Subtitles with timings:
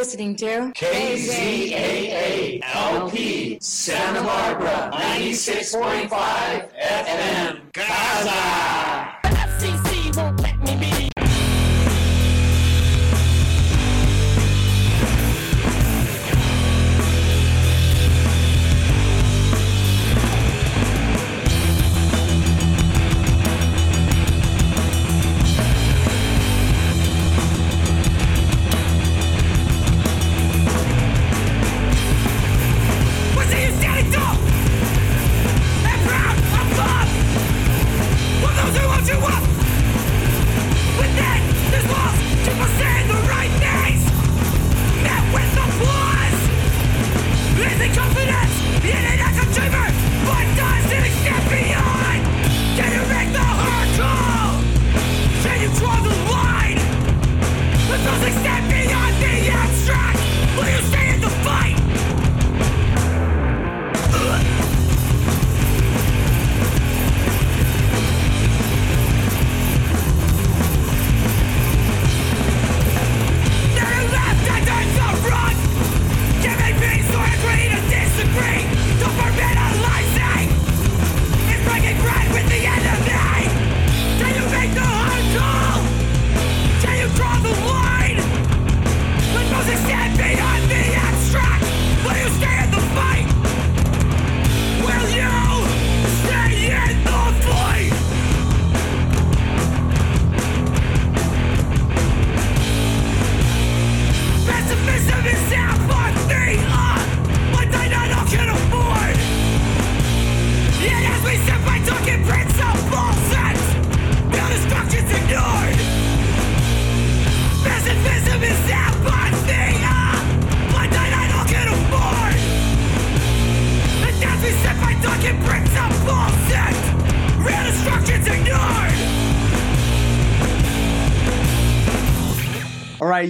[0.00, 6.08] listening to KZAA LP Santa Barbara 96.5
[6.80, 8.99] FM Gaza.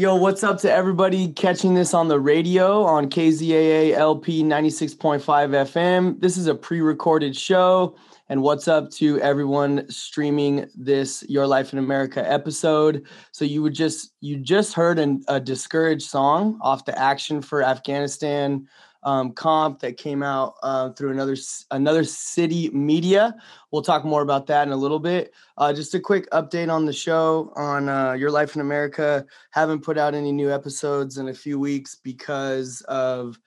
[0.01, 6.19] Yo, what's up to everybody catching this on the radio on KZAA LP 96.5 FM?
[6.23, 7.95] This is a pre recorded show.
[8.31, 13.05] And what's up to everyone streaming this Your Life in America episode?
[13.33, 17.63] So you would just you just heard an, a discouraged song off the Action for
[17.63, 18.67] Afghanistan
[19.03, 21.37] um, comp that came out uh, through another
[21.71, 23.35] another city media.
[23.71, 25.33] We'll talk more about that in a little bit.
[25.57, 29.83] Uh, just a quick update on the show on uh, Your Life in America haven't
[29.83, 33.39] put out any new episodes in a few weeks because of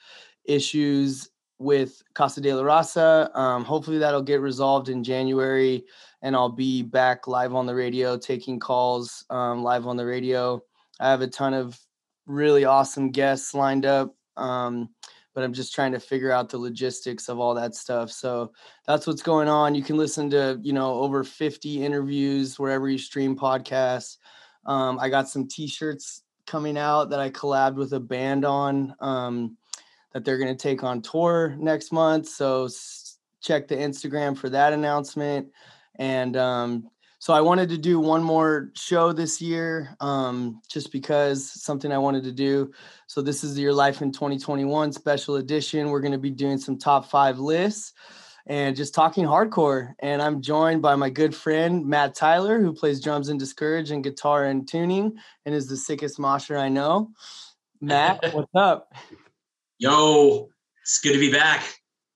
[0.46, 3.36] issues with Casa de la Raza.
[3.36, 5.86] Um, hopefully that'll get resolved in January
[6.22, 10.62] and I'll be back live on the radio, taking calls um, live on the radio.
[11.00, 11.80] I have a ton of
[12.26, 14.16] really awesome guests lined up.
[14.38, 14.90] Um,
[15.34, 18.12] but I'm just trying to figure out the logistics of all that stuff.
[18.12, 18.52] So
[18.86, 19.76] that's what's going on.
[19.76, 24.18] You can listen to, you know, over 50 interviews wherever you stream podcasts.
[24.66, 29.58] Um, I got some T-shirts coming out that I collabed with a band on um,
[30.14, 32.28] that they're going to take on tour next month.
[32.28, 35.48] So s- check the Instagram for that announcement.
[35.96, 36.90] And um,
[37.24, 41.98] so I wanted to do one more show this year, um, just because something I
[41.98, 42.74] wanted to do.
[43.08, 45.88] So this is your Life in 2021 special edition.
[45.88, 47.94] We're going to be doing some top five lists
[48.46, 49.94] and just talking hardcore.
[50.00, 54.04] And I'm joined by my good friend Matt Tyler, who plays drums and discourage and
[54.04, 55.14] guitar and tuning,
[55.46, 57.12] and is the sickest mosher I know.
[57.80, 58.92] Matt, what's up,
[59.78, 60.50] Yo,
[60.82, 61.64] it's good to be back.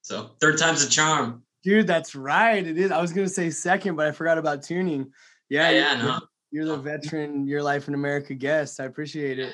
[0.01, 1.44] So third time's a charm.
[1.68, 1.86] Dude?
[1.86, 2.66] That's right.
[2.66, 2.92] It is.
[2.92, 5.12] I was gonna say second, but I forgot about tuning.
[5.50, 6.20] Yeah, Yeah, no.
[6.50, 8.80] You're the veteran, your life in America guest.
[8.80, 9.54] I appreciate it.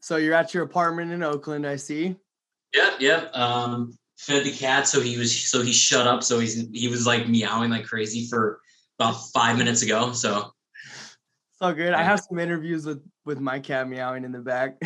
[0.00, 2.16] So you're at your apartment in Oakland, I see.
[2.74, 3.30] Yep, yep.
[3.36, 6.24] Um, fed the cat, so he was so he shut up.
[6.24, 8.60] So he's he was like meowing like crazy for
[8.98, 10.12] about five minutes ago.
[10.12, 10.50] So
[10.82, 11.92] It's all good.
[11.92, 14.82] I have some interviews with with my cat meowing in the back.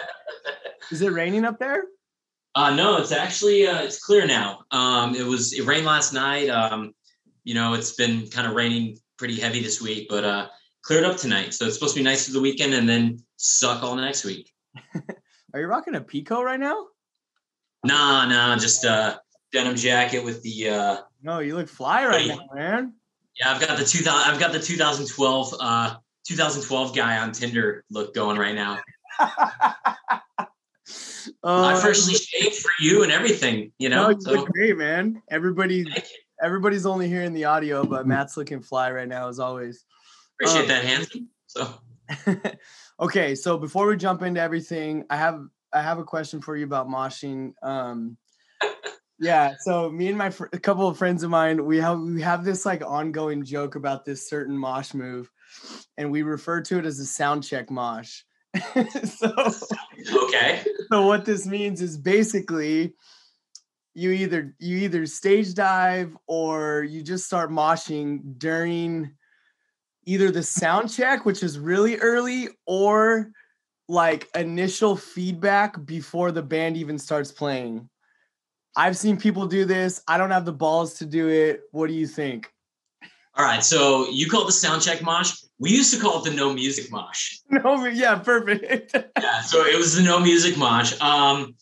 [0.90, 1.84] Is it raining up there?
[2.54, 4.60] Uh no, it's actually uh it's clear now.
[4.70, 6.48] Um it was it rained last night.
[6.48, 6.92] Um,
[7.44, 10.48] you know, it's been kind of raining pretty heavy this week, but uh
[10.82, 11.54] cleared up tonight.
[11.54, 14.50] So it's supposed to be nice for the weekend and then suck all next week.
[15.54, 16.86] Are you rocking a Pico right now?
[17.84, 19.20] Nah, nah, just a
[19.52, 22.28] denim jacket with the uh No, you look fly right Hey.
[22.28, 22.94] now, man.
[23.38, 24.30] Yeah, I've got the 2000.
[24.30, 25.96] I've got the 2012 uh
[26.26, 28.78] 2012 guy on Tinder look going right now.
[31.42, 33.72] Oh, I freshly shaved for you and everything.
[33.78, 35.22] You no, know, you so look great, man.
[35.30, 35.86] Everybody,
[36.42, 39.84] everybody's only hearing the audio, but Matt's looking fly right now, as always.
[40.34, 41.28] appreciate Um, that, handsome.
[41.46, 41.68] So
[43.00, 46.64] okay, so before we jump into everything, I have I have a question for you
[46.64, 47.52] about moshing.
[47.62, 48.16] Um,
[49.18, 52.22] yeah, so me and my fr- a couple of friends of mine, we have we
[52.22, 55.30] have this like ongoing joke about this certain mosh move,
[55.96, 58.22] and we refer to it as a sound check mosh.
[59.04, 59.32] so
[60.24, 60.62] Okay.
[60.90, 62.94] so what this means is basically
[63.94, 69.12] you either you either stage dive or you just start moshing during
[70.04, 73.30] either the sound check which is really early or
[73.88, 77.88] like initial feedback before the band even starts playing.
[78.74, 80.02] I've seen people do this.
[80.08, 81.62] I don't have the balls to do it.
[81.72, 82.51] What do you think
[83.34, 83.64] All right.
[83.64, 85.32] So you call it the sound check mosh.
[85.58, 87.38] We used to call it the no music mosh.
[87.50, 89.40] no yeah perfect Yeah.
[89.42, 90.92] So it was the no music mosh.
[91.00, 91.54] Um,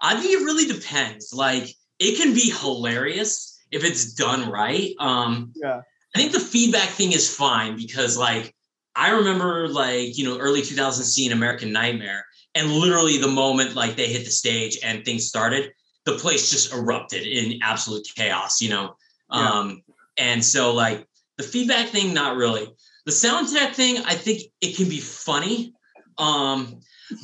[0.00, 1.32] I think it really depends.
[1.32, 1.68] Like
[1.98, 4.94] it can be hilarious if it's done right.
[4.98, 5.82] Um, yeah
[6.14, 8.54] I think the feedback thing is fine because like
[8.96, 12.24] I remember like you know early 2000s seeing American Nightmare
[12.54, 15.70] and literally the moment like they hit the stage and things started,
[16.06, 18.60] the place just erupted in absolute chaos.
[18.60, 18.96] You know,
[19.32, 19.50] Yeah.
[19.50, 19.82] um,
[20.18, 21.06] and so like
[21.36, 22.68] the feedback thing, not really.
[23.06, 25.72] The sound tech thing, I think it can be funny.
[26.18, 26.80] Um,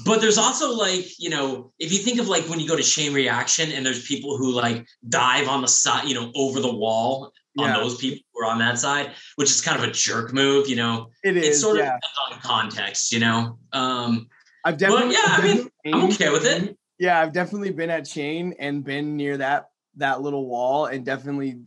[0.07, 2.83] but there's also like, you know, if you think of like when you go to
[2.83, 6.73] chain reaction and there's people who like dive on the side, you know, over the
[6.73, 7.77] wall on Yeah.
[7.77, 10.77] those people who are on that side, which is kind of a jerk move, you
[10.77, 11.11] know.
[11.23, 13.59] it It's is sort of yeah depends on context, you know.
[13.73, 14.29] Um,
[14.65, 16.77] i've but definitely yeah, I been mean, I'm okay with it.
[16.99, 21.61] Yeah, I've definitely been at Chain and been near that that little wall and definitely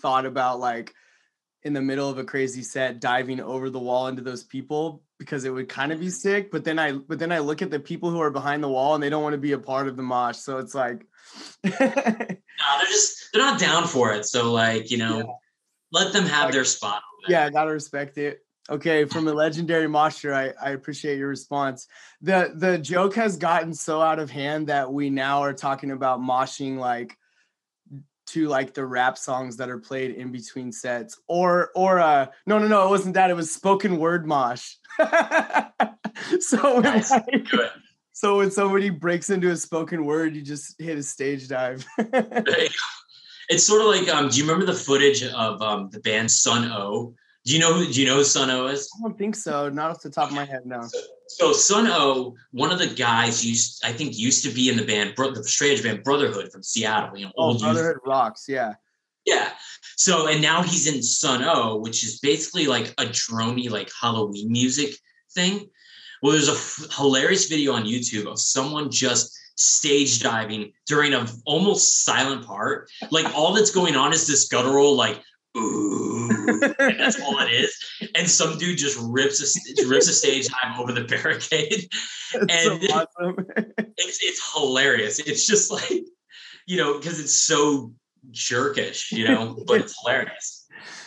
[0.00, 0.94] thought about like
[1.62, 5.44] in the middle of a crazy set diving over the wall into those people because
[5.44, 6.12] it would kind of be mm-hmm.
[6.12, 8.68] sick but then I but then I look at the people who are behind the
[8.68, 11.06] wall and they don't want to be a part of the mosh so it's like
[12.58, 14.24] No, they're just they're not down for it.
[14.26, 15.24] So like, you know, Yeah.
[15.92, 17.02] let them have Like- their spot.
[17.28, 18.40] yeah, I gotta respect it.
[18.68, 21.86] Okay, from a legendary mosher, I, I appreciate your response.
[22.20, 26.20] The the joke has gotten so out of hand that we now are talking about
[26.20, 27.16] moshing like
[28.26, 31.18] to like the rap songs that are played in between sets.
[31.28, 34.74] Or or uh no no no, it wasn't that, it was spoken word mosh.
[36.40, 37.10] so when Nice.
[37.10, 37.46] like,
[38.12, 41.84] so when somebody breaks into a spoken word, you just hit a stage dive.
[41.98, 42.74] There you go.
[43.48, 46.70] It's sort of like um, do you remember the footage of um the band Sunn
[46.70, 47.14] O)))?
[47.46, 48.90] Do you know who do you know who Sunn O))) is?
[48.98, 50.82] I don't think so, not off the top of my head, no.
[51.28, 54.84] So Sunn O))), one of the guys used I think used to be in the
[54.84, 58.74] band Bro- the straight edge band Brotherhood from Seattle, you know, Oh, Brotherhood rocks, yeah.
[59.24, 59.50] Yeah.
[59.96, 64.50] So and now he's in Sunn O))), which is basically like a droney like Halloween
[64.50, 64.96] music
[65.32, 65.70] thing.
[66.22, 72.04] Well, there's a hilarious video on YouTube of someone just stage diving during a almost
[72.04, 72.90] silent part.
[73.10, 75.22] Like all that's going on is this guttural like
[75.56, 76.25] ooh,
[76.78, 77.74] that's all it is.
[78.14, 81.88] And some dude just rips a rips a stage dive over the barricade.
[82.32, 83.46] That's so And- awesome.
[83.96, 85.18] It's it's hilarious.
[85.20, 86.04] It's just like
[86.66, 87.92] you know because it's so
[88.30, 90.66] jerkish, you know, but it's hilarious.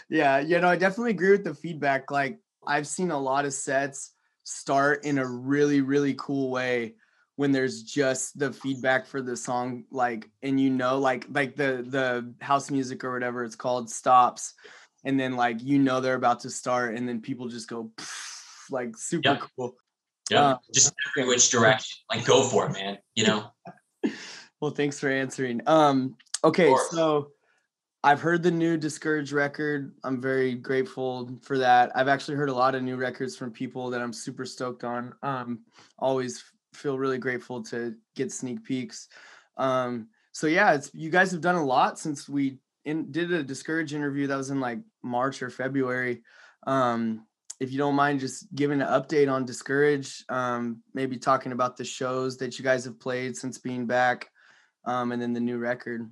[0.10, 2.10] yeah, you know, I definitely agree with the feedback.
[2.12, 4.12] Like I've seen a lot of sets
[4.44, 6.96] start in a really, really cool way
[7.36, 11.86] when there's just the feedback for the song, like, and you know, like like the
[11.88, 14.54] the house music or whatever it's called stops,
[15.04, 17.92] and then like you know they're about to start, and then people just go
[18.70, 19.76] like super cool.
[20.30, 21.98] Yeah, Uh, just every which direction.
[22.10, 22.98] Like go for it, man.
[23.16, 23.52] You know.
[24.62, 25.62] Well, thanks for answering.
[25.68, 27.30] Um, okay, so
[28.04, 29.94] I've heard the new Discouraged record.
[30.04, 31.94] I'm very grateful for that.
[31.96, 35.14] I've actually heard a lot of new records from people that I'm super stoked on.
[35.24, 35.62] Um,
[35.98, 39.08] always feel really grateful to get sneak peeks.
[39.56, 43.44] Um, so yeah, it's you guys have done a lot since we in, did a
[43.44, 46.24] Discouraged interview that was in like March or February.
[46.66, 47.26] Um,
[47.60, 51.84] if you don't mind just giving an update on Discourage, um, maybe talking about the
[51.84, 54.30] shows that you guys have played since being back,
[54.86, 56.10] um, and then the new record.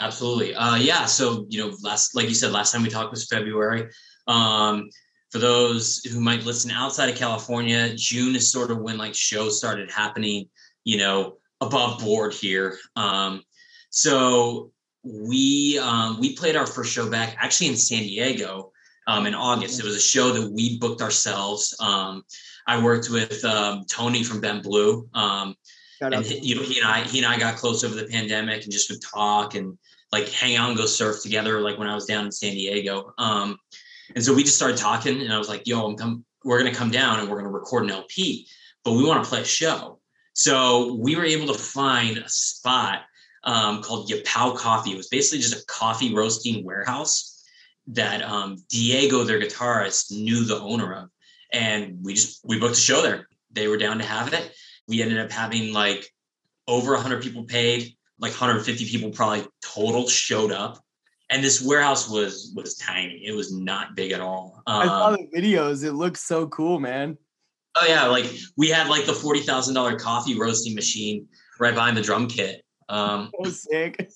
[0.00, 0.54] Absolutely.
[0.54, 1.04] Uh, yeah.
[1.04, 3.90] So you know, last like you said, last time we talked was February.
[4.28, 4.88] Um,
[5.30, 9.58] for those who might listen outside of California, June is sort of when like shows
[9.58, 10.48] started happening.
[10.84, 12.78] You know, above board here.
[12.96, 13.42] Um,
[13.90, 18.72] so we um, we played our first show back actually in San Diego
[19.06, 19.80] um, in August.
[19.80, 21.74] It was a show that we booked ourselves.
[21.80, 22.24] Um,
[22.66, 25.08] I worked with um, Tony from Bent Blue.
[25.14, 25.56] Um,
[26.02, 28.62] and he, you know he and I he and I got close over the pandemic
[28.62, 29.76] and just would talk and
[30.12, 33.12] like hang out and go surf together like when I was down in San Diego.
[33.18, 33.58] Um,
[34.14, 36.24] and so we just started talking and I was like, "Yo, I'm come.
[36.44, 38.46] We're gonna come down and we're gonna record an LP,
[38.84, 39.98] but we want to play a show."
[40.32, 43.02] So we were able to find a spot
[43.44, 44.92] um, called Yapao Coffee.
[44.92, 47.42] It was basically just a coffee roasting warehouse
[47.88, 51.08] that um, Diego, their guitarist, knew the owner of.
[51.52, 53.26] and we just we booked a show there.
[53.52, 54.52] They were down to have it.
[54.86, 56.06] We ended up having like
[56.68, 60.78] over 100 people paid, like 150 people probably total showed up.
[61.30, 63.22] And this warehouse was was tiny.
[63.24, 64.62] It was not big at all.
[64.66, 65.84] I saw Um, the videos.
[65.84, 67.16] It looks so cool, man.
[67.76, 71.26] oh yeah, like we had like the forty thousand dollar coffee roasting machine
[71.58, 72.62] right behind the drum kit.
[72.90, 74.10] Um, sick.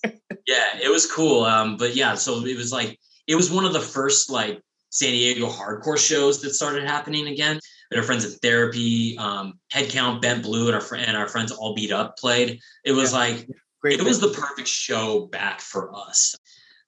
[0.46, 1.44] yeah, it was cool.
[1.44, 5.12] Um, but yeah, so it was like it was one of the first like San
[5.12, 7.58] Diego hardcore shows that started happening again.
[7.90, 11.52] And our friends at Therapy, um, Headcount, Bent Blue, and our fr- and our friends
[11.52, 12.60] All Beat Up played.
[12.84, 13.18] It was Yeah.
[13.18, 13.48] like
[13.80, 14.00] Great.
[14.00, 16.34] it was the perfect show back for us.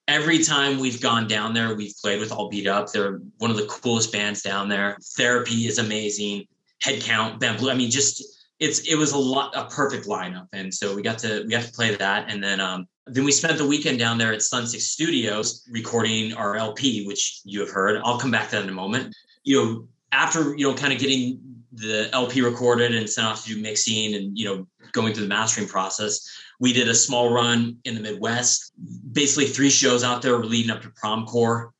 [0.09, 2.91] Every time we've gone down there, we've played with All Beat Up.
[2.93, 4.97] They're one of the coolest bands down there.
[5.17, 6.47] Therapy is amazing.
[6.81, 7.71] Head Count, Bent Blue.
[7.71, 8.23] I mean, just
[8.59, 11.65] it's it was a lot a perfect lineup, and so we got to we got
[11.65, 14.67] to play that, and then um then we spent the weekend down there at Sun
[14.67, 18.01] Six Studios recording our LP, which you have heard.
[18.05, 19.15] I'll come back to that in a moment.
[19.45, 21.41] You know, after you know, kind of getting
[21.73, 25.29] the LP recorded and sent off to do mixing and you know going through the
[25.29, 26.27] mastering process
[26.59, 28.73] we did a small run in the Midwest,
[29.13, 31.73] basically three shows out there leading up to prom core.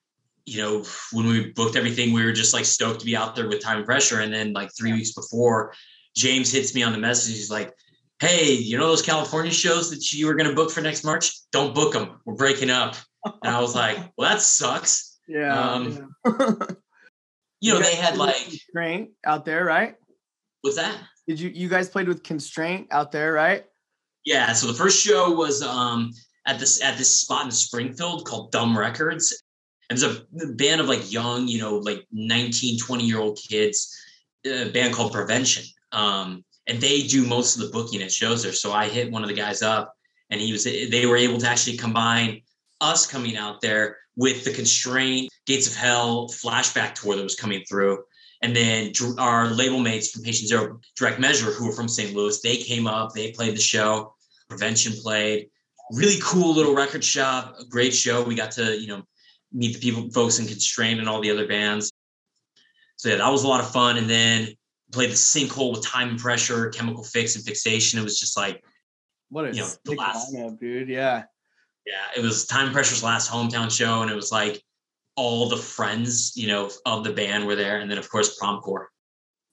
[0.45, 3.49] You know, when we booked everything, we were just like stoked to be out there
[3.49, 4.21] with time and pressure.
[4.21, 5.73] And then like three weeks before,
[6.17, 7.35] James hits me on the message.
[7.35, 7.73] He's like,
[8.21, 11.33] Hey, you know those California shows that you were going to book for next March?
[11.53, 12.21] Don't book them.
[12.25, 12.97] We're breaking up.
[13.25, 15.19] And I was like, Well, that sucks.
[15.29, 15.73] yeah.
[15.73, 16.51] um, yeah.
[17.63, 19.95] You know, guys they had like, constraint out there, right?
[20.61, 20.97] what's that?
[21.27, 23.65] Did you you guys played with constraint out there, right?
[24.25, 24.53] Yeah.
[24.53, 26.13] So the first show was um,
[26.47, 29.43] at this at this spot in Springfield called Dumb Records.
[29.89, 33.97] And there's a band of like young, you know, like 19, 20 year old kids,
[34.45, 35.65] a band called Prevention.
[35.97, 38.53] Um, and they do most of the booking at shows there.
[38.53, 39.95] So I hit one of the guys up
[40.31, 42.43] and he was they were able to actually combine
[42.81, 47.65] us coming out there with the constraint Gates of Hell flashback tour that was coming
[47.69, 48.03] through.
[48.43, 52.15] And then our label mates from Patient Zero Direct Measure, who were from St.
[52.15, 54.15] Louis, they came up, they played the show.
[54.49, 55.49] Prevention played.
[55.93, 58.23] Really cool little record shop, great show.
[58.23, 59.03] We got to, you know,
[59.53, 61.91] meet the people, folks in Constraint and all the other bands.
[62.97, 63.97] So yeah, that was a lot of fun.
[63.97, 64.49] And then
[64.93, 67.99] played the sinkhole with time and pressure, chemical fix and fixation.
[67.99, 68.63] It was just like,
[69.31, 70.89] What a You know, the last- lineup, dude.
[70.89, 71.25] Yeah.
[71.87, 74.03] yeah, it was time and pressure's last hometown show.
[74.03, 74.63] And it was like
[75.17, 77.79] all the friends, you know, of the band were there.
[77.81, 78.87] And then of course Promcore.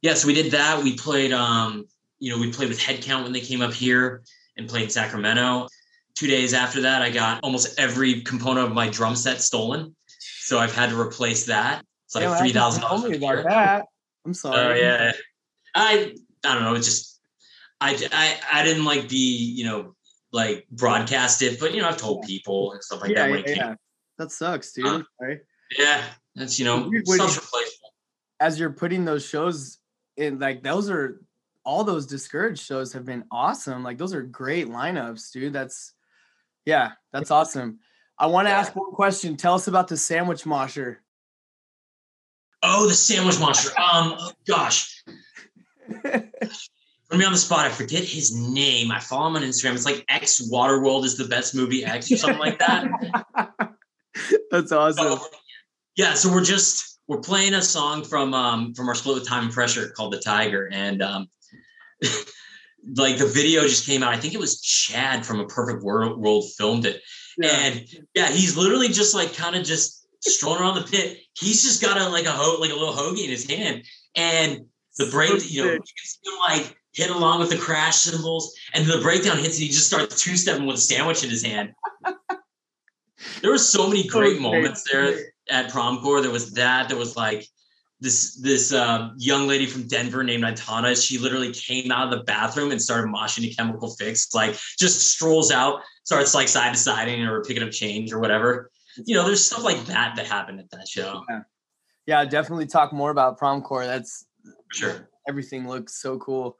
[0.02, 0.84] Yeah, so we did that.
[0.84, 1.86] We played um,
[2.20, 4.24] you know, we played with Headcount when they came up here
[4.58, 5.68] and played in Sacramento.
[6.16, 9.96] Two days after that, I got almost every component of my drum set stolen.
[10.42, 11.84] So I've had to replace that.
[12.06, 13.18] It's like I three thousand dollars.
[13.18, 13.86] about that.
[14.25, 14.58] I'm sorry.
[14.58, 15.12] Oh yeah,
[15.75, 16.13] I
[16.46, 16.75] I don't know.
[16.75, 17.22] It's just
[17.82, 19.96] I I I didn't like be you know
[20.32, 23.56] like broadcast it, but you know I've told people and stuff like yeah, that yeah,
[23.56, 23.75] yeah.
[24.18, 24.86] That sucks, dude.
[24.86, 25.42] Uh, sorry.
[25.77, 26.03] Yeah,
[26.36, 27.94] that's you know Dude, self replaceable.
[28.39, 29.80] As you're putting those shows
[30.18, 31.22] in, like those are
[31.65, 33.84] all those discouraged shows have been awesome.
[33.84, 35.53] Like those are great lineups, dude.
[35.53, 35.94] That's
[36.65, 37.80] yeah, that's awesome.
[38.18, 38.60] I want to Yeah.
[38.60, 39.36] ask one question.
[39.38, 41.01] Tell us about the sandwich mosher.
[42.63, 43.70] Oh, the sandwich monster.
[43.77, 45.03] Um, oh, gosh,
[46.01, 47.65] put me on the spot.
[47.65, 48.89] I forget his name.
[48.89, 49.74] I follow him on Instagram.
[49.74, 52.88] It's like X Waterworld is the best movie X or something like that.
[54.51, 55.05] that's awesome.
[55.08, 55.27] Oh,
[55.98, 59.46] yeah, so we're just we're playing a song from um from our split with time
[59.46, 60.70] and pressure called The Tiger.
[60.72, 61.27] And um
[62.96, 64.13] like the video just came out.
[64.13, 67.01] I think it was Chad from a perfect world world filmed it.
[67.38, 67.50] Yeah.
[67.50, 71.20] And yeah, he's literally just like kind of just strolling around the pit.
[71.38, 73.84] He's just got a like a ho- like a little hoagie in his hand.
[74.15, 74.65] And
[74.98, 78.53] the break, you know, you can see him like hit along with the crash cymbals,
[78.74, 81.44] and the breakdown hits, and he just starts two stepping with a sandwich in his
[81.44, 81.72] hand.
[83.42, 84.39] there were so many great Okay.
[84.39, 85.18] moments there
[85.50, 86.22] at prom core.
[86.22, 86.89] There was that.
[86.89, 87.46] There was like
[88.00, 90.96] this this um, young lady from Denver named Antana.
[91.01, 94.34] She literally came out of the bathroom and started moshing to Chemical Fix.
[94.34, 98.70] Like just strolls out, starts like side to siding or picking up change or whatever.
[99.06, 101.24] You know, there's stuff like that that happened at that show.
[102.06, 103.86] yeah, definitely talk more about prom core.
[103.86, 104.26] That's
[104.70, 105.10] For sure.
[105.28, 106.58] everything looks so cool.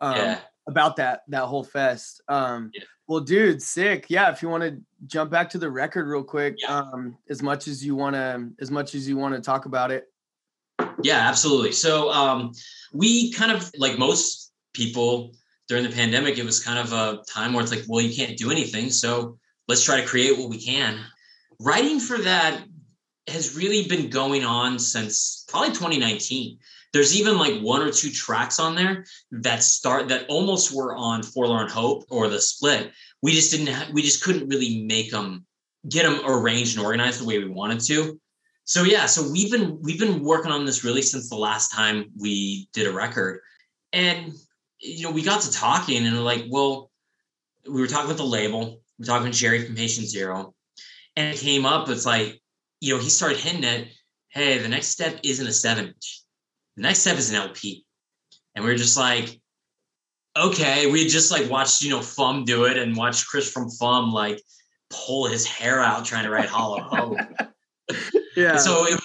[0.00, 0.40] Um, Yeah.
[0.66, 2.22] about that that whole fest.
[2.28, 2.84] Um Yeah.
[3.06, 4.06] well dude, sick.
[4.08, 6.78] Yeah, if you want to jump back to the record real quick, Yeah.
[6.78, 9.90] um as much as you want to as much as you want to talk about
[9.90, 10.10] it.
[11.02, 11.72] Yeah, absolutely.
[11.72, 12.52] So um,
[12.92, 15.32] we kind of like most people
[15.68, 18.36] during the pandemic, it was kind of a time where it's like, well, you can't
[18.36, 18.90] do anything.
[18.90, 19.38] So
[19.68, 20.98] let's try to create what we can.
[21.60, 22.62] Writing for that
[23.28, 26.58] has really been going on since probably 2019.
[26.92, 31.22] There's even like one or two tracks on there that start that almost were on
[31.22, 32.92] Forlorn Hope or the split.
[33.22, 35.44] We just didn't, ha- we just couldn't really make them,
[35.88, 38.20] get them arranged and organized the way we wanted to.
[38.64, 42.06] so yeah, so we've been we've been working on this really since the last time
[42.18, 43.40] we did a record,
[43.92, 44.32] and
[44.80, 46.90] you know we got to talking and we're like, well,
[47.66, 50.54] we were talking with the label, we are talking with Jerry from Patient Zero,
[51.16, 51.88] and it came up.
[51.88, 52.40] It's like,
[52.80, 53.86] you know, he started hinting at,
[54.28, 56.22] hey, the next step isn't a seven inch,
[56.76, 57.84] the next step is an LP,
[58.54, 59.40] and we are just like,
[60.36, 64.12] okay, we just like watched you know Fum do it and watched Chris from Fum
[64.12, 64.40] like
[64.90, 67.18] pull his hair out trying to write Hollow Hope.
[68.36, 68.56] Yeah.
[68.56, 69.00] So it,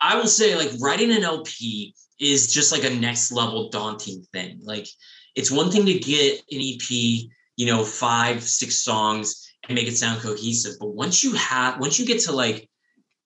[0.00, 4.60] I will say, like, writing an LP is just like a next level daunting thing.
[4.62, 4.86] Like,
[5.34, 9.96] it's one thing to get an EP, you know, five, six songs and make it
[9.96, 10.74] sound cohesive.
[10.78, 12.68] But once you have, once you get to like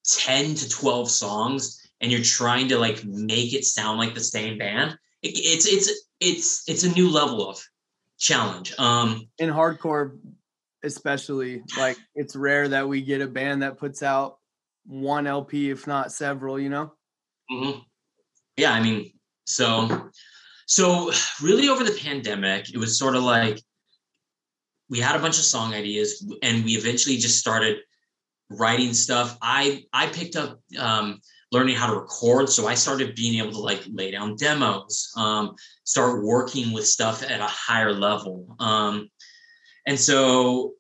[0.07, 4.59] 10 to 12 songs and you're trying to like make it sound like the same
[4.59, 7.63] band, it, it's, it's, it's, it's a new level of
[8.19, 8.75] challenge.
[8.79, 10.19] Um, in hardcore,
[10.83, 14.39] especially, like, it's rare that we get a band that puts out
[14.87, 16.93] one LP, if not several, you know?
[17.51, 17.81] Mm-hmm.
[18.57, 19.13] Yeah, I mean,
[19.45, 20.11] so
[20.67, 21.11] so
[21.43, 23.61] really over the pandemic, it was sort of like
[24.91, 27.79] we had a bunch of song ideas and we eventually just started
[28.51, 29.39] writing stuff.
[29.41, 31.21] I I picked up um,
[31.53, 35.55] learning how to record, so I started being able to like lay down demos, um,
[35.85, 38.57] start working with stuff at a higher level.
[38.59, 39.09] Um,
[39.87, 40.75] and so,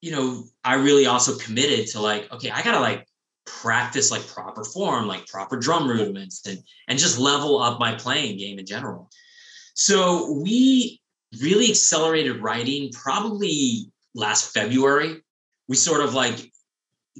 [0.00, 3.06] you know, I really also committed to like, okay, I gotta like
[3.44, 8.38] practice like proper form, like proper drum rudiments, and and just level up my playing
[8.38, 9.10] game in general.
[9.74, 11.01] So we
[11.40, 15.22] really accelerated writing probably last February.
[15.68, 16.52] We sort of like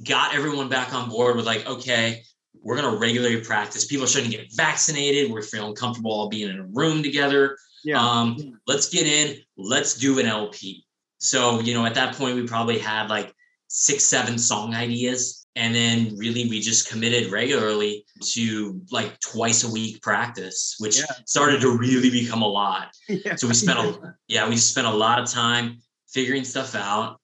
[0.07, 2.23] got everyone back on board with like, okay,
[2.61, 3.85] we're gonna regularly practice.
[3.85, 5.31] People are starting to get vaccinated.
[5.31, 7.57] We're feeling comfortable all being in a room together.
[7.83, 7.99] Yeah.
[7.99, 9.37] Um, let's get in.
[9.57, 10.85] Let's do an LP.
[11.17, 13.33] So you know, at that point, we probably had like
[13.67, 19.71] six, seven song ideas and then really we just committed regularly to like twice a
[19.71, 21.05] week practice which yeah.
[21.25, 23.35] started to really become a lot yeah.
[23.35, 25.77] so we spent a yeah we spent a lot of time
[26.09, 27.19] figuring stuff out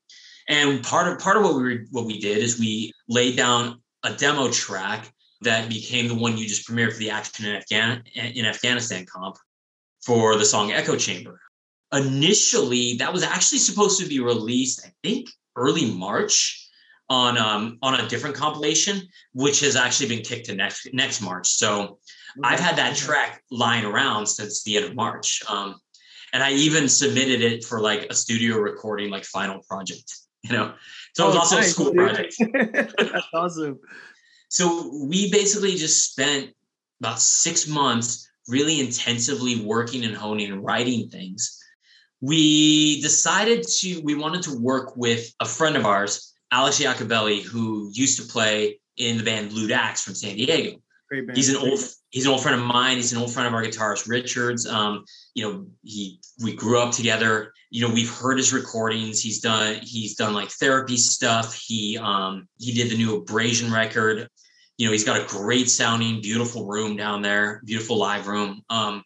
[0.48, 3.82] and part of part of what we were, what we did is we laid down
[4.04, 8.04] a demo track that became the one you just premiered for the action in, Afghan-
[8.16, 9.38] in afghanistan comp
[10.06, 11.40] for the song echo chamber
[11.92, 16.59] initially that was actually supposed to be released i think early march
[17.10, 19.02] on um, on a different compilation,
[19.34, 21.50] which has actually been kicked to next next March.
[21.50, 22.00] So
[22.44, 25.76] I've had that track lying around since the end of March, um,
[26.34, 30.14] and I even submitted it for like a studio recording, like final project.
[30.44, 30.74] You know,
[31.16, 31.96] so oh, it was also nice, a school dude.
[31.96, 32.36] project.
[32.98, 33.78] That's awesome.
[34.48, 36.52] So we basically just spent
[37.02, 41.62] about six months really intensively working and honing and writing things.
[42.22, 47.90] We decided to we wanted to work with a friend of ours Alex Iacobelli, who
[47.94, 50.80] used to play in the band Lewd Acts from San Diego.
[51.10, 51.38] Great band.
[51.38, 51.80] He's an old
[52.12, 52.98] he's an old friend of mine.
[52.98, 54.68] He's an old friend of our guitarist Richards.
[54.68, 57.54] Um, you know, he we grew up together.
[57.72, 59.22] You know, we've heard his recordings.
[59.22, 61.56] He's done he's done like therapy stuff.
[61.56, 64.28] He um he did the new Abrasion record.
[64.78, 68.62] You know, he's got a great sounding, beautiful room down there, beautiful live room.
[68.70, 69.04] Um,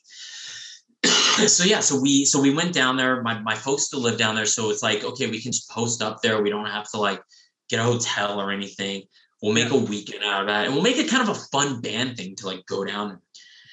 [1.04, 3.22] so yeah, so we so we went down there.
[3.22, 6.02] My my folks still live down there, so it's like okay, we can just post
[6.02, 6.42] up there.
[6.42, 7.22] We don't have to like
[7.70, 9.04] get a hotel or anything.
[9.42, 9.78] We'll make yeah.
[9.78, 12.36] a weekend out of that, and we'll make it kind of a fun band thing
[12.38, 13.20] to like go down.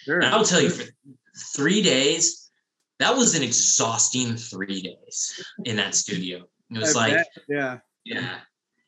[0.05, 0.17] Sure.
[0.17, 0.85] And I'll tell you, for
[1.55, 2.51] three days,
[2.99, 6.45] that was an exhausting three days in that studio.
[6.71, 7.29] It was I like, bet.
[7.49, 8.39] yeah, yeah,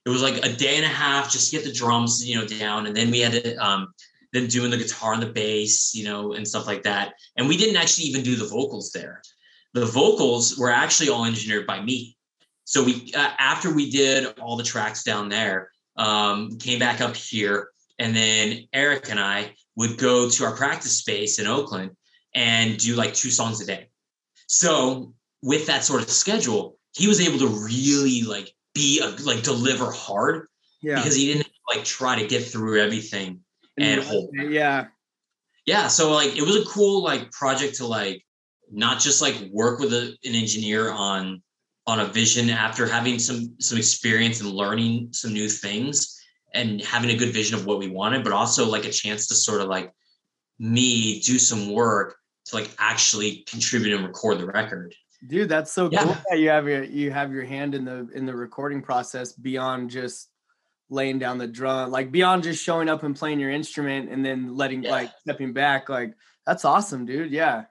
[0.05, 2.47] it was like a day and a half just to get the drums, you know,
[2.47, 3.93] down, and then we had to um,
[4.33, 7.15] them doing the guitar and the bass, you know, and stuff like that.
[7.37, 9.23] And we didn't actually even do the vocals there.
[9.75, 12.17] The vocals were actually all engineered by me.
[12.65, 17.15] So we, uh, after we did all the tracks down there, um, came back up
[17.15, 17.69] here,
[17.99, 21.91] and then Eric and I would go to our practice space in Oakland
[22.35, 23.89] and do like two songs a day.
[24.47, 29.43] So with that sort of schedule, he was able to really like be a, like
[29.43, 30.47] deliver hard
[30.81, 30.97] yeah.
[30.97, 33.41] because he didn't like try to get through everything
[33.79, 34.31] and hold.
[34.35, 34.87] Yeah.
[35.67, 35.89] Yeah.
[35.89, 38.25] So like it was a cool like project to like
[38.71, 41.43] not just like work with a, an engineer on
[41.87, 46.19] on a vision after having some some experience and learning some new things
[46.55, 49.35] and having a good vision of what we wanted, but also like a chance to
[49.35, 49.93] sort of like
[50.59, 54.95] me do some work to like actually contribute and record the record.
[55.27, 56.05] Dude, that's so yeah.
[56.05, 59.33] cool that you have your you have your hand in the in the recording process
[59.33, 60.29] beyond just
[60.93, 64.57] laying down the drum, like beyond just showing up and playing your instrument and then
[64.57, 64.91] letting yeah.
[64.91, 65.89] like stepping back.
[65.89, 66.15] Like
[66.47, 67.33] that's awesome, dude.
[67.33, 67.65] Yeah.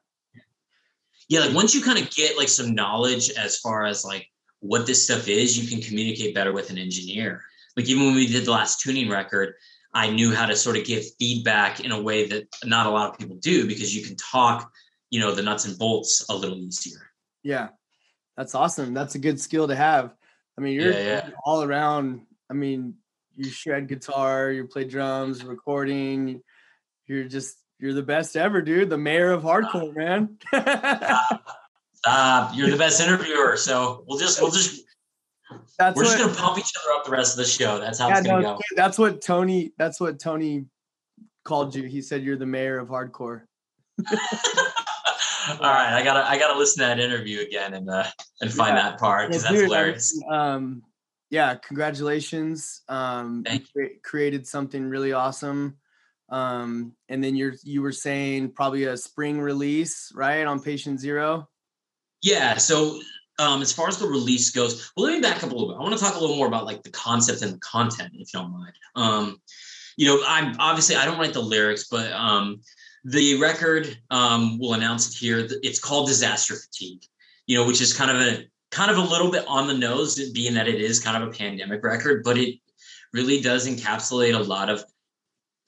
[1.30, 4.28] Yeah, like once you kind of get like some knowledge as far as like
[4.60, 7.42] what this stuff is, you can communicate better with an engineer.
[7.78, 9.54] Like even when we did the last tuning record,
[9.94, 13.12] I knew how to sort of give feedback in a way that not a lot
[13.12, 14.70] of people do because you can talk,
[15.10, 17.12] you know, the nuts and bolts a little easier.
[17.44, 17.70] Yeah.
[18.36, 18.94] That's awesome.
[18.94, 20.14] That's a good skill to have.
[20.58, 21.30] I mean, you're Yeah, yeah.
[21.46, 22.22] all around.
[22.50, 22.96] I mean,
[23.42, 26.42] you shred guitar, you play drums, recording.
[27.08, 28.90] You're just you're the best ever, dude.
[28.90, 30.38] The mayor of hardcore, man.
[32.04, 34.84] Uh, you're the best interviewer, so we'll just we'll just
[35.78, 37.80] that's we're what, just gonna pump each other up the rest of the show.
[37.80, 38.60] That's how yeah, it's gonna no, go.
[38.76, 39.74] that's what Tony.
[39.78, 40.66] That's what Tony
[41.44, 41.84] called you.
[41.84, 43.42] He said you're the mayor of hardcore.
[44.10, 48.06] All right, I gotta I gotta listen to that interview again and uh
[48.42, 48.90] and find Yeah.
[48.90, 50.24] that part because Yeah, that's hilarious.
[50.30, 50.82] um,
[51.32, 52.82] yeah, congratulations.
[52.90, 55.78] Um, you Thank crea- created something really awesome.
[56.30, 61.50] Um, and then you're you were saying probably a spring release, right, on Patient Zero.
[62.22, 62.58] Yeah.
[62.58, 63.00] So
[63.40, 65.78] um, as far as the release goes, well, let me back up a little bit.
[65.78, 68.34] I want to talk a little more about like the concept and the content, if
[68.34, 68.74] you don't mind.
[68.96, 69.42] Um,
[69.98, 72.62] you know, I'm obviously I don't write the lyrics, but um,
[73.06, 75.48] the record um, will announce it here.
[75.64, 77.04] It's called Disaster Fatigue.
[77.48, 80.32] You know, which is kind of a kind of a little bit on the nose,
[80.32, 82.56] being that it is kind of a pandemic record, but it
[83.14, 84.84] really does encapsulate a lot of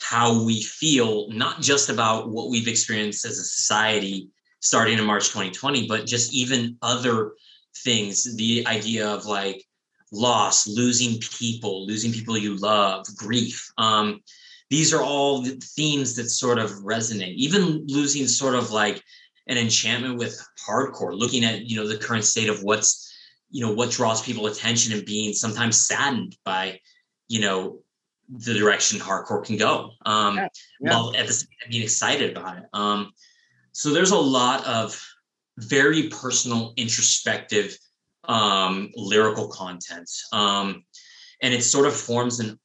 [0.01, 4.29] how we feel, not just about what we've experienced as a society
[4.61, 7.33] starting in March 2020, but just even other
[7.83, 8.35] things.
[8.35, 9.63] The idea of like
[10.11, 13.69] loss, losing people, losing people you love, grief.
[13.77, 14.21] Um,
[14.69, 17.35] these are all the themes that sort of resonate.
[17.35, 19.03] Even losing sort of like
[19.47, 23.11] an enchantment with hardcore, looking at you know the current state of what's
[23.49, 26.79] you know what draws people attention and being sometimes saddened by
[27.27, 27.79] you know
[28.29, 29.91] the direction hardcore can go.
[30.05, 30.47] Um, Yeah,
[30.81, 30.91] yeah.
[30.91, 32.63] While at the same time being excited about it.
[32.73, 33.11] Um,
[33.73, 34.99] so there's a lot of
[35.57, 37.77] very personal, introspective,
[38.25, 40.83] um, lyrical content, um,
[41.41, 42.59] and it sort of forms an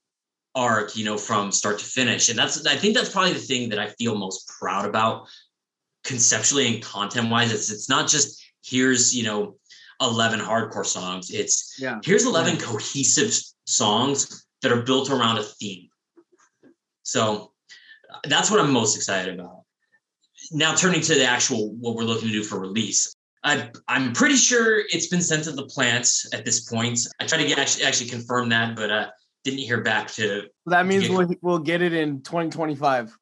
[0.54, 2.28] arc, you know, from start to finish.
[2.28, 5.28] And that's I think that's probably the thing that I feel most proud about
[6.08, 7.52] conceptually and content wise.
[7.52, 9.56] It's it's not just here's you know
[10.00, 11.30] 11 hardcore songs.
[11.30, 11.98] It's Yeah.
[12.02, 13.32] here's 11 cohesive
[13.66, 15.88] songs that are built around a theme.
[17.02, 17.52] So
[18.24, 19.62] that's what I'm most excited about.
[20.50, 23.14] Now turning to the actual what we're looking to do for release.
[23.44, 26.98] I, I'm pretty sure it's been sent to the plants at this point.
[27.20, 29.06] I tried to get actually, actually confirm that, but uh,
[29.44, 30.48] didn't hear back to.
[30.66, 31.16] That means Yeah.
[31.18, 33.16] we'll we'll get it in 2025.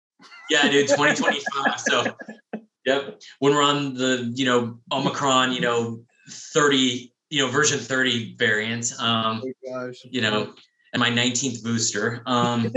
[0.50, 1.80] Yeah, dude, 2025.
[1.80, 2.16] so,
[2.86, 8.36] yep, when we're on the you know Omicron, you know 30, you know version 30
[8.36, 8.92] variant.
[8.98, 10.54] Um, Oh you know,
[10.92, 12.22] and my 19th booster.
[12.24, 12.72] Um,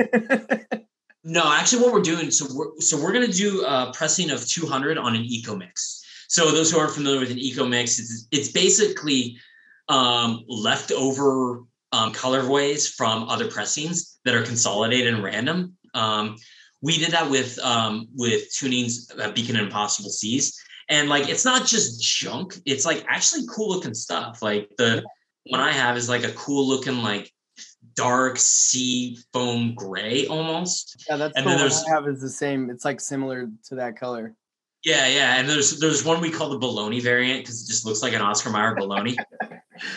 [1.24, 4.98] no, actually, what we're doing, so we're so we're gonna do a pressing of 200
[4.98, 6.04] on an eco mix.
[6.28, 9.38] So those who aren't familiar with an eco mix, it's it's basically
[9.88, 15.76] um, leftover um, colorways from other pressings that are consolidated and random.
[15.94, 16.36] Um,
[16.82, 20.58] we did that with um, with tunings uh, Beacon and Impossible Seas,
[20.90, 24.42] and like it's not just junk; it's like actually cool looking stuff.
[24.42, 25.04] Like the
[25.48, 27.32] one I have is like a cool looking like
[27.96, 31.06] dark sea foam gray almost.
[31.10, 32.70] Yeah, that's And the then one there's- I have is the same.
[32.70, 34.36] It's like similar to that color.
[34.86, 35.36] Yeah, yeah.
[35.38, 38.22] And there's there's one we call the baloney variant because it just looks like an
[38.22, 39.16] Oscar Mayer baloney.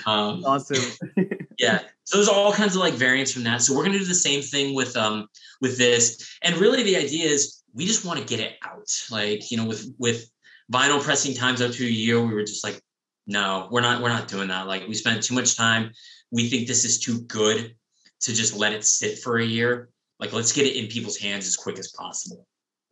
[0.06, 0.80] Um, Awesome.
[1.58, 1.80] yeah.
[2.04, 3.62] So there's all kinds of like variants from that.
[3.62, 5.28] So we're gonna do the same thing with um
[5.60, 6.36] with this.
[6.42, 8.88] And really the idea is we just want to get it out.
[9.10, 10.28] Like, you know, with with
[10.72, 12.80] vinyl pressing times up to a year, we were just like,
[13.26, 14.66] no, we're not, we're not doing that.
[14.66, 15.92] Like we spent too much time.
[16.30, 17.74] We think this is too good
[18.20, 19.90] to just let it sit for a year.
[20.18, 22.46] Like let's get it in people's hands as quick as possible.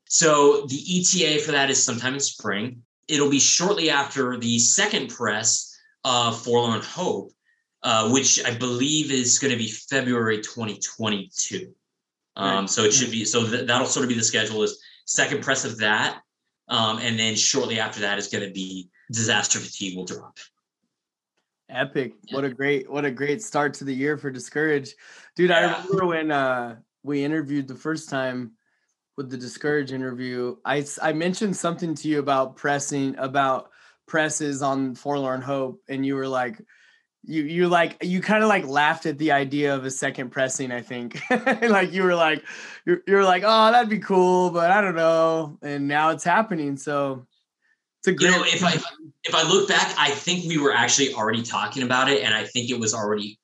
[0.09, 2.83] So the ETA for that is sometime in spring.
[3.09, 7.33] It'll be shortly after the second press of Forlorn Hope,
[7.83, 11.73] uh, which I believe is going to be February 2022.
[12.37, 12.71] Um, Right.
[12.71, 15.65] so it should be so th- that'll sort of be the schedule is second press
[15.65, 16.21] of that,
[16.69, 20.39] um, and then shortly after that is going to be Disaster Fatigue will drop.
[21.69, 22.15] Epic.
[22.31, 24.95] What a great what a great start to the year for Discourage.
[25.37, 28.53] Dude, I remember when uh we interviewed the first time
[29.17, 33.71] with the Discourage interview, I I mentioned something to you about pressing about
[34.07, 36.61] presses on Forlorn Hope and you were like
[37.25, 40.73] you you like you kind of like laughed at the idea of a second pressing,
[40.73, 41.21] I think.
[41.31, 42.45] like you were like
[42.87, 46.77] you're, you're like, "Oh, that'd be cool, but I don't know." And now it's happening.
[46.77, 47.27] So
[48.01, 48.73] it's a great You know, if I
[49.25, 52.45] if I look back, I think we were actually already talking about it, and I
[52.45, 53.39] think it was already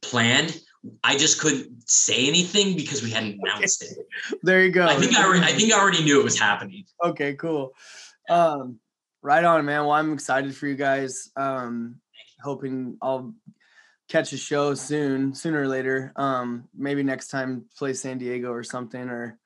[0.00, 0.58] planned.
[1.04, 3.96] I just couldn't say anything because we hadn't announced it.
[4.42, 4.86] there you go.
[4.86, 6.84] I think I already, I think I already knew it was happening.
[7.04, 7.72] okay cool
[8.30, 8.78] um
[9.22, 11.96] right on man well i'm excited for you guys um
[12.42, 13.34] hoping i'll
[14.12, 16.12] catch a show soon, sooner or later.
[16.16, 19.38] Um, maybe next time play San Diego or something, or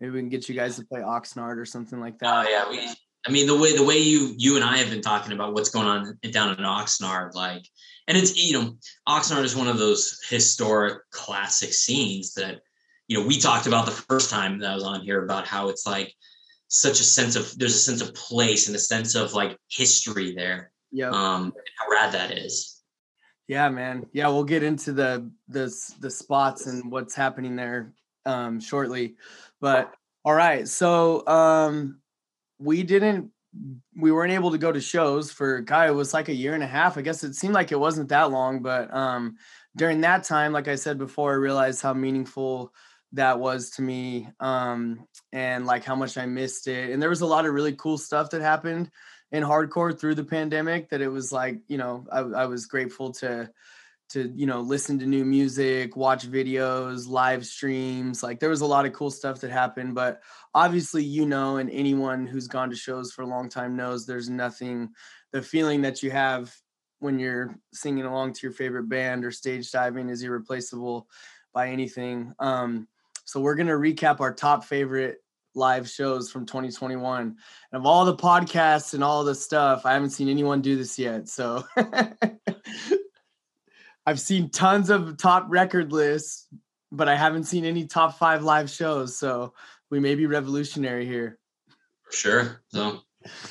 [0.00, 2.46] maybe we can get you guys to play Oxnard or something like that.
[2.46, 2.88] Oh yeah, we.
[3.26, 5.70] I mean the way the way you you and I have been talking about what's
[5.70, 7.62] going on down in Oxnard, like,
[8.08, 8.76] and it's you know
[9.08, 12.60] Oxnard is one of those historic classic scenes that
[13.06, 15.68] you know we talked about the first time that I was on here about how
[15.68, 16.12] it's like
[16.66, 20.34] such a sense of there's a sense of place and a sense of like history
[20.34, 20.71] there.
[20.92, 21.08] Yeah.
[21.08, 22.82] Um, how rad that is.
[23.48, 24.06] Yeah, man.
[24.12, 27.92] Yeah, we'll get into the the the spots and what's happening there
[28.24, 29.16] um shortly.
[29.60, 29.92] But
[30.24, 30.68] all right.
[30.68, 32.00] So um
[32.58, 33.30] we didn't
[33.96, 36.62] we weren't able to go to shows for guy it was like a year and
[36.62, 36.96] a half.
[36.96, 39.36] I guess it seemed like it wasn't that long, but um
[39.76, 42.72] during that time, like I said before, I realized how meaningful
[43.14, 46.90] that was to me um and like how much I missed it.
[46.90, 48.90] And there was a lot of really cool stuff that happened
[49.32, 53.12] in hardcore through the pandemic that it was like you know I, I was grateful
[53.14, 53.50] to
[54.10, 58.22] to you know listen to new music watch videos live streams.
[58.22, 60.20] Like there was a lot of cool stuff that happened but
[60.54, 64.28] obviously you know and anyone who's gone to shows for a long time knows there's
[64.28, 64.90] nothing
[65.32, 66.54] the feeling that you have
[66.98, 71.08] when you're singing along to your favorite band or stage diving is irreplaceable
[71.54, 72.34] by anything.
[72.38, 72.86] Um
[73.24, 75.21] so we're going to recap our top favorite
[75.54, 77.22] live shows from 2021.
[77.22, 77.36] And
[77.72, 81.28] of all the podcasts and all the stuff, I haven't seen anyone do this yet.
[81.28, 81.64] So
[84.06, 86.48] I've seen tons of top record lists,
[86.90, 89.16] but I haven't seen any top five live shows.
[89.16, 89.54] So
[89.90, 91.38] we may be revolutionary here.
[92.04, 92.62] For sure.
[92.68, 93.00] So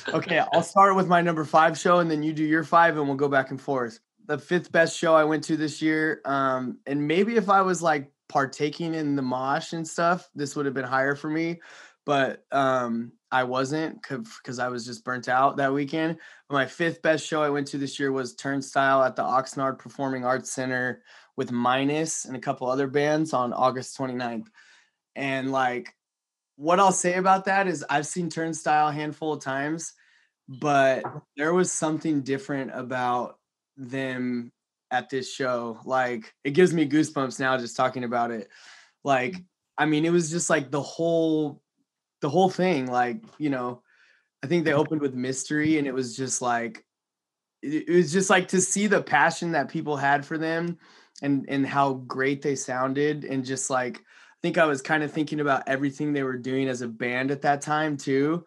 [0.08, 3.06] okay, I'll start with my number five show and then you do your five and
[3.06, 4.00] we'll go back and forth.
[4.26, 6.20] The fifth best show I went to this year.
[6.24, 10.66] Um, and maybe if I was like partaking in the mosh and stuff, this would
[10.66, 11.60] have been higher for me
[12.04, 16.18] but um, I wasn't because I was just burnt out that weekend.
[16.50, 20.24] My fifth best show I went to this year was Turnstile at the Oxnard Performing
[20.24, 21.02] Arts Center
[21.36, 24.46] with Minus and a couple other bands on August 29th.
[25.16, 25.94] And like,
[26.56, 29.94] what I'll say about that is I've seen Turnstile a handful of times,
[30.48, 31.02] but
[31.36, 33.38] there was something different about
[33.76, 34.52] them
[34.90, 35.78] at this show.
[35.84, 38.48] Like, it gives me goosebumps now just talking about it.
[39.04, 39.36] Like,
[39.78, 41.62] I mean, it was just like the whole
[42.22, 43.82] the whole thing like you know
[44.42, 44.80] i think they mm-hmm.
[44.80, 46.84] opened with mystery and it was just like
[47.60, 50.78] it, it was just like to see the passion that people had for them
[51.20, 55.12] and and how great they sounded and just like i think i was kind of
[55.12, 58.44] thinking about everything they were doing as a band at that time too.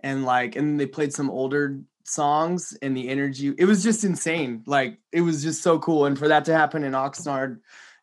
[0.00, 4.62] And like and they played some older songs and the energy it was just insane.
[4.66, 7.58] Like it was just so cool and for that to happen in oxnard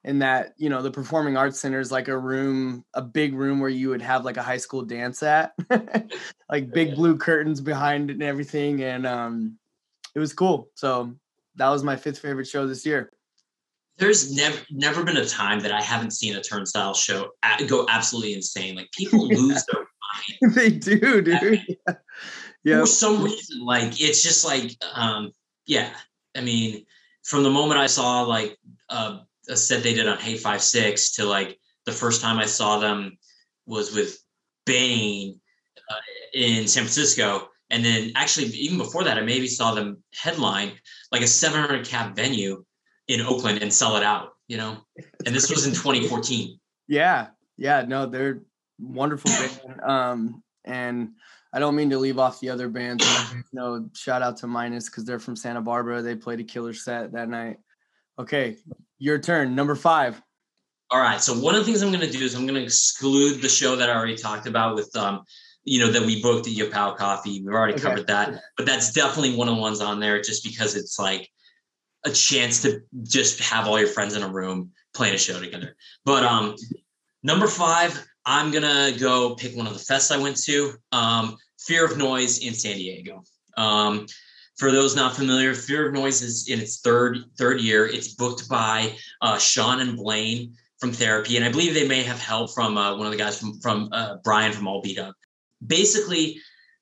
[0.06, 3.60] in that you know the performing arts center is like a room a big room
[3.60, 5.54] where you would have like a high school dance at.
[6.48, 9.58] Like big blue curtains behind it and everything and um
[10.14, 10.70] it was cool.
[10.76, 11.16] So
[11.56, 13.12] that was my fifth favorite show this year.
[13.98, 17.32] There's never never been a time that i haven't seen a turnstile show
[17.68, 18.76] go absolutely insane.
[18.76, 20.56] Like people lose their mind.
[20.56, 21.66] They do dude.
[21.68, 21.96] Yeah.
[22.64, 22.80] yeah.
[22.82, 25.32] For some reason like it's just like um
[25.66, 25.90] yeah.
[26.38, 26.86] I mean
[27.24, 28.56] from the moment i saw like
[28.90, 32.46] uh a set they did on Hey Five Six to like the first time I
[32.46, 33.18] saw them
[33.66, 34.18] was with
[34.66, 35.40] Bane
[35.90, 35.96] uh,
[36.34, 37.50] in San Francisco.
[37.70, 40.74] And then actually, even before that, I maybe saw them headline
[41.12, 42.64] like a 700 cap venue
[43.08, 44.78] in Oakland and sell it out, you know?
[45.26, 46.60] And this was in 2014.
[46.88, 47.28] Yeah.
[47.58, 47.84] Yeah.
[47.88, 48.42] No, they're
[48.80, 49.82] wonderful band.
[49.84, 51.10] Um, and
[51.54, 53.06] I don't mean to leave off the other bands.
[53.54, 56.02] no, shout out to Minus because they're from Santa Barbara.
[56.02, 57.58] They played a killer set that night.
[58.20, 58.58] Okay,
[58.98, 59.56] your turn.
[59.56, 60.22] Number five.
[60.92, 61.20] All right.
[61.20, 63.50] So one of the things I'm going to do is I'm going to exclude the
[63.50, 65.24] show that I already talked about with, um,
[65.64, 67.42] you know, that we booked at Yapao Coffee.
[67.42, 67.84] We've already okay.
[67.84, 71.28] covered that, but that's definitely one of the ones on there just because it's like
[72.06, 75.76] a chance to just have all your friends in a room playing a show together.
[76.06, 76.56] But um,
[77.24, 80.74] number five, I'm gonna go pick one of the fests I went to.
[80.92, 83.24] Um, Fear of Noise in San Diego.
[83.58, 84.06] Um,
[84.58, 87.86] for those not familiar, Fear of Noise is in its third third year.
[87.86, 92.20] It's booked by uh, Sean and Blaine from Therapy, and I believe they may have
[92.20, 95.16] help from uh, one of the guys from from uh, Brian from All Beat Up.
[95.66, 96.40] Basically,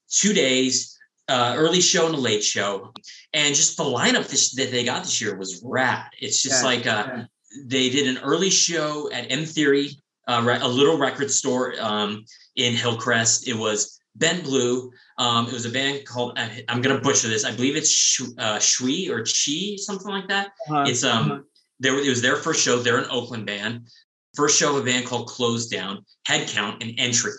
[0.09, 2.91] two days, uh, early show and a late show,
[3.33, 6.05] and just the lineup this, that they got this year was rad.
[6.19, 7.25] It's just yeah, like uh, yeah.
[7.65, 12.23] they did an early show at M Theory, uh, a little record store um,
[12.55, 13.47] in Hillcrest.
[13.47, 14.91] It was Bent Blue.
[15.17, 17.45] Um, it was a band called I'm gonna butcher this.
[17.45, 20.47] I believe it's Shui, uh, or Chi, something like that.
[20.69, 20.85] Uh-huh.
[20.87, 21.41] It's um, uh-huh.
[21.79, 22.79] there it was their first show.
[22.79, 23.87] They're an Oakland band.
[24.35, 26.03] First show of a band called Closed Down.
[26.27, 27.31] Headcount and Entry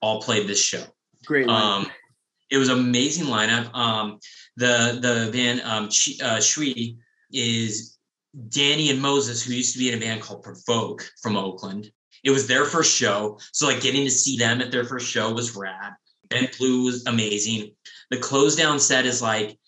[0.00, 0.84] all played this show.
[1.24, 1.48] Great.
[1.48, 1.90] Um,
[2.50, 3.72] it was amazing lineup.
[3.74, 4.18] Um,
[4.56, 6.96] the the band um, Chi, uh, Shui
[7.32, 7.98] is
[8.48, 11.90] Danny and Moses, who used to be in a band called Provoke from Oakland.
[12.24, 13.38] It was their first show.
[13.52, 15.92] So like getting to see them at their first show was rad.
[16.28, 17.72] Bent Blue was amazing.
[18.10, 19.58] The close down set is like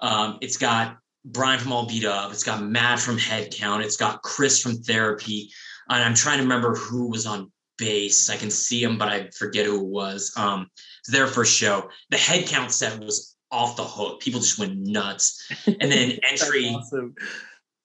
[0.00, 4.22] um, it's got Brian from All Beat Up, it's got Matt from Headcount, it's got
[4.22, 5.50] Chris from Therapy,
[5.88, 8.30] and I'm trying to remember who was on bass.
[8.30, 10.32] I can see him, but I forget who it was.
[10.36, 10.68] Um,
[11.00, 11.88] it's their first show.
[12.10, 14.20] The Headcount set was off the hook.
[14.20, 15.50] People just went nuts.
[15.66, 17.14] And then entry, awesome.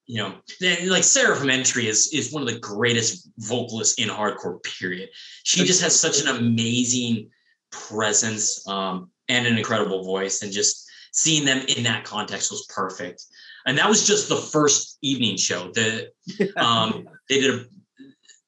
[0.06, 4.10] you know, then, like Sarah from Entry is is one of the greatest vocalists in
[4.10, 4.62] hardcore.
[4.64, 5.10] Period.
[5.44, 7.30] She just has such an amazing
[7.72, 13.24] presence um, and an incredible voice, and just seeing them in that context was perfect.
[13.66, 15.72] And that was just the first evening show.
[15.72, 16.12] The
[16.58, 17.66] um, they did a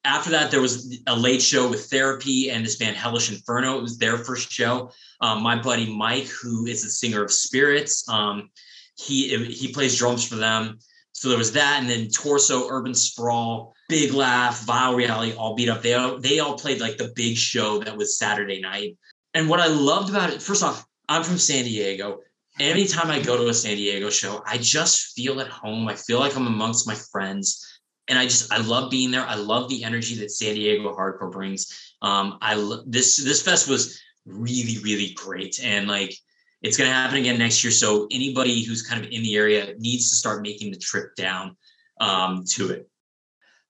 [0.04, 3.78] after that, there was a late show with Therapy and this band Hellish Inferno.
[3.78, 4.90] It was their first show.
[5.22, 8.50] Um, my buddy Mike, who is a singer of Spirits, um,
[8.96, 10.78] he he plays drums for them.
[11.12, 15.68] So there was that, and then Torso, Urban Sprawl, Big Laugh, Vile Reality, all beat
[15.68, 15.82] up.
[15.82, 18.98] They all they all played like the big show that was Saturday night.
[19.34, 22.20] And what I loved about it, first off, I'm from San Diego.
[22.60, 25.88] Anytime I go to a San Diego show, I just feel at home.
[25.88, 27.74] I feel like I'm amongst my friends
[28.08, 29.26] and I just I love being there.
[29.26, 31.94] I love the energy that San Diego hardcore brings.
[32.02, 32.54] Um, I
[32.86, 36.14] this this fest was really really great, and like
[36.62, 37.70] it's gonna happen again next year.
[37.70, 41.56] So anybody who's kind of in the area needs to start making the trip down
[42.00, 42.88] um, to it.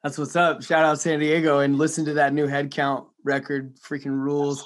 [0.02, 0.62] That's what's up.
[0.62, 3.76] Shout out San Diego and listen to that new headcount record.
[3.76, 4.64] Freaking rules.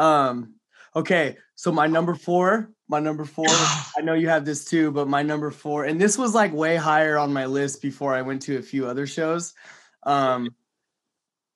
[0.00, 0.54] Um,
[0.96, 3.46] okay, so my number four my number four.
[3.48, 6.76] I know you have this too, but my number four, and this was like way
[6.76, 9.54] higher on my list before I went to a few other shows.
[10.02, 10.54] Um,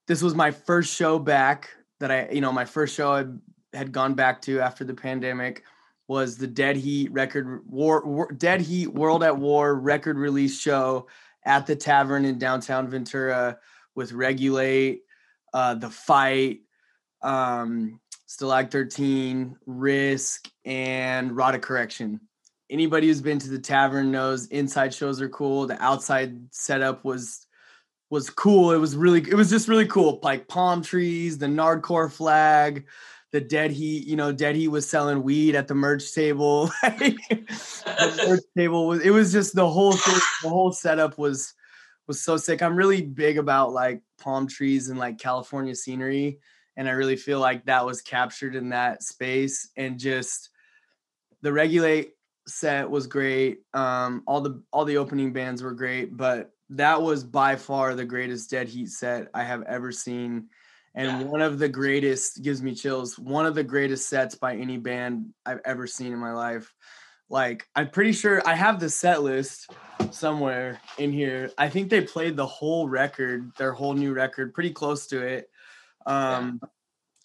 [0.07, 3.25] this was my first show back that I, you know, my first show I
[3.75, 5.63] had gone back to after the pandemic
[6.07, 11.07] was the Dead Heat record war, war Dead Heat World at War record release show
[11.43, 13.57] at the tavern in downtown Ventura
[13.95, 15.01] with Regulate,
[15.53, 16.59] uh, the fight,
[17.21, 22.19] um, Stalag 13, Risk, and of Correction.
[22.69, 25.67] Anybody who's been to the tavern knows inside shows are cool.
[25.67, 27.45] The outside setup was
[28.09, 28.71] was cool.
[28.71, 30.19] It was really it was just really cool.
[30.23, 32.87] Like palm trees, the Nardcore flag,
[33.31, 36.71] the Dead Heat, you know, Dead Heat was selling weed at the merch table.
[36.81, 41.53] the merch table was it was just the whole thing, the whole setup was
[42.07, 42.63] was so sick.
[42.63, 46.39] I'm really big about like palm trees and like California scenery
[46.77, 50.49] and I really feel like that was captured in that space and just
[51.41, 52.13] the regulate
[52.47, 53.59] set was great.
[53.73, 58.05] Um, all the all the opening bands were great, but that was by far the
[58.05, 60.47] greatest Dead Heat set I have ever seen,
[60.95, 61.27] and yeah.
[61.27, 63.17] one of the greatest gives me chills.
[63.17, 66.73] One of the greatest sets by any band I've ever seen in my life.
[67.29, 69.71] Like I'm pretty sure I have the set list
[70.11, 71.49] somewhere in here.
[71.57, 75.49] I think they played the whole record, their whole new record, pretty close to it
[76.05, 76.69] um yeah.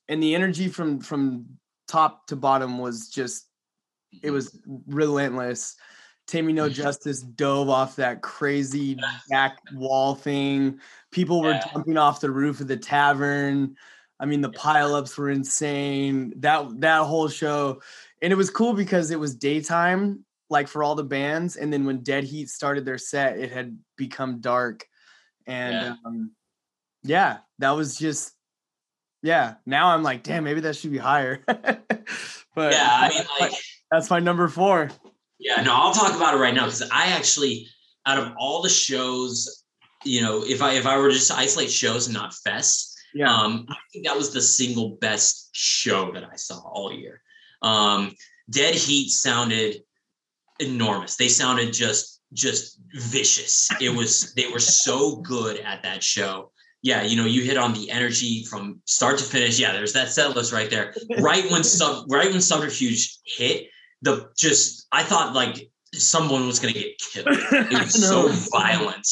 [0.08, 1.46] and the energy from from
[1.88, 3.46] top to bottom was just
[4.12, 4.34] it mm-hmm.
[4.34, 5.76] was relentless
[6.30, 8.96] Tammy No Justice dove off that crazy
[9.28, 10.78] back wall thing.
[11.10, 11.64] People were yeah.
[11.72, 13.76] jumping off the roof of the tavern.
[14.18, 16.34] I mean, the pileups were insane.
[16.36, 17.80] That that whole show,
[18.22, 21.56] and it was cool because it was daytime, like for all the bands.
[21.56, 24.86] And then when Dead Heat started their set, it had become dark,
[25.46, 26.32] and yeah, um,
[27.02, 28.34] yeah that was just
[29.22, 31.42] yeah, now I'm like, damn, maybe that should be higher.
[31.46, 33.52] but yeah, I mean, like
[33.90, 34.90] that's my number four.
[35.38, 37.66] Yeah, no, I'll talk about it right now because I actually,
[38.06, 39.64] out of all the shows,
[40.04, 43.32] you know, if I if I were just to isolate shows and not fests, yeah,
[43.32, 47.22] um, I think that was the single best show that I saw all year.
[47.62, 48.14] Um,
[48.48, 49.82] Dead Heat sounded
[50.58, 51.16] enormous.
[51.16, 53.68] They sounded just just vicious.
[53.80, 57.74] It was they were so good at that show yeah, you know, you hit on
[57.74, 59.58] the energy from start to finish.
[59.58, 60.94] Yeah, there's that set list right there.
[61.18, 63.68] Right when sub, right when subterfuge hit,
[64.02, 67.28] the just I thought like someone was gonna get killed.
[67.52, 69.06] It was so violent.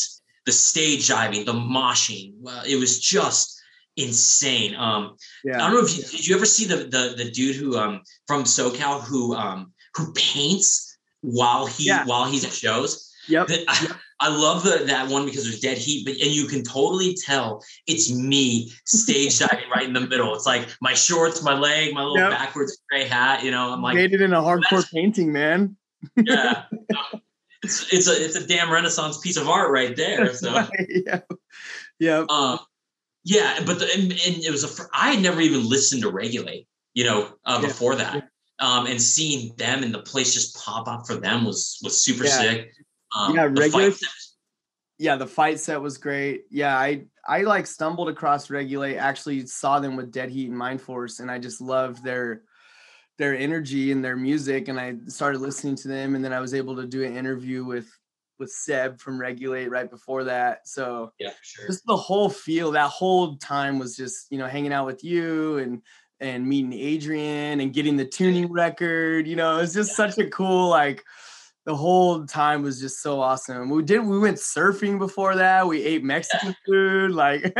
[0.46, 2.33] The stage diving, the moshing.
[2.40, 3.61] Well, it was just
[3.98, 4.74] insane.
[4.74, 5.57] Um, yeah.
[5.57, 8.00] I don't know if you did you ever see the the the dude who um
[8.27, 12.06] from SoCal who um who paints while he yeah.
[12.06, 13.12] while he's at shows.
[13.29, 13.46] Yep.
[13.48, 13.96] The, yep.
[14.21, 17.62] I love the, that one because there's dead heat, but and you can totally tell
[17.87, 20.35] it's me stage diving right in the middle.
[20.35, 22.31] It's like my shorts, my leg, my little yep.
[22.31, 23.44] backwards gray hat.
[23.44, 25.77] You know, I'm like made it in a hardcore painting, man.
[26.16, 26.64] yeah,
[27.62, 30.33] it's it's a it's a damn renaissance piece of art right there.
[30.35, 31.21] So yeah,
[31.98, 32.58] yeah, um,
[33.25, 33.60] yeah.
[33.64, 37.04] But the, and, and, it was a I had never even listened to Regulate, you
[37.04, 37.69] know, uh, yeah.
[37.69, 38.31] before that.
[38.60, 42.25] Um, and seeing them and the place just pop up for them was was super
[42.25, 42.31] yeah.
[42.31, 42.73] sick.
[43.17, 43.92] Um, yeah, regular.
[44.98, 46.44] yeah, the fight set was great.
[46.50, 48.96] Yeah, I I like stumbled across Regulate.
[48.96, 52.42] Actually, saw them with Dead Heat and Mind Force, and I just loved their
[53.17, 54.69] their energy and their music.
[54.69, 57.65] And I started listening to them, and then I was able to do an interview
[57.65, 57.88] with
[58.38, 60.67] with Seb from Regulate right before that.
[60.69, 61.67] So Yeah, sure.
[61.67, 65.59] just the whole feel that whole time was just you know hanging out with you
[65.59, 65.83] and
[66.21, 69.27] and meeting Adrian and getting the tuning record.
[69.27, 71.04] You know, it's just such a cool like
[71.69, 73.69] the whole time was just so awesome.
[73.69, 75.69] We did we went surfing before that.
[75.69, 77.10] We ate Mexican food.
[77.10, 77.42] Like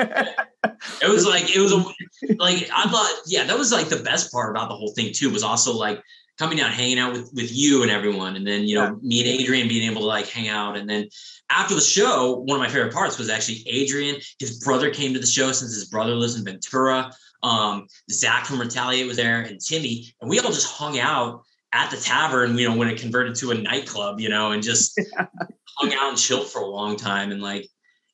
[1.02, 1.76] It was like it was a,
[2.38, 5.30] like I thought, yeah, that was like the best part about the whole thing too.
[5.30, 6.02] Was also like
[6.38, 9.28] coming out, hanging out with with you and everyone, and then you know me and
[9.28, 11.09] Adrian being able to like hang out, and then
[11.50, 14.16] after the show, one of my favorite parts was actually Adrian.
[14.38, 17.12] His brother came to the show since his brother lives in Ventura.
[17.42, 21.42] Um, Zach from Retaliate was there, and Timmy, and we all just hung out
[21.72, 22.56] at the tavern.
[22.56, 26.18] You know, when it converted to a nightclub, you know, and just hung out and
[26.18, 27.68] chilled for a long time, and like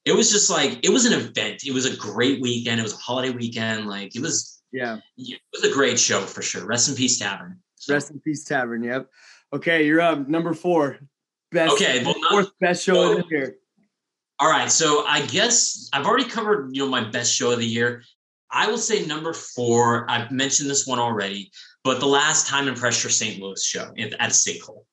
[0.05, 1.65] it was just like it was an event.
[1.65, 2.81] It was a great weekend.
[2.81, 3.87] It was a holiday weekend.
[3.87, 4.99] Like it was, yeah.
[5.17, 6.67] it was a great show for sure.
[6.67, 7.59] Rest in peace, Tavern.
[7.77, 8.83] So- Rest in peace, Tavern.
[8.83, 9.09] Yep.
[9.53, 10.29] Okay, you're up.
[10.29, 10.99] Number four.
[11.53, 13.57] Best Okay, well, not- fourth best show of the year.
[14.41, 17.67] All right, so I guess I've already covered you know my best show of the
[17.67, 18.03] year.
[18.51, 20.11] I will say number four.
[20.11, 21.51] I've mentioned this one already,
[21.85, 23.41] but the last time and pressure St.
[23.41, 24.85] Louis show at at Sinkhole.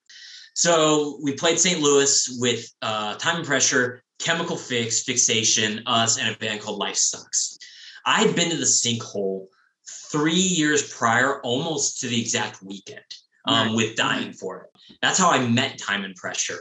[0.53, 1.79] So we played St.
[1.79, 6.97] Louis with uh, Time and Pressure, Chemical Fix, Fixation, us, and a band called Life
[6.97, 7.57] Sucks.
[8.05, 9.45] I had been to the Sinkhole
[10.11, 12.99] three years prior, almost to the exact weekend,
[13.47, 13.75] um, Nice.
[13.75, 14.97] with Dying for It.
[15.01, 16.59] That's how I met Time and Pressure.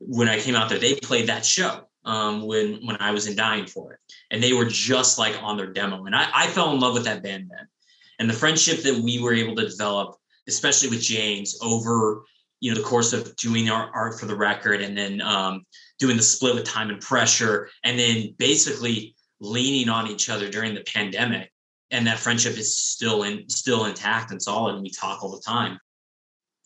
[0.00, 3.36] When I came out there, they played that show um, when when I was in
[3.36, 4.00] Dying for It,
[4.30, 7.04] and they were just like on their demo, and I, I fell in love with
[7.04, 7.66] that band then,
[8.18, 10.16] and the friendship that we were able to develop,
[10.48, 12.24] especially with James, over
[12.60, 15.64] you know the course of doing our art for the record, and then um,
[15.98, 20.74] doing the split with Time and Pressure, and then basically leaning on each other during
[20.74, 21.50] the pandemic,
[21.90, 25.42] and that friendship is still in still intact and solid, and we talk all the
[25.42, 25.78] time.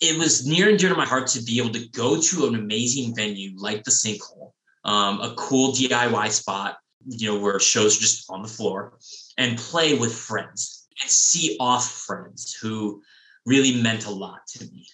[0.00, 2.54] It was near and dear to my heart to be able to go to an
[2.54, 4.52] amazing venue like the Sinkhole,
[4.84, 8.98] um, a cool DIY spot, you know, where shows are just on the floor,
[9.36, 13.02] and play with friends and see off friends who
[13.46, 14.86] really meant a lot to me.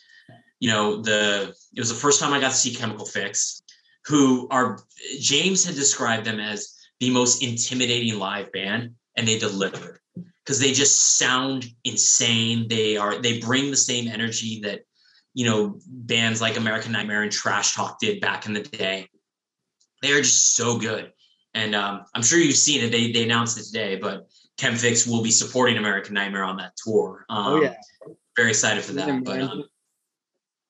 [0.61, 3.63] You know, the it was the first time I got to see Chemical Fix,
[4.07, 4.79] who are
[5.21, 9.99] James had described them as the most intimidating live band, and they delivered
[10.45, 12.69] because they just sound insane.
[12.69, 14.83] They are they bring the same energy that
[15.35, 19.09] you know bands like American Nightmare and Trash Talk did back in the day.
[20.03, 21.13] They are just so good,
[21.55, 22.93] and um, I'm sure you've seen it.
[22.93, 24.29] They they announced it today, but
[24.59, 27.25] Chemfix will be supporting American Nightmare on that tour.
[27.29, 27.75] Um, Oh yeah.
[28.37, 29.25] very excited for that.
[29.25, 29.65] But um,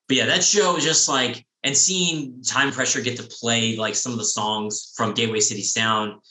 [0.07, 3.95] but yeah, that show was just like and seeing Time Pressure get to play like
[3.95, 6.21] some of the songs from Gateway City Sound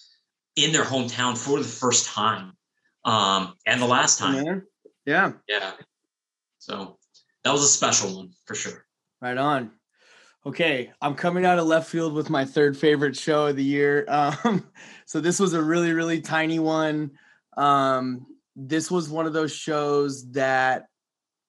[0.57, 2.53] in their hometown for the first time,
[3.05, 4.63] um, and the last time.
[5.05, 5.33] Yeah.
[5.49, 5.73] Yeah.
[6.59, 6.99] So
[7.43, 8.87] that was a special one for sure.
[9.21, 9.73] Right on.
[10.47, 14.07] Okay, I'm coming out of left field with my third favorite show of the year.
[14.45, 14.71] Um,
[15.07, 17.13] so this was a really, really tiny one.
[17.57, 18.27] Um,
[18.57, 20.87] this was one of those shows that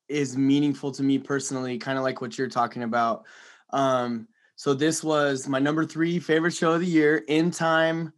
[0.07, 3.25] is meaningful to me personally, kind of like what you're talking about.
[3.71, 7.17] Um, so this was my number three favorite show of the year.
[7.27, 8.13] In time,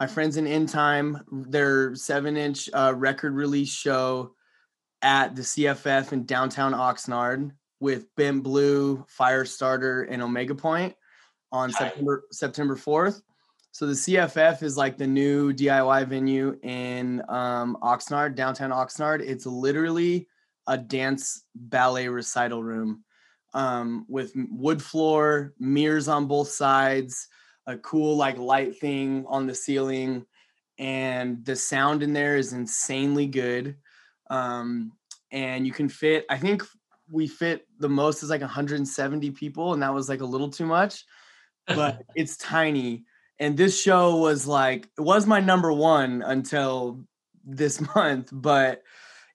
[0.00, 4.34] my friends in In Time, their seven-inch uh, record release show
[5.00, 10.94] at the CFF in downtown Oxnard with Bent Blue, Firestarter, and Omega Point
[11.52, 11.86] on Hi.
[11.86, 13.22] September September 4th.
[13.72, 19.22] So the CFF is like the new DIY venue in um, Oxnard, downtown Oxnard.
[19.22, 20.28] It's literally
[20.66, 23.02] a dance ballet recital room
[23.54, 27.28] um, with wood floor, mirrors on both sides,
[27.66, 30.26] a cool like light thing on the ceiling,
[30.78, 33.76] and the sound in there is insanely good.
[34.28, 34.92] Um,
[35.30, 36.62] and you can fit, I think
[37.10, 40.66] we fit the most is like 170 people, and that was like a little too
[40.66, 41.04] much,
[41.66, 43.04] but it's tiny.
[43.42, 47.04] And this show was like, it was my number one until
[47.44, 48.84] this month, but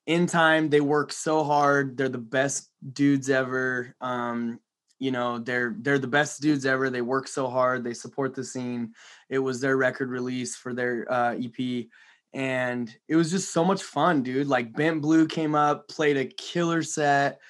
[0.05, 1.97] in time they work so hard.
[1.97, 3.93] They're the best dudes ever.
[3.99, 4.61] Um,
[4.97, 6.89] you know, they're they're the best dudes ever.
[6.89, 7.83] They work so hard.
[7.83, 8.93] They support the scene.
[9.29, 11.87] It was their record release for their uh, EP,
[12.31, 14.47] and it was just so much fun, dude.
[14.47, 17.41] Like Bent Blue came up, played a killer set.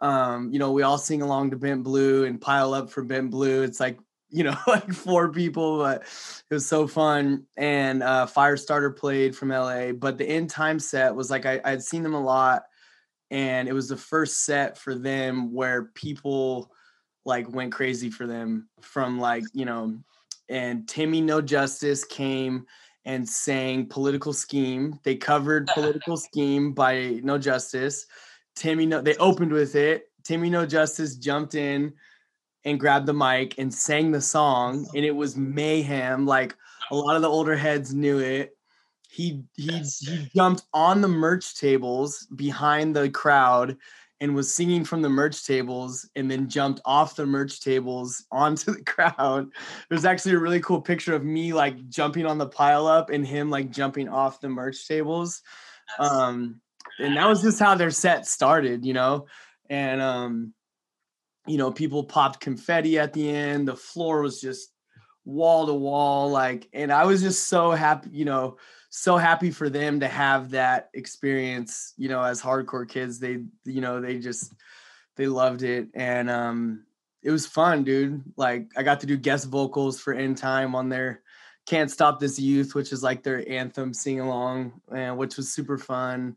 [0.00, 3.30] Um, you know, we all sing along to Bent Blue and pile up for Bent
[3.30, 3.62] Blue.
[3.62, 3.98] It's like
[4.28, 7.46] you know, like four people, but it was so fun.
[7.56, 11.82] And uh, Firestarter played from LA, but the end time set was like I, I'd
[11.82, 12.64] seen them a lot,
[13.30, 16.70] and it was the first set for them where people
[17.24, 19.98] like went crazy for them from like you know
[20.48, 22.66] and Timmy No Justice came
[23.04, 24.98] and sang Political Scheme.
[25.02, 28.06] They covered Political Scheme by No Justice.
[28.54, 30.10] Timmy No, they opened with it.
[30.24, 31.92] Timmy No Justice jumped in
[32.66, 36.26] and grabbed the mic and sang the song, and it was mayhem.
[36.26, 36.54] Like
[36.90, 38.56] a lot of the older heads knew it.
[39.08, 43.78] He he he jumped on the merch tables behind the crowd
[44.20, 48.72] and was singing from the merch tables and then jumped off the merch tables onto
[48.72, 49.48] the crowd.
[49.88, 53.26] There's actually a really cool picture of me like jumping on the pile up and
[53.26, 55.42] him like jumping off the merch tables.
[55.98, 56.60] Um
[56.98, 59.26] and that was just how their set started, you know.
[59.68, 60.54] And um
[61.46, 63.68] you know, people popped confetti at the end.
[63.68, 64.72] The floor was just
[65.24, 68.58] wall to wall like and I was just so happy, you know,
[68.90, 73.18] so happy for them to have that experience, you know, as hardcore kids.
[73.18, 74.52] They, you know, they just
[75.16, 75.88] they loved it.
[75.94, 76.86] And um
[77.22, 78.22] it was fun, dude.
[78.36, 81.22] Like I got to do guest vocals for End Time on their
[81.66, 85.76] Can't Stop This Youth, which is like their anthem sing along, and which was super
[85.76, 86.36] fun.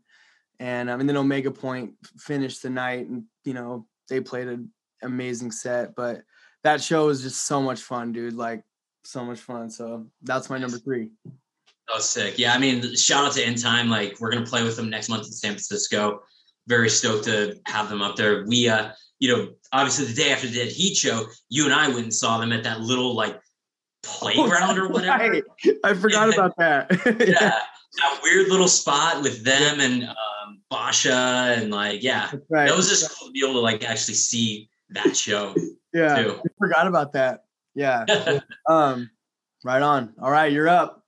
[0.58, 4.72] And um, and then Omega Point finished the night, and you know they played an
[5.02, 5.94] amazing set.
[5.94, 6.22] But
[6.64, 8.34] that show was just so much fun, dude.
[8.34, 8.62] Like
[9.04, 9.70] so much fun.
[9.70, 11.10] So that's my number three.
[11.24, 12.38] That was sick.
[12.38, 13.90] Yeah, I mean, shout out to End Time.
[13.90, 16.20] Like, we're gonna play with them next month in San Francisco.
[16.68, 18.44] Very stoked to have them up there.
[18.46, 21.88] We, uh, you know, obviously the day after the Dead Heat show, you and I
[21.88, 23.40] went and saw them at that little like
[24.02, 25.30] playground or whatever.
[25.30, 25.42] Right.
[25.84, 26.34] I forgot Yeah.
[26.34, 26.90] about that.
[27.26, 27.58] Yeah,
[27.98, 32.68] that weird little spot with them and um, Basha and like, yeah, right.
[32.68, 35.54] that was just cool to be able to like actually see that show
[35.94, 36.22] yeah.
[36.22, 36.38] too.
[36.38, 37.44] I forgot about that.
[37.74, 38.04] Yeah.
[38.68, 39.10] um,
[39.64, 40.14] right on.
[40.20, 41.04] All right, you're up.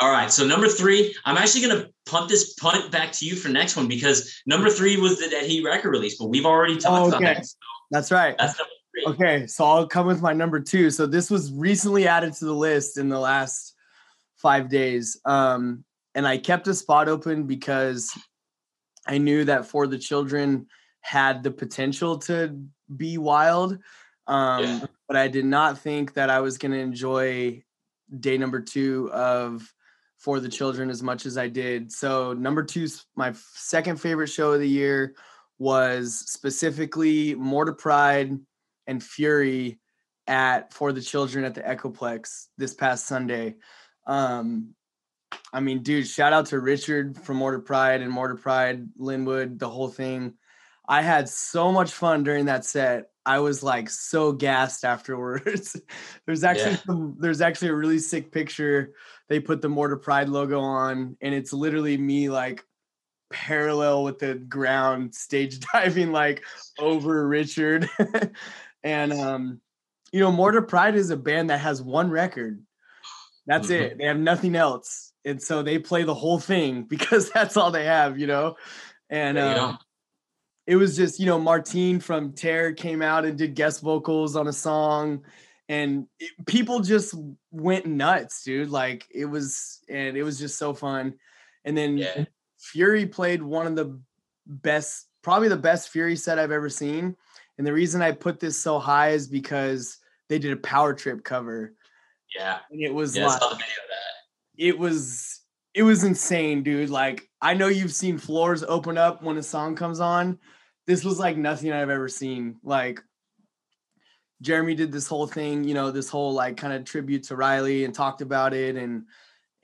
[0.00, 3.48] All right, so number three, I'm actually gonna punt this punt back to you for
[3.48, 7.04] next one because number three was the Dead Heat record release, but we've already talked
[7.04, 7.34] Oh, about okay.
[7.34, 7.46] that.
[7.46, 7.56] So
[7.92, 8.34] That's right.
[8.36, 9.12] that's number three.
[9.12, 10.90] Okay, so I'll come with my number two.
[10.90, 13.76] So this was recently added to the list in the last
[14.38, 15.20] five days.
[15.24, 15.84] Um,
[16.16, 18.10] and I kept a spot open because
[19.06, 20.66] I knew that For the Children
[21.02, 22.58] had the potential to
[22.96, 23.78] be wild.
[24.26, 24.86] Um, Yeah.
[25.08, 27.62] but I did not think that I was going to enjoy
[28.20, 29.72] day number two of
[30.18, 31.90] For the Children as much as I did.
[31.92, 32.86] So, number two,
[33.16, 35.14] my second favorite show of the year
[35.58, 38.38] was specifically Mortar Pride
[38.86, 39.80] and Fury
[40.26, 43.56] at For the Children at the Echoplex this past Sunday.
[44.06, 44.74] Um,
[45.52, 49.68] I mean, dude, shout out to Richard from Mortar Pride and Mortar Pride, Linwood, the
[49.68, 50.34] whole thing.
[50.92, 53.12] I had so much fun during that set.
[53.24, 55.74] I was like so gassed afterwards.
[56.26, 56.80] there's actually Yeah.
[56.86, 58.92] some, there's actually a really sick picture.
[59.30, 62.62] They put the Mortar Pride logo on, and it's literally me like
[63.32, 66.44] parallel with the ground, stage diving like
[66.78, 67.88] over Richard.
[68.84, 69.62] and um,
[70.12, 72.62] you know, Mortar Pride is a band that has one record.
[73.46, 73.80] That's Mhm.
[73.80, 73.98] it.
[73.98, 75.14] They have nothing else.
[75.24, 78.56] And so they play the whole thing because that's all they have, you know.
[79.08, 79.78] And There you um, go.
[80.66, 84.46] It was just you know Martine from Terror came out and did guest vocals on
[84.48, 85.24] a song,
[85.68, 87.14] and it, people just
[87.50, 88.70] went nuts, dude.
[88.70, 91.14] Like it was, and it was just so fun.
[91.64, 92.24] And then Yeah.
[92.58, 94.00] Fury played one of the
[94.46, 97.16] best, probably the best Fury set I've ever seen.
[97.58, 99.98] And the reason I put this so high is because
[100.28, 101.74] they did a Power Trip cover,
[102.36, 102.60] Yeah.
[102.70, 104.64] and it was Yeah, like saw the video of that.
[104.64, 105.40] it was
[105.74, 106.90] it was insane, dude.
[106.90, 110.38] Like I know you've seen floors open up when a song comes on.
[110.86, 112.56] This was like nothing I've ever seen.
[112.62, 113.02] Like
[114.40, 117.84] Jeremy did this whole thing, you know, this whole like kind of tribute to Riley
[117.84, 119.06] and talked about it and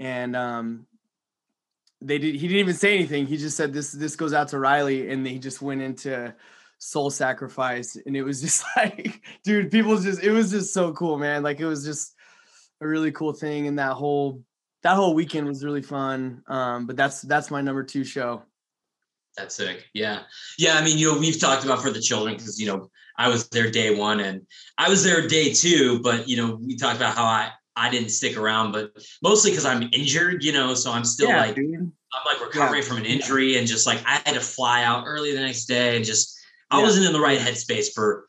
[0.00, 0.86] and um
[2.00, 3.26] they did he didn't even say anything.
[3.26, 6.34] He just said this this goes out to Riley and they just went into
[6.78, 11.18] soul sacrifice and it was just like dude people just it was just so cool
[11.18, 12.14] man like it was just
[12.80, 14.42] a really cool thing and that whole
[14.82, 16.42] that whole weekend was really fun.
[16.46, 18.42] Um, but that's that's my number two show.
[19.36, 19.84] That's sick.
[19.94, 20.22] Yeah.
[20.58, 20.74] Yeah.
[20.74, 23.48] I mean, you know, we've talked about for the children because, you know, I was
[23.50, 24.42] there day one and
[24.78, 28.08] I was there day two, but, you know, we talked about how I, I didn't
[28.08, 28.90] stick around, but
[29.22, 31.92] mostly because I'm injured, you know, so I'm still like, dude.
[32.12, 35.32] I'm like recovering from an injury and just like I had to fly out early
[35.32, 36.36] the next day and just,
[36.70, 36.84] I Yeah.
[36.84, 38.26] wasn't in the right headspace for,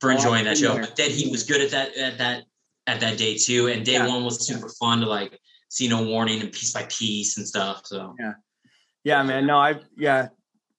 [0.00, 0.78] for Oh, enjoying that show.
[0.78, 2.44] But then he was good at that, at that,
[2.86, 3.66] at that day two.
[3.68, 4.06] And day Yeah.
[4.06, 5.40] one was super fun to like
[5.74, 7.82] see no warning and piece by piece and stuff.
[7.84, 8.32] So Yeah,
[9.02, 9.46] yeah, man.
[9.46, 10.28] No, I yeah.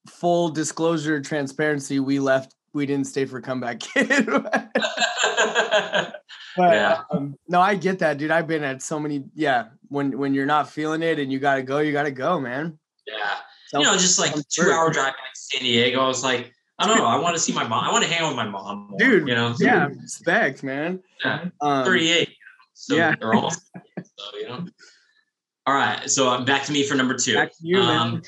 [0.10, 2.00] Full disclosure, transparency.
[2.00, 2.56] We left.
[2.74, 4.26] We didn't stay for comeback kid.
[4.26, 6.14] but
[6.58, 7.02] Yeah.
[7.12, 8.32] um, no, I get that, dude.
[8.32, 9.26] I've been at so many.
[9.34, 12.78] Yeah, when when you're not feeling it and you gotta go, you gotta go, man.
[13.08, 13.36] yeah.
[13.68, 14.74] So, you know, just like I'm two sure.
[14.74, 16.00] hour drive to San Diego.
[16.00, 17.06] I was like, I don't know.
[17.08, 17.84] I want to see my mom.
[17.84, 21.02] I want to hang out with my mom, more, Dude, You know, yeah, respect, man.
[21.24, 21.46] Yeah.
[21.62, 22.30] Um, 38.
[22.76, 23.16] So Yeah.
[23.20, 23.62] they're almost
[24.04, 24.66] so you know.
[25.66, 27.44] All right, so uh, back to me for number two.
[27.60, 27.80] You.
[27.80, 28.22] Um,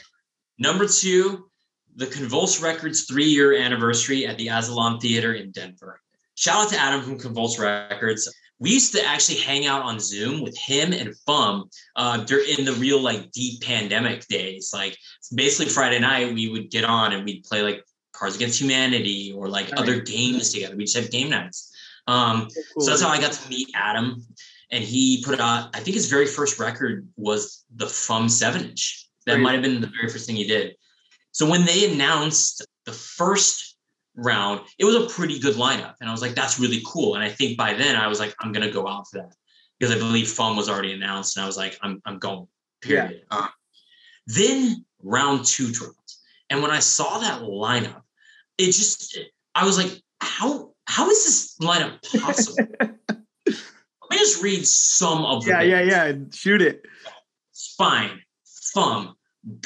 [0.58, 1.50] number two,
[1.96, 6.02] the Convulse Records three-year anniversary at the Azalon Theater in Denver.
[6.34, 8.28] Shout out to Adam from Convulse Records.
[8.60, 12.74] We used to actually hang out on Zoom with him and Fum uh, during the
[12.74, 14.72] real like deep pandemic days.
[14.74, 14.98] Like
[15.36, 17.84] basically Friday night, we would get on and we'd play like
[18.14, 20.76] Cards Against Humanity or like other games together.
[20.76, 21.72] We just have game nights.
[22.08, 22.84] Um, Cool.
[22.86, 24.24] so that's how I got to meet Adam.
[24.72, 29.08] And he put out, I think his very first record was the FUM 7 inch.
[29.26, 29.44] That Crazy.
[29.44, 30.76] might have been the very first thing he did.
[31.32, 33.78] So when they announced the first
[34.16, 35.96] round, it was a pretty good lineup.
[36.02, 37.16] And I was like, that's really cool.
[37.16, 39.34] And I think by then I was like, I'm going to go out for that
[39.80, 41.38] because I believe FUM was already announced.
[41.38, 42.48] And I was like, I'm, I'm going,
[42.82, 43.22] period.
[43.30, 43.48] Uh,
[44.26, 46.16] then round two dropped.
[46.50, 48.02] And when I saw that lineup,
[48.58, 49.18] it just,
[49.54, 52.66] I was like, how, how is this lineup possible?
[52.80, 56.14] Let me just read some of the yeah, yeah, yeah.
[56.34, 56.82] Shoot it.
[57.52, 58.22] Spine,
[58.74, 59.14] FUM,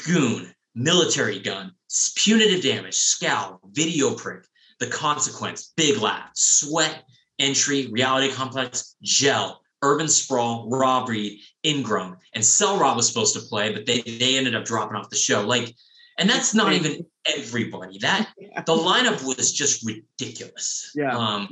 [0.04, 1.72] Goon, Military Gun,
[2.16, 4.44] Punitive Damage, Scowl, Video Prick,
[4.80, 7.04] The Consequence, Big Laugh, Sweat,
[7.38, 13.40] Entry, Reality Complex, Gel, Urban Sprawl, Raw Breed, Ingrown, and Cell Rob was supposed to
[13.40, 15.46] play, but they they ended up dropping off the show.
[15.46, 15.74] Like,
[16.22, 17.98] and that's not even everybody.
[17.98, 20.92] That the lineup was just ridiculous.
[20.94, 21.16] Yeah.
[21.16, 21.48] Um,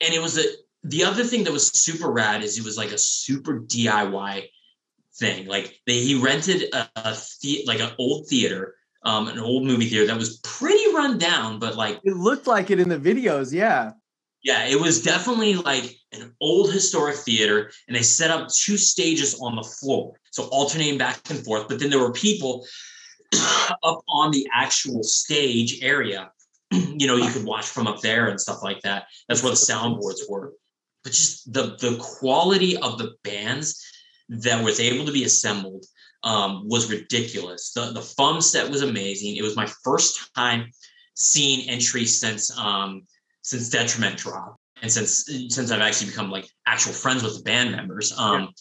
[0.00, 0.42] and it was a
[0.82, 4.48] the other thing that was super rad is it was like a super DIY
[5.16, 5.46] thing.
[5.46, 9.88] Like they he rented a, a the, like an old theater, um, an old movie
[9.88, 13.52] theater that was pretty run down, but like It looked like it in the videos.
[13.52, 13.92] Yeah.
[14.42, 19.38] yeah, it was definitely like an old historic theater, and they set up two stages
[19.40, 21.68] on the floor, so alternating back and forth.
[21.68, 22.66] But then there were people
[23.82, 26.30] up on the actual stage area.
[26.70, 29.06] you know, you could watch from up there and stuff like that.
[29.28, 30.52] That's where the soundboards were.
[31.04, 33.82] But just the the quality of the bands
[34.28, 35.84] that was able to be assembled
[36.24, 37.72] um, was ridiculous.
[37.72, 39.36] The the FUM set was amazing.
[39.36, 40.70] It was my first time
[41.14, 43.02] seeing entry since um,
[43.42, 47.72] since Detriment Drop and since since I've actually become like actual friends with the band
[47.72, 48.12] members.
[48.18, 48.52] Um,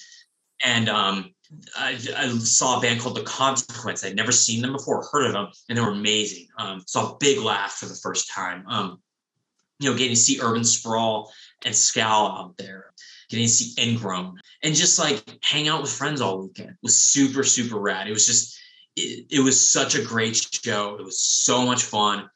[0.66, 1.34] And um,
[1.78, 4.04] I, I saw a band called The Consequence.
[4.04, 6.48] I'd never seen them before, heard of them, and they were amazing.
[6.58, 8.66] Um, saw a big laugh for the first time.
[8.68, 9.00] Um,
[9.80, 11.32] you know, getting to see Urban Sprawl
[11.66, 12.92] and Scowl out there,
[13.30, 17.44] getting to see Ingrown, and just like hang out with friends all weekend was super
[17.44, 18.08] super rad.
[18.08, 18.58] It was just
[18.96, 20.96] it, it was such a great show.
[21.00, 22.30] It was so much fun.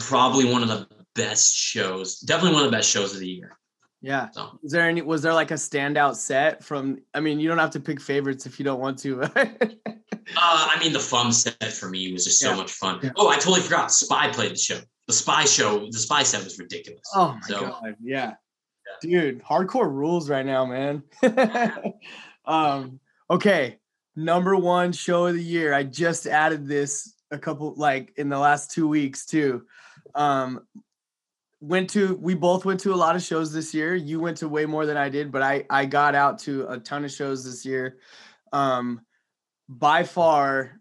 [0.00, 2.18] Probably one of the best shows.
[2.20, 3.58] Definitely one of the best shows of the year.
[4.02, 4.28] Yeah.
[4.30, 7.58] So Was there any was there like a standout set from I mean, you don't
[7.58, 9.22] have to pick favorites if you don't want to.
[10.36, 12.56] Uh, I mean, the FUM set for me was just so Yeah.
[12.56, 12.98] much fun.
[13.00, 13.10] Yeah.
[13.16, 13.92] Oh, I totally forgot.
[13.92, 14.80] Spy played the show.
[15.06, 17.00] The Spy show, the Spy set was ridiculous.
[17.14, 17.94] oh my So- god.
[18.02, 18.34] Yeah.
[19.00, 21.04] Dude, hardcore rules right now, man.
[22.44, 22.98] um,
[23.30, 23.78] okay.
[24.16, 25.72] Number one show of the year.
[25.74, 29.62] I just added this a couple like in the last two weeks too.
[30.14, 30.66] Um
[31.60, 33.94] went to we both went to a lot of shows this year.
[33.94, 36.78] You went to way more than I did, but I I got out to a
[36.78, 37.98] ton of shows this year.
[38.52, 39.00] Um
[39.68, 40.80] by far,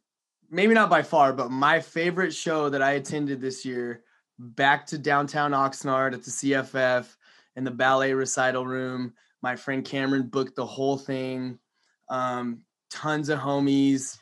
[0.50, 4.04] maybe not by far, but my favorite show that I attended this year,
[4.38, 7.08] back to downtown Oxnard at the CFF
[7.56, 9.14] in the ballet recital room.
[9.42, 11.58] My friend Cameron booked the whole thing.
[12.10, 12.62] Um,
[12.92, 14.18] tons of homies,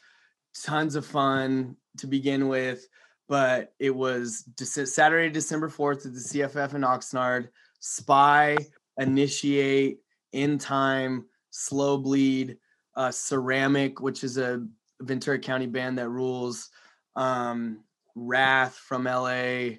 [0.64, 2.88] tons of fun to begin with.
[3.34, 7.48] But it was Saturday, December 4th at the CFF in Oxnard.
[7.80, 8.56] Spy,
[9.00, 10.02] Initiate,
[10.34, 12.58] In Time, Slow Bleed,
[12.96, 14.64] uh, Ceramic, which is a
[15.02, 16.70] Ventura County band that rules,
[17.16, 17.80] um,
[18.14, 19.78] Wrath from LA,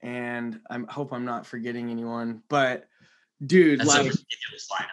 [0.00, 2.44] and I hope I'm not forgetting anyone.
[2.48, 2.86] But
[3.44, 4.86] dude, That's like ridiculous lineup.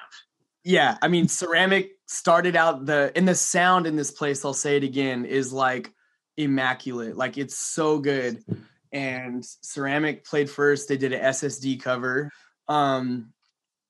[0.64, 4.44] yeah, I mean, ceramic started out the and the sound in this place.
[4.44, 5.94] I'll say it again is like
[6.40, 7.18] immaculate.
[7.18, 8.44] Like it's so good.
[8.92, 10.88] And ceramic played first.
[10.88, 12.32] They did an SSD cover.
[12.68, 13.34] Um,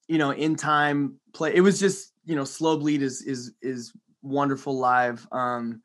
[0.07, 1.55] you know, in time play.
[1.55, 5.25] It was just you know, slow bleed is is is wonderful live.
[5.31, 5.81] Um,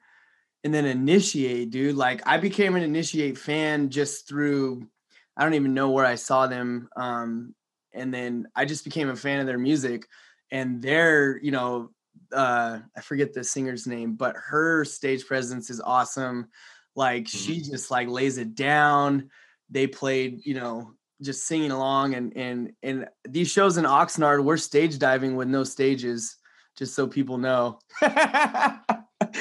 [0.64, 1.96] and then initiate, dude.
[1.96, 4.88] Like I became an initiate fan just through.
[5.36, 6.88] I don't even know where I saw them.
[6.96, 7.54] Um,
[7.92, 10.06] and then I just became a fan of their music
[10.50, 11.90] and their you know
[12.32, 16.48] uh i forget the singer's name but her stage presence is awesome
[16.96, 19.30] like she just like lays it down
[19.70, 20.92] they played you know
[21.22, 25.64] just singing along and and and these shows in oxnard we're stage diving with no
[25.64, 26.36] stages
[26.76, 27.78] just so people know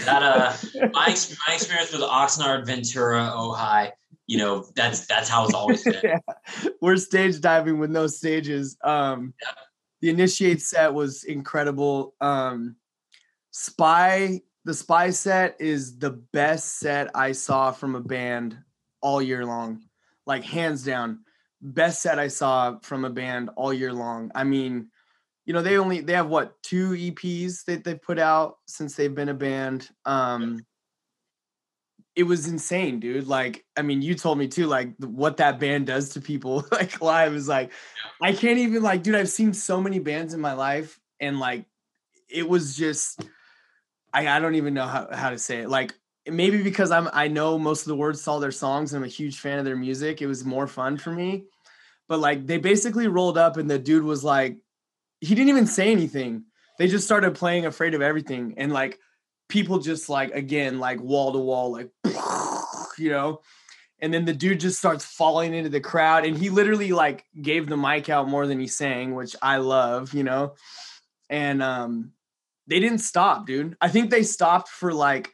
[0.05, 0.53] That uh,
[0.93, 1.07] my
[1.47, 3.91] my experience with Oxnard, Ventura, Ojai,
[4.27, 5.99] you know, that's that's how it's always been.
[6.03, 6.17] yeah.
[6.81, 8.77] We're stage diving with no stages.
[8.83, 9.33] Um
[10.03, 12.13] the initiate set was incredible.
[12.19, 12.75] Um,
[13.51, 18.57] Spy, the Spy set is the best set I saw from a band
[19.01, 19.81] all year long,
[20.25, 21.19] like hands down,
[21.61, 24.29] best set I saw from a band all year long.
[24.35, 24.89] I mean,
[25.45, 29.15] you know, they only they have what two EPs that they've put out since they've
[29.15, 29.89] been a band.
[30.03, 30.65] Um,
[32.15, 33.27] it was insane, dude.
[33.27, 37.01] Like, I mean, you told me too, like what that band does to people like
[37.01, 37.71] live is like,
[38.21, 41.65] I can't even like, dude, I've seen so many bands in my life and like,
[42.29, 43.23] it was just,
[44.13, 45.69] I, I don't even know how, how to say it.
[45.69, 45.93] Like
[46.27, 49.07] maybe because I'm, I know most of the words to all their songs and I'm
[49.07, 50.21] a huge fan of their music.
[50.21, 51.45] It was more fun for me,
[52.07, 54.57] but like they basically rolled up and the dude was like,
[55.19, 56.43] he didn't even say anything.
[56.77, 58.55] They just started playing afraid of everything.
[58.57, 58.99] And like,
[59.49, 61.89] people just like again like wall to wall like
[62.97, 63.41] you know?
[63.99, 67.67] And then the dude just starts falling into the crowd and he literally like gave
[67.67, 70.55] the mic out more than he sang which i love you know?
[71.29, 72.11] And um
[72.67, 73.75] they didn't stop dude.
[73.81, 75.29] I think they stopped for like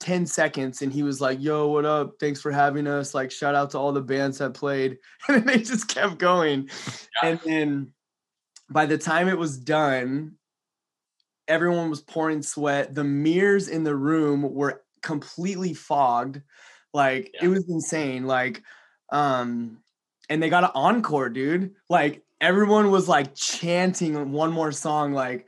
[0.00, 2.14] 10 seconds and he was like yo what up?
[2.20, 3.14] Thanks for having us.
[3.14, 4.98] Like shout out to all the bands that played.
[5.28, 6.68] And then they just kept going.
[7.22, 7.30] Yeah.
[7.30, 7.92] and then
[8.70, 10.36] by the time it was done
[11.48, 12.94] everyone was pouring sweat.
[12.94, 16.40] The mirrors in the room were completely fogged.
[16.92, 17.46] Like yeah.
[17.46, 18.26] it was insane.
[18.26, 18.62] Like,
[19.10, 19.78] um,
[20.28, 21.74] and they got an encore, dude.
[21.88, 25.46] Like everyone was like chanting one more song, like,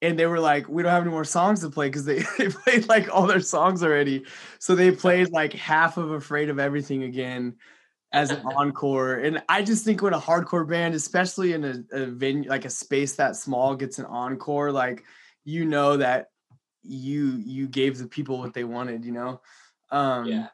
[0.00, 2.48] and they were like, we don't have any more songs to play because they, they
[2.48, 4.24] played like all their songs already.
[4.58, 7.54] So they played like half of Afraid of Everything again
[8.12, 9.14] as an encore.
[9.14, 12.70] And I just think when a hardcore band, especially in a, a venue like a
[12.70, 15.04] space that small, gets an encore, like
[15.44, 16.28] you know that
[16.82, 19.40] you you gave the people what they wanted you know
[19.90, 20.48] um yeah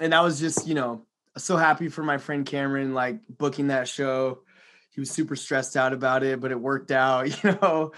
[0.00, 1.02] and that was just you know
[1.36, 4.40] so happy for my friend cameron like booking that show
[4.90, 7.92] he was super stressed out about it but it worked out you know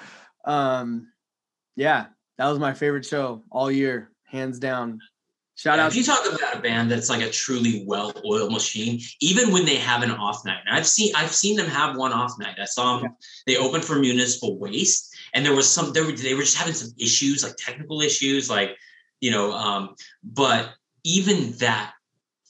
[0.45, 1.09] um
[1.77, 4.99] yeah that was my favorite show all year hands down
[5.55, 5.93] Shout yeah, out.
[5.93, 9.77] If you talk about a band that's like a truly well-oiled machine, even when they
[9.77, 12.57] have an off night, and I've seen I've seen them have one off night.
[12.59, 13.05] I saw them.
[13.05, 13.55] Yeah.
[13.55, 15.93] They opened for Municipal Waste, and there was some.
[15.93, 18.77] They were they were just having some issues, like technical issues, like
[19.21, 19.53] you know.
[19.53, 20.71] Um, but
[21.05, 21.93] even that,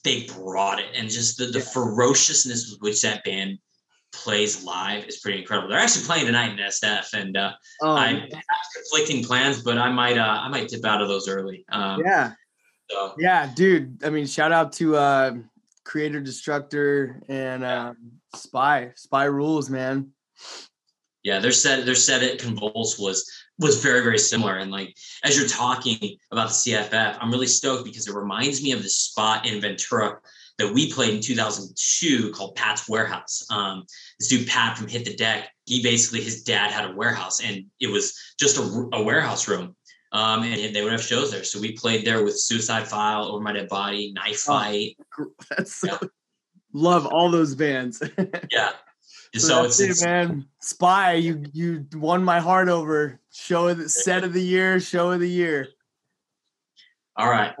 [0.03, 1.65] they brought it, and just the, the yeah.
[1.65, 3.59] ferociousness with which that band
[4.11, 5.69] plays live is pretty incredible.
[5.69, 8.29] They're actually playing tonight in SF, and uh, oh, I have
[8.75, 11.65] conflicting plans, but I might uh, I might dip out of those early.
[11.69, 12.33] Um, yeah,
[12.89, 14.03] so yeah, dude.
[14.03, 15.33] I mean, shout out to uh
[15.83, 17.93] Creator Destructor and uh,
[18.35, 18.91] Spy.
[18.95, 20.11] Spy rules, man.
[21.23, 24.57] Yeah, their set their set at Convulse was was very very similar.
[24.57, 28.71] And like as you're talking about the CFF, I'm really stoked because it reminds me
[28.73, 30.19] of the spot in Ventura
[30.59, 33.45] that we played in 2002 called Pat's Warehouse.
[33.49, 33.85] Um,
[34.19, 37.65] this dude Pat from Hit the Deck, he basically his dad had a warehouse and
[37.79, 39.75] it was just a, a warehouse room
[40.13, 41.43] um, and they would have shows there.
[41.43, 44.97] So we played there with Suicide File, Over My Dead Body, Knife oh, Fight.
[45.49, 46.07] That's so, yeah.
[46.71, 48.01] love all those bands.
[48.51, 48.71] yeah.
[49.35, 50.45] So, it's, it, man.
[50.59, 53.19] Spy, you you won my heart over.
[53.31, 55.69] Show of the set of the year, show of the year.
[57.15, 57.53] All right.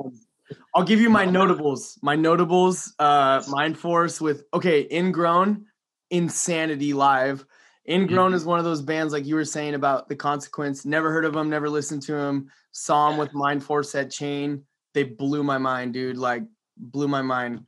[0.75, 1.97] I'll give you my notables.
[2.01, 5.65] My notables, uh, Mind Force with okay, Ingrown,
[6.11, 7.45] Insanity Live,
[7.89, 8.35] Ingrown mm-hmm.
[8.35, 10.85] is one of those bands like you were saying about the consequence.
[10.85, 12.49] Never heard of them, never listened to them.
[12.71, 14.63] Saw them with Mind Force at Chain.
[14.93, 16.17] They blew my mind, dude.
[16.17, 16.43] Like
[16.77, 17.65] blew my mind.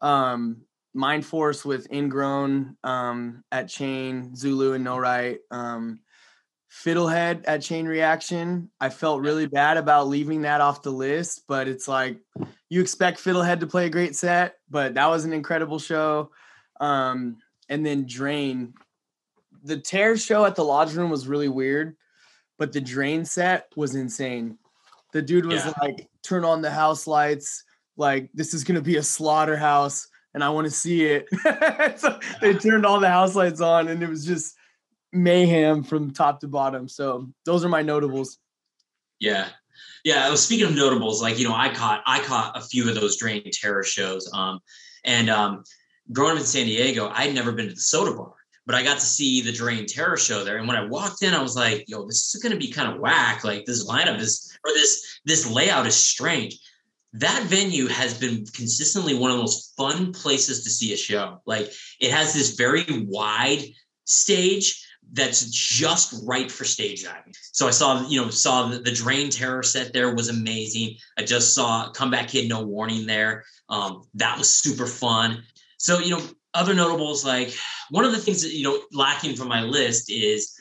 [0.00, 0.62] Um,
[0.94, 5.40] Mind Force with Ingrown um, at Chain, Zulu and No Right.
[5.50, 6.00] Um,
[6.70, 8.70] Fiddlehead at Chain Reaction.
[8.80, 12.18] I felt really bad about leaving that off the list, but it's like
[12.68, 16.30] you expect Fiddlehead to play a great set, but that was an incredible show.
[16.80, 17.36] Um,
[17.68, 18.74] and then Drain
[19.82, 21.96] Terror show at the lodge room was really weird,
[22.58, 24.58] but the drain set was insane.
[25.12, 25.72] The dude was yeah.
[25.80, 27.64] like, turn on the house lights,
[27.96, 31.28] like this is gonna be a slaughterhouse, and I want to see it.
[31.98, 34.56] so they turned all the house lights on, and it was just
[35.12, 36.88] mayhem from top to bottom.
[36.88, 38.38] So those are my notables.
[39.20, 39.48] Yeah.
[40.04, 42.86] Yeah, I was speaking of notables, like you know, I caught I caught a few
[42.88, 44.30] of those Drain Terror shows.
[44.34, 44.60] Um,
[45.04, 45.64] and um,
[46.12, 48.34] growing up in San Diego, I'd never been to the Soda Bar,
[48.66, 50.58] but I got to see the Drain Terror show there.
[50.58, 52.92] And when I walked in, I was like, yo, this is going to be kind
[52.92, 53.44] of whack.
[53.44, 56.58] Like this lineup is, or this, this layout is strange.
[57.14, 61.40] That venue has been consistently one of the most fun places to see a show.
[61.46, 63.64] Like it has this very wide
[64.04, 67.34] stage that's just right for stage diving.
[67.52, 70.96] So I saw, you know, saw the, the Drain Terror set there was amazing.
[71.16, 73.44] I just saw Comeback Kid No Warning there.
[73.68, 75.44] Um, that was super fun.
[75.78, 76.22] So, you know,
[76.54, 77.52] other notables like
[77.90, 80.56] one of the things that you know lacking from my list is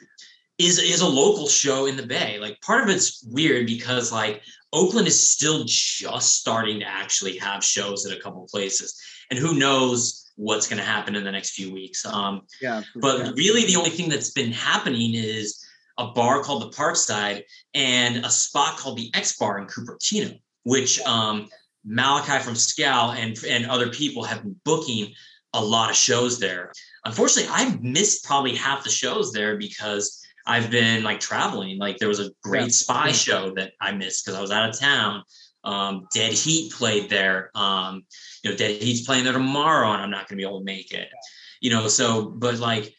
[0.58, 4.42] is is a local show in the bay like part of it's weird because like
[4.74, 9.00] oakland is still just starting to actually have shows at a couple places
[9.30, 12.82] and who knows what's going to happen in the next few weeks um Yeah.
[12.96, 13.32] but yeah.
[13.36, 15.64] really the only thing that's been happening is
[16.00, 17.44] a bar called the parkside
[17.76, 21.48] and a spot called the x bar in cupertino which um
[21.86, 25.14] malachi from scowl and and other people have been booking
[25.54, 26.72] a lot of shows there
[27.06, 31.78] unfortunately i've missed probably half the shows there because i've been like traveling.
[31.78, 32.68] Like there was a great Yeah.
[32.84, 35.24] spy show that i missed because i was out of town.
[35.64, 37.50] Um dead heat played there.
[37.56, 38.04] Um
[38.44, 40.66] you know dead heat's playing there tomorrow and i'm not going to be able to
[40.66, 41.08] make it.
[41.62, 42.94] You know so but like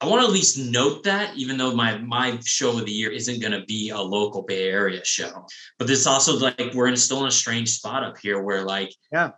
[0.00, 3.10] i want to at least note that even though my my show of the year
[3.12, 5.46] isn't going to be a local bay area show.
[5.78, 8.92] But this also like we're in still in a strange spot up here where like
[9.12, 9.30] Yeah.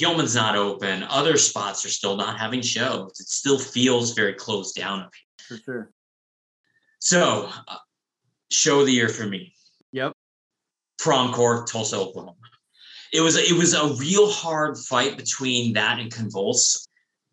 [0.00, 1.04] gilman's not open.
[1.04, 3.12] Other spots are still not having shows.
[3.20, 5.58] It still feels very closed down up here.
[5.58, 5.90] For sure.
[7.04, 7.76] So uh,
[8.50, 9.52] show of the year for me.
[9.92, 10.14] Yep.
[10.98, 12.34] prom core tulsa oklahoma.
[13.12, 16.88] It was it was a real hard fight between that and convulse.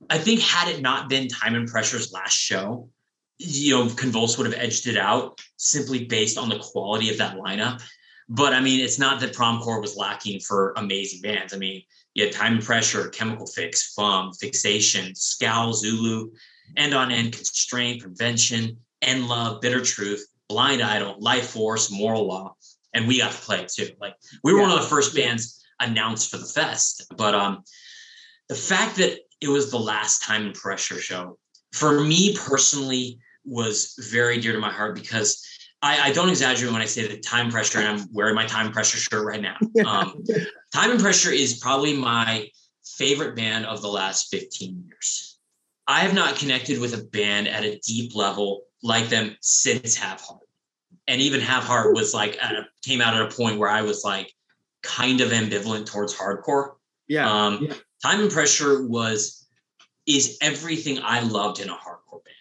[0.09, 2.89] I think had it not been time and pressure's last show
[3.37, 7.37] you know convulse would have edged it out simply based on the quality of that
[7.37, 7.81] lineup.
[8.27, 11.53] But i mean it's not that prom core was lacking for amazing bands.
[11.53, 11.81] I mean
[12.13, 16.29] you had time and pressure chemical fix fum fixation scowl zulu
[16.75, 22.55] end on end constraint prevention end love bitter truth blind idol life force moral law
[22.93, 26.29] and we got to play too like we were one of the first bands announced
[26.29, 27.63] for the fest but um
[28.49, 31.37] the fact that it was the last time and pressure show
[31.71, 35.43] for me personally was very dear to my heart because
[35.81, 38.71] I, I don't exaggerate when I say that time pressure, and I'm wearing my time
[38.71, 39.57] pressure shirt right now.
[39.85, 40.23] Um,
[40.73, 42.47] time and pressure is probably my
[42.85, 45.39] favorite band of the last 15 years.
[45.87, 50.21] I have not connected with a band at a deep level like them since Have
[50.21, 50.41] Heart.
[51.07, 53.81] And even Have Heart was like at a, came out at a point where I
[53.81, 54.31] was like
[54.81, 56.73] kind of ambivalent towards hardcore.
[57.07, 57.29] Yeah.
[57.29, 57.73] Um, yeah.
[58.03, 59.47] Time and Pressure was
[60.07, 62.35] is everything I loved in a hardcore band.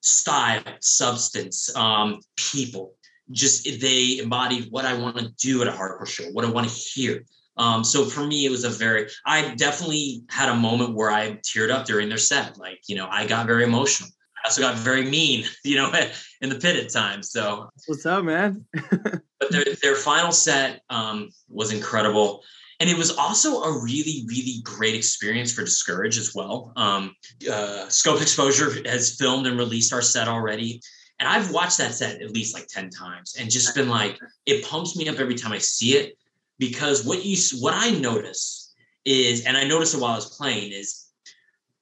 [0.00, 2.94] Style, substance, um, people.
[3.32, 6.68] Just they embodied what I want to do at a hardcore show, what I want
[6.68, 7.24] to hear.
[7.56, 9.08] Um, so for me, it was a very.
[9.24, 12.56] I definitely had a moment where I teared up during their set.
[12.56, 14.10] Like you know, I got very emotional.
[14.46, 15.92] Also got very mean, you know,
[16.40, 17.30] in the pit at times.
[17.30, 18.64] So What's up, man?
[18.90, 22.42] but their, their final set um, was incredible
[22.80, 27.14] and it was also a really really great experience for discourage as well um,
[27.50, 30.80] uh, scope exposure has filmed and released our set already
[31.18, 34.64] and i've watched that set at least like 10 times and just been like it
[34.64, 36.16] pumps me up every time i see it
[36.58, 38.74] because what you what i notice
[39.04, 41.04] is and i noticed it while i was playing is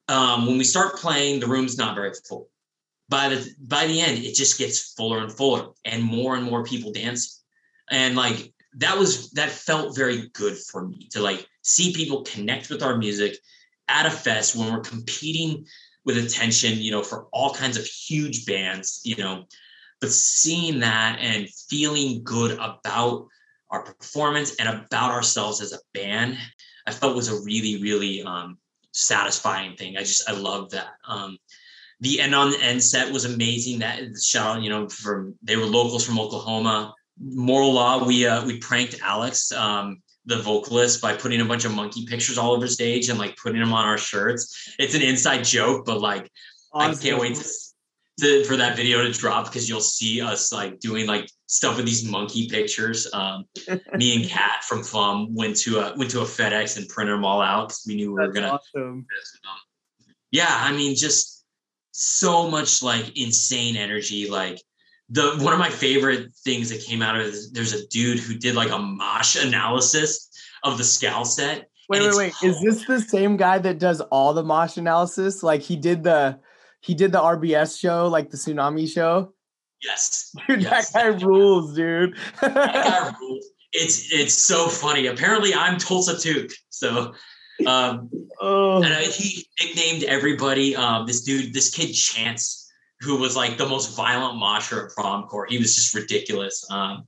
[0.06, 2.48] um, when we start playing the room's not very full
[3.08, 6.64] by the by the end it just gets fuller and fuller and more and more
[6.64, 7.42] people dancing.
[7.90, 12.70] And like that was that felt very good for me to like see people connect
[12.70, 13.36] with our music
[13.88, 15.66] at a fest when we're competing
[16.04, 19.44] with attention you know for all kinds of huge bands you know.
[20.00, 23.28] But seeing that and feeling good about
[23.70, 26.36] our performance and about ourselves as a band
[26.86, 28.58] i felt was a really really um
[28.94, 29.96] satisfying thing.
[29.96, 30.88] I just i love that.
[31.06, 31.36] Um
[32.00, 35.56] the end on the end set was amazing that shout out you know from they
[35.56, 36.94] were locals from oklahoma.
[37.20, 41.74] Moral law we uh we pranked alex um the vocalist by putting a bunch of
[41.74, 44.74] monkey pictures all over stage and like putting them on our shirts.
[44.78, 46.30] It's an inside joke but like
[46.74, 47.44] i can't wait to,
[48.20, 51.86] to, for that video to drop because you'll see us like doing like stuff with
[51.86, 53.06] these monkey pictures.
[53.12, 53.44] Um
[53.94, 57.24] me and kat from fum went to a went to a fedex and printed them
[57.24, 59.06] all out because we knew we were gonna awesome.
[60.32, 61.33] yeah i mean just
[61.96, 64.60] so much like insane energy like
[65.10, 68.18] the one of my favorite things that came out of it is there's a dude
[68.18, 70.28] who did like a mosh analysis
[70.64, 72.32] of the scowl set Wait, wait, wait.
[72.42, 75.42] Is this the same guy that does all the mosh analysis?
[75.42, 76.40] Like he did the
[76.80, 79.34] he did the RBS show, like the tsunami show.
[79.82, 81.26] yes Dude, Yes, that guy that guy.
[81.26, 82.16] rules, dude.
[82.40, 83.46] that guy rules.
[83.72, 87.12] it's it's so funny apparently i'm tulsa took so
[87.66, 93.36] um oh, and I, he nicknamed everybody um this dude this kid chance who was
[93.36, 97.06] like the most violent mosher at prom core he was just ridiculous um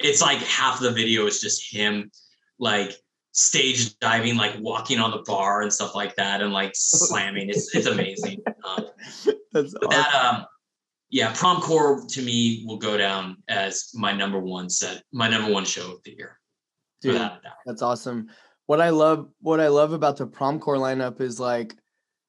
[0.00, 2.10] it's like half the video is just him
[2.58, 2.94] like
[3.32, 7.74] stage diving like walking on the bar and stuff like that and like slamming it's
[7.74, 8.86] it's amazing um,
[9.52, 9.90] that's awesome.
[9.90, 10.46] that um
[11.10, 15.50] yeah prom core to me will go down as my number one set my number
[15.50, 16.38] one show of the year
[17.00, 17.14] dude.
[17.14, 18.28] doubt That's awesome.
[18.68, 21.74] What I love, what I love about the prom core lineup is like,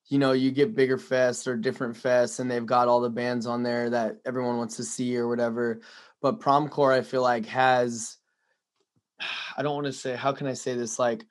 [0.07, 3.45] you know, you get bigger fests or different fests and they've got all the bands
[3.45, 5.81] on there that everyone wants to see or whatever.
[6.21, 8.15] But prom core I feel like has
[9.57, 11.25] I don't want to say how can I say this like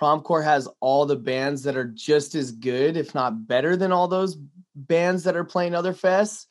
[0.00, 4.08] Promcore has all the bands that are just as good, if not better than all
[4.08, 4.36] those
[4.74, 6.46] bands that are playing other fests,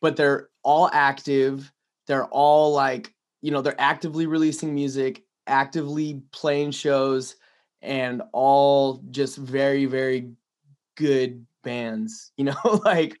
[0.00, 1.72] but they're all active.
[2.06, 7.36] They're all like, you know, they're actively releasing music, actively playing shows,
[7.82, 10.32] and all just very, very
[10.96, 13.18] good bands, you know, like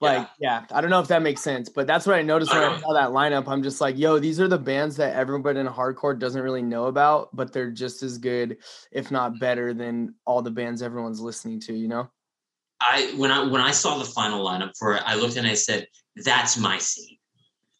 [0.00, 0.60] like yeah.
[0.60, 0.76] yeah.
[0.76, 2.92] i don't know if that makes sense but that's what i noticed when i saw
[2.92, 6.42] that lineup i'm just like yo these are the bands that everybody in hardcore doesn't
[6.42, 8.58] really know about but they're just as good
[8.92, 12.08] if not better than all the bands everyone's listening to you know
[12.80, 15.54] i when i when i saw the final lineup for it i looked and i
[15.54, 15.86] said
[16.24, 17.13] that's my scene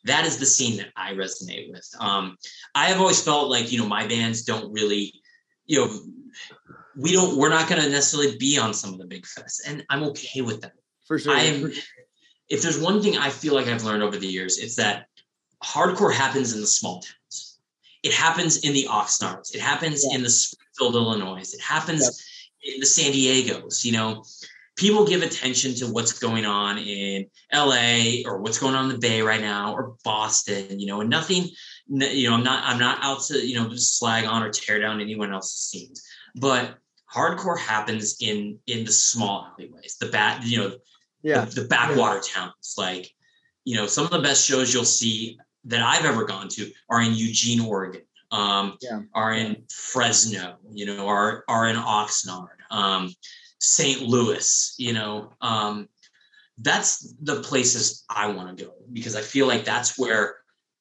[0.04, 2.36] that is the scene that i resonate with um
[2.74, 5.12] i have always felt like you know my bands don't really
[5.66, 6.00] you know
[6.96, 9.84] we don't we're not going to necessarily be on some of the big fests and
[9.90, 10.72] i'm okay with that
[11.06, 11.72] for sure i am
[12.48, 15.06] if there's one thing I feel like I've learned over the years, it's that
[15.62, 17.58] hardcore happens in the small towns.
[18.02, 19.54] It happens in the Oxnards.
[19.54, 20.16] It happens yeah.
[20.16, 21.54] in the Springfield, Illinois.
[21.54, 22.22] It happens
[22.62, 23.84] in the San Diego's.
[23.84, 24.24] You know,
[24.76, 28.98] people give attention to what's going on in LA or what's going on in the
[28.98, 30.78] Bay right now or Boston.
[30.78, 31.48] You know, and nothing.
[31.88, 32.64] You know, I'm not.
[32.64, 36.02] I'm not out to you know slag on or tear down anyone else's scenes,
[36.34, 36.78] but
[37.12, 39.96] hardcore happens in in the small alleyways.
[40.00, 40.44] The bat.
[40.44, 40.74] You know
[41.24, 42.22] yeah the, the backwater yeah.
[42.22, 43.10] towns like
[43.64, 47.02] you know some of the best shows you'll see that i've ever gone to are
[47.02, 49.00] in eugene oregon um, yeah.
[49.14, 53.12] are in fresno you know are are in oxnard um,
[53.64, 55.88] st louis you know um,
[56.58, 60.36] that's the places i want to go because i feel like that's where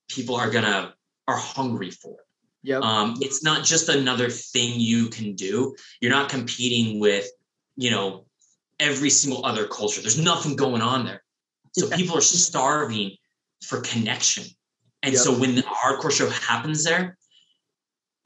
[0.10, 0.94] people are gonna
[1.28, 2.26] are hungry for it
[2.64, 2.82] Yep.
[2.82, 5.76] Um, it's not just another thing you can do.
[6.00, 7.28] You're not competing with,
[7.76, 8.26] you know,
[8.80, 10.02] every single other culture.
[10.02, 11.24] There's nothing going on there.
[11.74, 11.96] So yeah.
[11.98, 13.12] people are starving
[13.64, 14.46] for connection.
[15.02, 15.22] And yep.
[15.22, 17.18] so when the hardcore show happens there,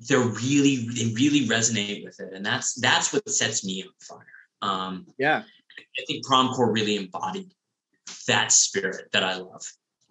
[0.01, 2.31] they're really, they really resonate with it.
[2.33, 4.36] And that's that's what sets me on fire.
[4.61, 5.43] Um, yeah.
[5.79, 7.51] I think Promcore really embodied
[8.27, 9.63] that spirit that I love.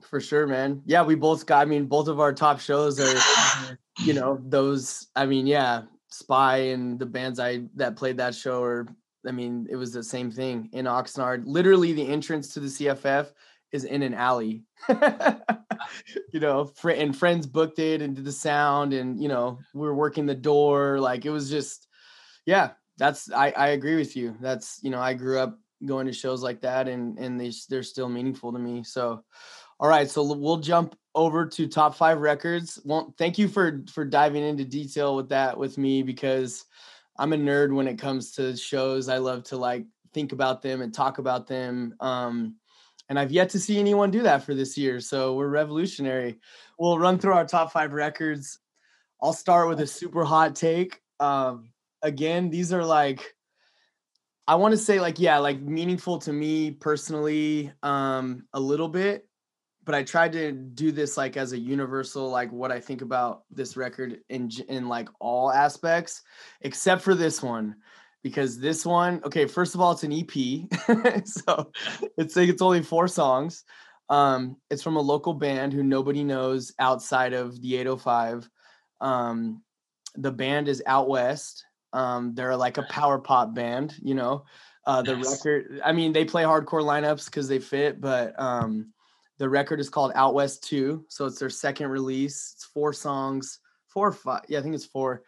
[0.03, 0.83] For sure, man.
[0.87, 5.09] Yeah, we both got I mean, both of our top shows are, you know, those
[5.17, 8.87] I mean, yeah, Spy and the bands I that played that show are
[9.27, 11.43] I mean, it was the same thing in Oxnard.
[11.47, 13.33] Literally, the entrance to the CFF
[13.73, 14.63] is in an alley.
[14.89, 19.87] you know, fr- and friends booked it and did the sound, and you know, we
[19.89, 21.01] are working the door.
[21.01, 21.89] Like it was just,
[22.45, 22.71] yeah.
[22.99, 24.37] That's I I agree with you.
[24.41, 27.83] That's you know, I grew up going to shows like that, and and they they're
[27.83, 28.83] still meaningful to me.
[28.83, 29.23] So,
[29.79, 32.81] all right, so we'll jump over to top five records.
[32.85, 36.65] Well, thank you for for diving into detail with that with me because
[37.19, 39.09] I'm a nerd when it comes to shows.
[39.09, 41.95] I love to like think about them and talk about them.
[42.01, 42.57] Um,
[43.09, 45.01] and I've yet to see anyone do that for this year.
[45.01, 46.39] So we're revolutionary.
[46.79, 48.59] We'll run through our top five records.
[49.23, 51.01] I'll start with a super hot take.
[51.21, 51.71] Um,
[52.03, 53.35] again, these are like,
[54.47, 59.27] I want to say like, yeah, like meaningful to me personally, um, a little bit
[59.87, 63.45] but I tried to do this like as a universal, like what I think about
[63.51, 66.23] this record in in like all aspects,
[66.61, 67.77] except for this one,
[68.23, 71.71] because this one, okay, first of all, it's an EP, so
[72.19, 73.65] it's like it's only four songs.
[74.11, 78.49] Um, it's from a local band who nobody knows outside of the 805.
[79.01, 79.63] Um,
[80.17, 81.65] the band is Out West.
[81.97, 84.45] Um, they're like a power pop band, you know.
[84.85, 85.33] Uh, the nice.
[85.33, 88.93] record, I mean, they play hardcore lineups because they fit, but um,
[89.39, 91.07] the record is called Out West 2.
[91.09, 92.53] So it's their second release.
[92.55, 94.43] It's four songs, four or five.
[94.49, 95.23] Yeah, I think it's four.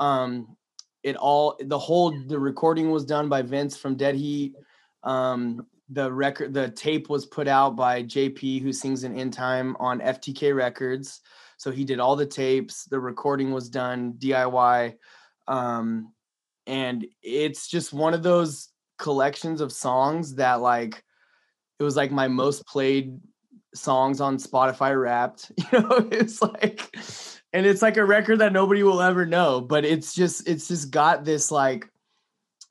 [0.00, 0.56] Um,
[1.02, 4.54] it all the whole the recording was done by Vince from Dead Heat.
[5.02, 9.76] Um, the record the tape was put out by JP who sings in End Time
[9.78, 11.20] on FTK Records.
[11.58, 12.84] So he did all the tapes.
[12.84, 14.94] The recording was done DIY.
[15.46, 16.13] Um,
[16.66, 21.02] and it's just one of those collections of songs that like
[21.78, 23.18] it was like my most played
[23.74, 25.50] songs on Spotify Wrapped.
[25.72, 26.96] You know, it's like,
[27.52, 30.90] and it's like a record that nobody will ever know, but it's just, it's just
[30.90, 31.88] got this like,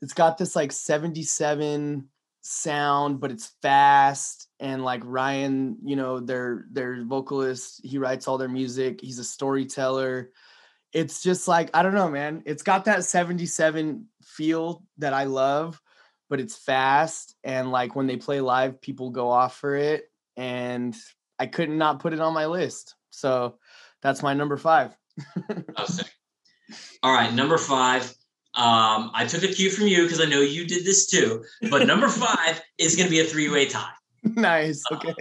[0.02, 2.08] it's got this like 77
[2.42, 4.48] sound, but it's fast.
[4.60, 9.00] And like Ryan, you know, their their vocalist, he writes all their music.
[9.02, 10.32] He's a storyteller.
[10.94, 12.44] It's just like, I don't know, man.
[12.46, 15.82] It's got that 77 feel that I love,
[16.30, 17.36] but it's fast.
[17.44, 20.96] And like when they play live, people go off for it and
[21.40, 22.96] I couldn't not put it on my list.
[23.10, 23.58] So
[24.02, 24.96] that's my number five.
[25.78, 26.00] oh,
[27.02, 28.04] All right, number five.
[28.56, 31.44] Um, I took a cue from you because I know you did this too.
[31.72, 33.90] But number five is going to be a three-way tie.
[34.24, 34.84] nice.
[34.92, 35.14] Uh, Okay.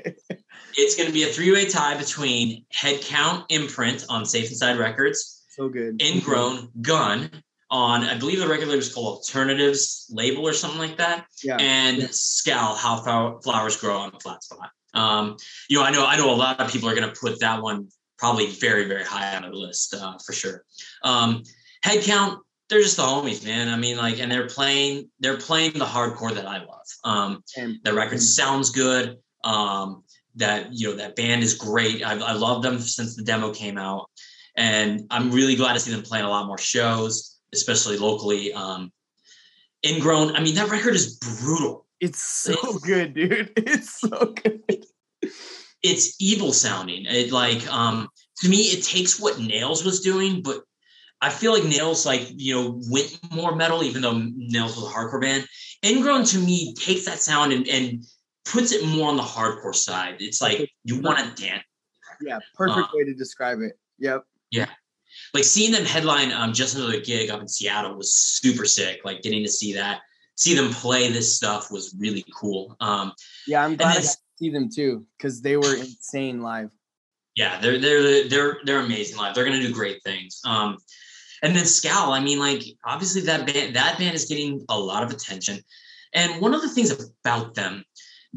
[0.75, 5.69] It's going to be a three-way tie between Headcount Imprint on Safe Inside Records, So
[5.69, 6.01] good.
[6.03, 7.31] Ingrown Gun
[7.71, 11.57] on I believe the record label is called Alternatives Label or something like that, Yeah.
[11.59, 12.09] and Yeah.
[12.11, 13.03] Scowl How
[13.43, 14.71] Flowers Grow on a Flat Spot.
[14.95, 15.37] Um,
[15.69, 17.63] you know, I know I know a lot of people are going to put that
[17.63, 17.89] one
[18.19, 20.65] probably very very high on the list uh, for sure.
[21.03, 21.43] Um,
[21.85, 22.39] Headcount
[22.69, 23.69] they're just the homies, man.
[23.69, 26.87] I mean, like, and they're playing, they're playing the hardcore that I love.
[27.05, 29.19] Um, And the record sounds good.
[29.45, 30.05] Um,
[30.37, 32.03] that you know, that band is great.
[32.03, 34.09] I, I love them since the demo came out,
[34.57, 38.53] and I'm really glad to see them playing a lot more shows, especially locally.
[38.53, 38.93] Um,
[39.85, 41.87] Ingrown, I mean, that record is brutal.
[42.01, 43.53] it's so It's- good, dude.
[43.57, 44.63] It's so good.
[45.83, 47.07] It's evil sounding.
[47.07, 50.61] It like, um, to me, it takes what Nails was doing, but
[51.21, 54.95] I feel like Nails like you know went more metal, even though Nails was a
[54.95, 55.47] hardcore band.
[55.85, 58.05] Ingrown to me takes that sound and, and
[58.45, 60.17] puts it more on the hardcore side.
[60.21, 61.65] It's like you want to dance.
[62.21, 62.39] Yeah.
[62.55, 63.79] Perfect Uh, way to describe it.
[63.99, 64.25] Yep.
[65.35, 69.01] Like seeing them headline um, just another gig up in Seattle was super sick.
[69.05, 70.01] Like getting to see that,
[70.37, 72.77] see them play this stuff was really cool.
[72.81, 73.13] Um,
[73.47, 73.65] Yeah.
[73.65, 76.71] I'm glad I got to see them too because they were insane live.
[77.35, 79.35] yeah, they're they're they're they're amazing live.
[79.35, 80.41] They're gonna do great things.
[80.45, 80.77] Um,
[81.43, 85.03] and then Scowl, I mean, like obviously that band that band is getting a lot
[85.03, 85.61] of attention.
[86.13, 86.91] And one of the things
[87.25, 87.85] about them,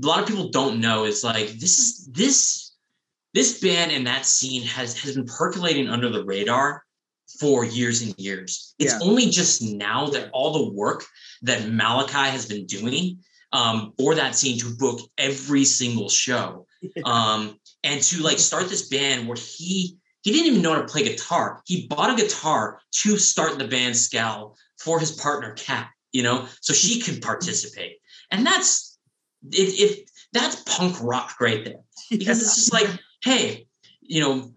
[0.02, 2.65] a lot of people don't know is like this is this
[3.36, 6.84] this band and that scene has has been percolating under the radar
[7.40, 8.74] for years and years.
[8.80, 9.00] It's Yeah.
[9.02, 11.06] only just now that all the work
[11.42, 13.20] that Malachi has been doing
[13.52, 16.66] um, for that scene to book every single show
[17.06, 20.88] um, and to like start this band where he he didn't even know how to
[20.88, 21.62] play guitar.
[21.66, 26.48] He bought a guitar to start the band Scowl for his partner Kat, you know,
[26.62, 27.98] so she could participate.
[28.32, 28.98] And that's
[29.52, 32.88] if, if that's punk rock right there because it's just like,
[33.26, 33.68] hey,
[34.02, 34.52] you know,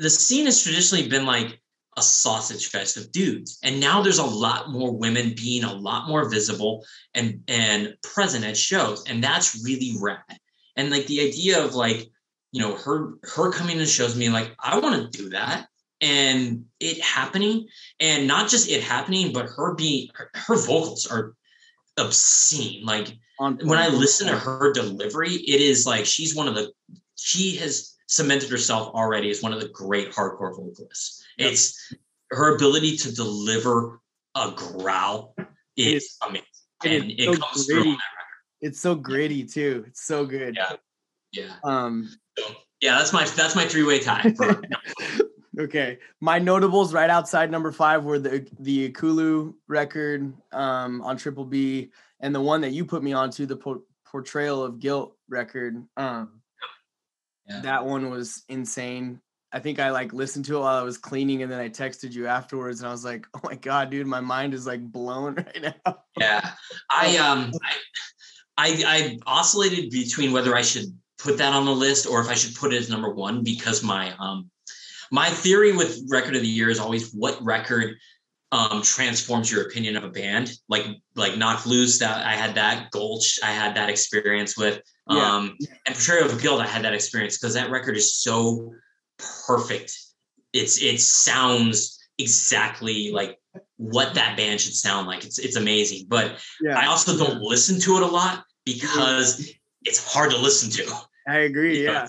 [0.00, 1.60] the scene has traditionally been like
[1.96, 6.08] a sausage fest of dudes, and now there's a lot more women being a lot
[6.08, 10.38] more visible and and present at shows, and that's really rad.
[10.76, 12.08] And like the idea of like,
[12.52, 15.68] you know, her her coming to shows me like, I want to do that,
[16.00, 17.68] and it happening,
[18.00, 21.34] and not just it happening, but her being her, her vocals are
[21.96, 22.84] obscene.
[22.84, 26.72] Like when I listen to her delivery, it is like she's one of the
[27.14, 31.24] she has cemented herself already as one of the great hardcore vocalists.
[31.38, 31.52] Yep.
[31.52, 31.92] It's
[32.30, 34.00] her ability to deliver
[34.34, 35.34] a growl
[35.76, 36.44] is is- amazing.
[36.84, 37.96] it is and it so comes through on gritty.
[37.96, 39.84] that It's so gritty too.
[39.86, 40.56] It's so good.
[40.56, 40.72] Yeah.
[41.32, 41.52] Yeah.
[41.64, 42.10] Um.
[42.38, 42.44] So
[42.80, 44.32] yeah, that's my that's my three-way tie.
[44.36, 44.62] for-
[45.60, 45.98] okay.
[46.20, 51.90] My notables right outside number five were the the Ekulu record um, on Triple B,
[52.20, 55.84] and the one that you put me onto, the por- Portrayal of Guilt record.
[55.96, 56.37] Um,
[57.48, 57.60] Yeah.
[57.60, 59.20] That one was insane.
[59.50, 62.12] I think I like listened to it while I was cleaning, and then I texted
[62.12, 65.34] you afterwards, and I was like, "Oh my god, dude, my mind is like blown
[65.36, 66.50] right now." Yeah,
[66.90, 67.52] I um,
[68.58, 70.84] I, I I oscillated between whether I should
[71.18, 73.82] put that on the list or if I should put it as number one because
[73.82, 74.50] my um,
[75.10, 77.96] my theory with record of the year is always what record
[78.50, 80.52] um transforms your opinion of a band.
[80.68, 84.80] Like like Knocked Loose, that I had that Gulch, I had that experience with.
[85.10, 85.36] Yeah.
[85.36, 88.72] Um, and Portrayal of Guilt, I had that experience because that record is so
[89.46, 89.96] perfect.
[90.52, 93.38] It's it sounds exactly like
[93.76, 95.24] what that band should sound like.
[95.24, 96.06] It's it's amazing.
[96.08, 99.50] But Yeah, I also don't listen to it a lot because
[99.84, 100.92] it's hard to listen to.
[101.26, 101.84] I agree.
[101.84, 102.06] Yeah,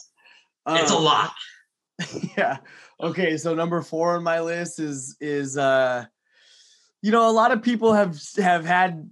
[0.70, 1.32] It's a Um, lot.
[2.38, 2.57] yeah
[3.02, 6.06] okay so number four on my list is is uh
[7.01, 9.09] you know a lot of people have have had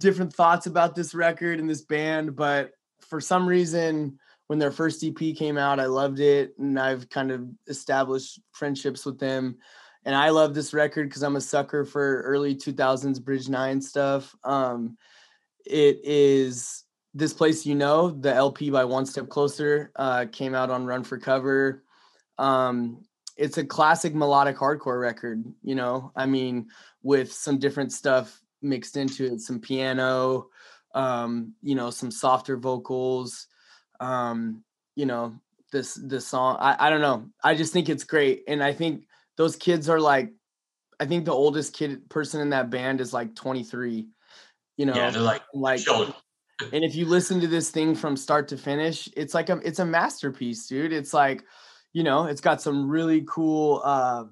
[0.00, 4.18] different thoughts about this record and this band but for some reason
[4.48, 9.04] when their first ep came out i loved it and i've kind of established friendships
[9.06, 9.56] with them.
[10.04, 14.34] And i love this record because i'm a sucker for early 2000s bridge nine stuff.
[14.44, 14.96] Um
[15.64, 16.84] it is
[17.14, 21.04] this place you know the lp by one step closer uh came out on run
[21.04, 21.82] for cover.
[22.38, 23.04] Um
[23.36, 26.12] it's a classic melodic hardcore record you know?
[26.14, 26.68] I mean
[27.04, 30.46] with some different stuff mixed into it some piano
[30.94, 33.46] um you know some softer vocals
[34.00, 34.64] um
[34.96, 35.34] you know
[35.70, 39.06] this this song I, I don't know i just think it's great and i think
[39.36, 40.32] those kids are like
[40.98, 44.08] i think the oldest kid person in that band is like 23
[44.76, 46.14] you know Yeah, they're like like children.
[46.72, 49.80] and if you listen to this thing from start to finish it's like a it's
[49.80, 51.44] a masterpiece dude it's like
[51.92, 54.24] you know it's got some really cool uh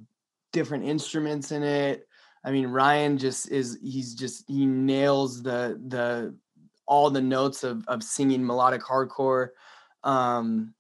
[0.53, 2.07] different instruments in it
[2.45, 6.35] I mean, Ryan just is he's just he nails the the
[6.87, 9.49] all the notes of of singing melodic hardcore.
[10.03, 10.75] Um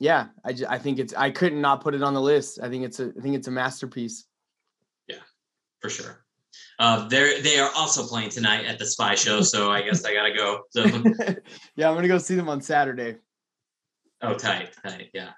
[0.00, 2.60] yeah, I just, I think it's I couldn't not put it on the list.
[2.62, 4.24] I think it's a I think it's a masterpiece.
[5.08, 5.22] Yeah,
[5.80, 6.24] for sure.
[6.78, 10.12] Uh, they're they are also playing tonight at the Spy Show, so I guess I
[10.12, 10.62] gotta go.
[10.70, 10.84] So
[11.76, 13.16] yeah, I'm gonna go see them on Saturday.
[14.22, 15.30] Oh, tight, tight, yeah.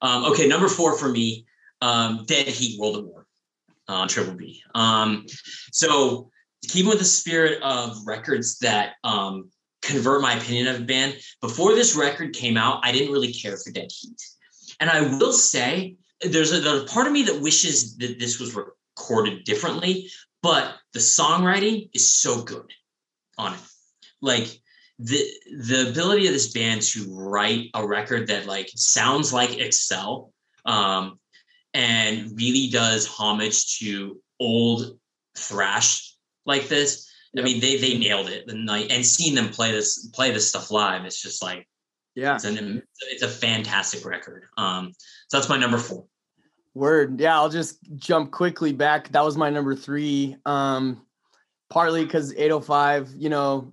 [0.00, 1.46] Um, okay, number four for me,
[1.80, 3.27] um, Dead Heat World of War
[3.88, 4.62] on uh, Triple B.
[4.74, 5.26] Um,
[5.72, 6.30] so
[6.68, 9.50] keeping with the spirit of records that um,
[9.82, 13.56] convert my opinion of a band, before this record came out, I didn't really care
[13.56, 14.20] for Dead Heat.
[14.80, 18.38] And I will say, there's a, there's a part of me that wishes that this
[18.38, 20.10] was recorded differently,
[20.42, 22.70] but the songwriting is so good
[23.38, 23.60] on it.
[24.20, 24.48] Like
[24.98, 25.24] the
[25.56, 30.32] the ability of this band to write a record that like sounds like Excel
[30.64, 31.20] um,
[31.74, 34.98] and really does homage to old
[35.36, 36.14] thrash
[36.46, 37.10] like this.
[37.34, 37.44] Yep.
[37.44, 38.48] I mean, they they nailed it.
[38.48, 41.68] And like, and seeing them play this play this stuff live, it's just like,
[42.14, 44.44] yeah, it's, an, it's a fantastic record.
[44.56, 44.92] Um,
[45.28, 46.04] so that's my number four.
[46.74, 47.34] Word, yeah.
[47.34, 49.10] I'll just jump quickly back.
[49.10, 50.36] That was my number three.
[50.46, 51.04] Um,
[51.68, 53.72] partly because 805, you know,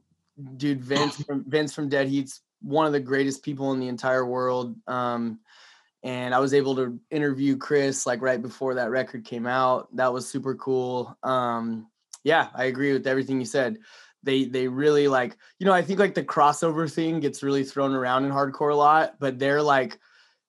[0.57, 4.25] dude, Vince from Vince from Dead Heat's one of the greatest people in the entire
[4.25, 4.75] world.
[4.87, 5.39] Um,
[6.05, 9.93] and I was able to interview Chris like right before that record came out.
[9.95, 11.17] That was super cool.
[11.23, 11.87] Um,
[12.23, 13.79] yeah, I agree with everything you said.
[14.21, 17.95] They they really like, you know, I think like the crossover thing gets really thrown
[17.95, 19.99] around in hardcore a lot, but they're like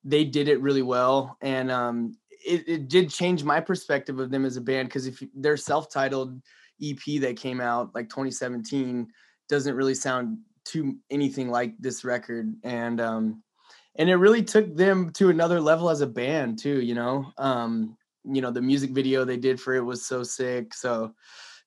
[0.05, 1.39] they did it really well.
[1.41, 5.23] And um it, it did change my perspective of them as a band because if
[5.35, 6.39] their self-titled
[6.83, 9.09] EP that came out like 2017
[9.49, 12.55] doesn't really sound too anything like this record.
[12.63, 13.43] And um
[13.99, 17.33] and it really took them to another level as a band too you know?
[17.39, 21.13] Um you know the music video they did for it was so sick so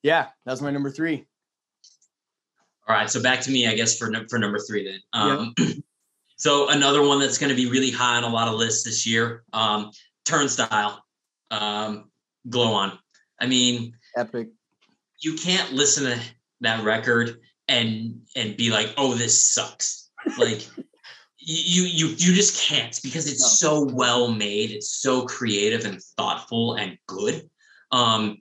[0.04, 1.26] yeah that was my number three.
[2.88, 5.00] All right so back to me i guess for for number three then.
[5.14, 5.68] Um yeah.
[6.38, 9.06] so another one that's going to be really high on a lot of lists this
[9.06, 9.92] year um
[10.26, 11.04] turnstile
[11.52, 12.10] um
[12.50, 12.98] glow on.
[13.40, 14.50] I mean epic.
[15.22, 16.20] you can't listen to
[16.62, 20.10] that record and and be like oh this sucks.
[20.38, 20.68] Like
[21.40, 23.84] you you you just can't because it's no.
[23.84, 27.50] so well made it's so creative and thoughtful and good.
[27.92, 28.38] Um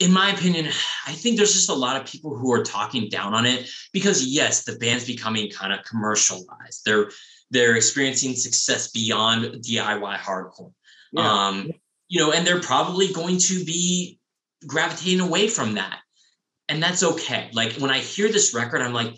[0.00, 0.66] in my opinion
[1.06, 4.26] i think there's just a lot of people who are talking down on it because
[4.26, 6.82] yes the band's becoming kind of commercialized.
[6.84, 7.10] They're
[7.52, 10.72] they're experiencing success beyond diy hardcore.
[11.12, 11.22] Yeah.
[11.22, 11.70] um
[12.08, 14.18] you know and they're probably going to be
[14.66, 16.00] gravitating away from that.
[16.68, 17.50] And that's okay.
[17.52, 19.14] Like when i hear this record i'm like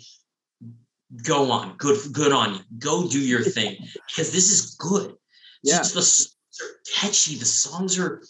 [1.23, 2.59] go on good good on you.
[2.79, 3.77] Go do your thing
[4.07, 5.15] because this is good.
[5.63, 5.77] Yeah.
[5.77, 7.35] Just the songs are catchy.
[7.35, 8.21] The songs are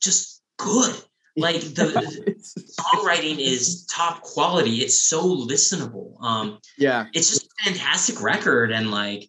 [0.00, 0.94] just good.
[1.36, 2.34] Like the, the
[2.80, 4.76] songwriting is top quality.
[4.76, 6.22] It's so listenable.
[6.22, 7.06] Um yeah.
[7.14, 9.28] it's just a fantastic record and like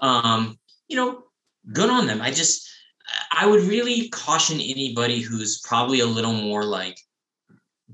[0.00, 0.58] um
[0.88, 1.24] you know
[1.72, 2.20] good on them.
[2.20, 2.68] I just
[3.30, 6.96] i would really caution anybody who's probably a little more like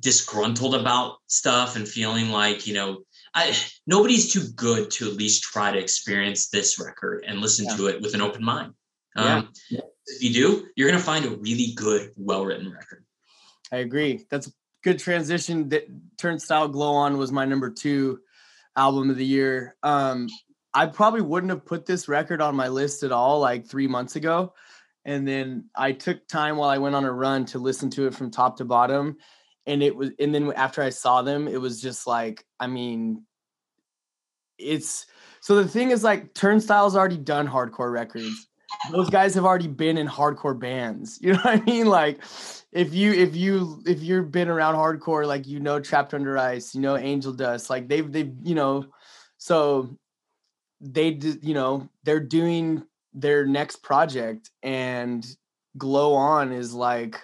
[0.00, 2.98] disgruntled about stuff and feeling like you know
[3.34, 3.54] I
[3.86, 7.76] nobody's too good to at least try to experience this record and listen yeah.
[7.76, 8.74] to it with an open mind.
[9.16, 9.80] Um, yeah.
[10.06, 13.04] If you do, you're gonna find a really good, well-written record.
[13.72, 14.24] I agree.
[14.30, 14.52] That's a
[14.82, 15.68] good transition.
[15.70, 15.86] That
[16.16, 18.20] Turnstile Glow On was my number two
[18.76, 19.76] album of the year.
[19.82, 20.28] Um,
[20.72, 24.16] I probably wouldn't have put this record on my list at all like three months
[24.16, 24.54] ago.
[25.04, 28.14] And then I took time while I went on a run to listen to it
[28.14, 29.16] from top to bottom
[29.68, 33.22] and it was and then after i saw them it was just like i mean
[34.58, 35.06] it's
[35.40, 38.48] so the thing is like turnstile's already done hardcore records.
[38.90, 41.18] Those guys have already been in hardcore bands.
[41.22, 41.86] You know what i mean?
[41.86, 42.20] Like
[42.72, 46.74] if you if you if you've been around hardcore like you know trapped under ice
[46.74, 48.84] you know angel dust like they've they've you know
[49.38, 49.96] so
[50.80, 51.08] they
[51.42, 52.84] you know they're doing
[53.14, 55.26] their next project and
[55.78, 57.18] glow on is like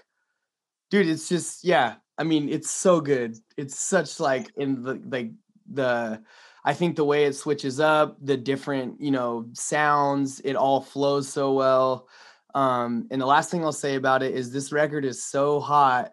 [0.91, 3.37] dude it's just yeah I mean, it's so good.
[3.57, 5.33] It's such like in the like
[5.71, 6.23] the
[6.65, 11.29] I think the way it switches up, the different, you know, sounds, it all flows
[11.29, 12.09] so well.
[12.55, 16.13] Um, and the last thing I'll say about it is this record is so hot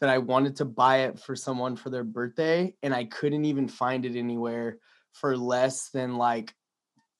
[0.00, 3.66] that I wanted to buy it for someone for their birthday, and I couldn't even
[3.66, 4.78] find it anywhere
[5.12, 6.54] for less than like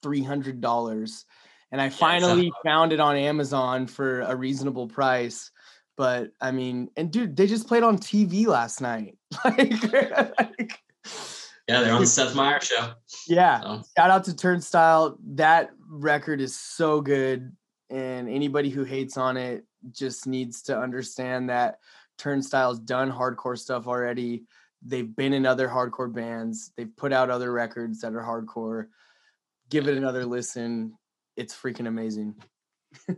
[0.02, 1.24] three hundred dollars.
[1.72, 5.50] And I finally found it on Amazon for a reasonable price.
[5.98, 9.18] But I mean, and dude, they just played on TV last night.
[9.44, 10.78] like, like
[11.68, 12.92] yeah, they're on the Seth Meyers show.
[13.26, 13.60] Yeah.
[13.60, 13.82] So.
[13.96, 15.18] Shout out to Turnstile.
[15.34, 17.52] That record is so good.
[17.90, 21.80] And anybody who hates on it just needs to understand that
[22.16, 24.44] Turnstile's done hardcore stuff already.
[24.82, 26.72] They've been in other hardcore bands.
[26.76, 28.86] They've put out other records that are hardcore.
[29.68, 30.96] Give it another listen.
[31.36, 32.36] It's freaking amazing.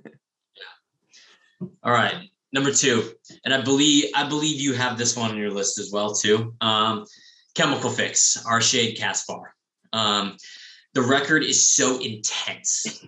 [1.60, 1.68] Yeah.
[1.82, 3.12] All right, number two,
[3.44, 6.54] and I believe I believe you have this one on your list as well too.
[6.60, 7.06] Um,
[7.54, 9.54] Chemical Fix, Our Shade Cast Far.
[9.92, 10.36] Um,
[10.94, 13.04] the record is so intense.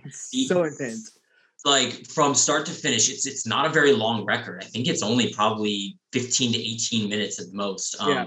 [0.47, 1.19] so intense.
[1.64, 4.62] Like from start to finish, it's it's not a very long record.
[4.62, 8.01] I think it's only probably 15 to 18 minutes at most.
[8.01, 8.27] Um, Yeah.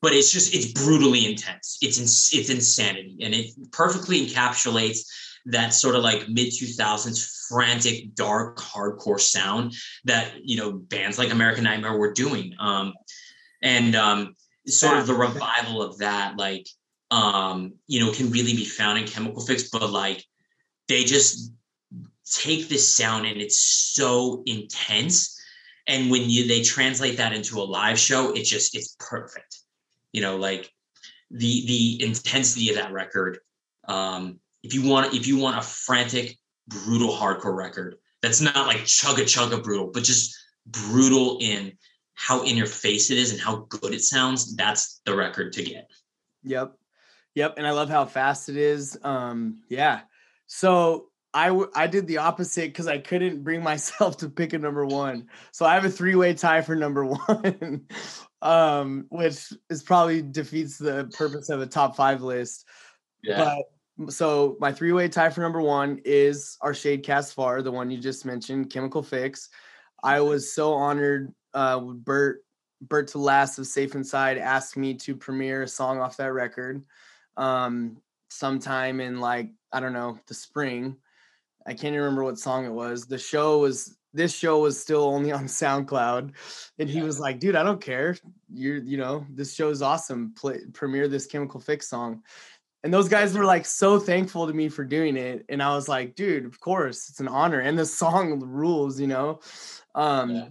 [0.00, 1.78] But it's just it's brutally intense.
[1.80, 5.00] It's it's insanity, and it perfectly encapsulates
[5.46, 11.30] that sort of like mid 2000s frantic dark hardcore sound that you know bands like
[11.30, 12.54] American Nightmare were doing.
[12.58, 12.94] Um,
[13.62, 14.34] and um,
[14.66, 16.66] sort of the revival of that, like
[17.10, 20.24] um, you know, can really be found in Chemical Fix, but like
[20.88, 21.52] they just
[22.24, 25.38] take this sound and it's so intense.
[25.86, 29.60] And when you they translate that into a live show, it just it's perfect.
[30.12, 30.70] You know, like
[31.30, 33.38] the the intensity of that record.
[33.86, 36.36] Um, if you want if you want a frantic,
[36.66, 40.34] brutal hardcore record, that's not like chugga chugga brutal, but just
[40.66, 41.72] brutal in
[42.14, 45.62] how in your face it is and how good it sounds, that's the record to
[45.62, 45.90] get.
[46.44, 46.72] Yep.
[47.34, 47.54] Yep.
[47.58, 48.98] And I love how fast it is.
[49.02, 50.02] Um, yeah.
[50.46, 54.58] So I w- I did the opposite because I couldn't bring myself to pick a
[54.58, 55.28] number one.
[55.52, 57.86] So I have a three-way tie for number one,
[58.40, 62.66] um, which is probably defeats the purpose of a top five list.
[63.26, 63.64] But
[64.08, 67.98] so my three-way tie for number one is our Shade Cast Far, the one you
[67.98, 69.48] just mentioned, Chemical Fix.
[70.02, 71.32] I was so honored.
[71.52, 72.44] Uh, Bert
[72.82, 76.84] Bert to Last of Safe Inside asked me to premiere a song off that record
[77.36, 77.96] um,
[78.28, 80.96] sometime in like I don't know the spring.
[81.66, 83.06] I can't even remember what song it was.
[83.06, 86.32] The show was this show was still only on SoundCloud,
[86.78, 88.16] and he was like, "Dude, I don't care.
[88.52, 90.34] You're you know this show is awesome.
[90.36, 92.22] Play premiere this Chemical Fix song."
[92.84, 95.88] And those guys were like so thankful to me for doing it, and I was
[95.88, 99.40] like, "Dude, of course, it's an honor." And the song rules, you know.
[99.94, 100.48] Um, Yeah.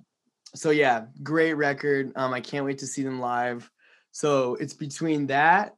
[0.56, 2.12] so yeah, great record.
[2.16, 3.70] Um, I can't wait to see them live.
[4.12, 5.76] So it's between that,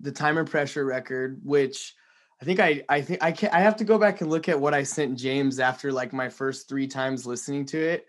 [0.00, 1.94] the Time and Pressure record, which
[2.42, 4.60] I think I I think I can I have to go back and look at
[4.60, 8.06] what I sent James after like my first three times listening to it.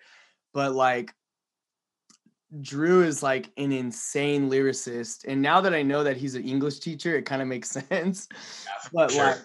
[0.53, 1.13] But like
[2.61, 5.25] Drew is like an insane lyricist.
[5.27, 8.27] And now that I know that he's an English teacher, it kind of makes sense.
[8.93, 9.25] But sure.
[9.25, 9.37] like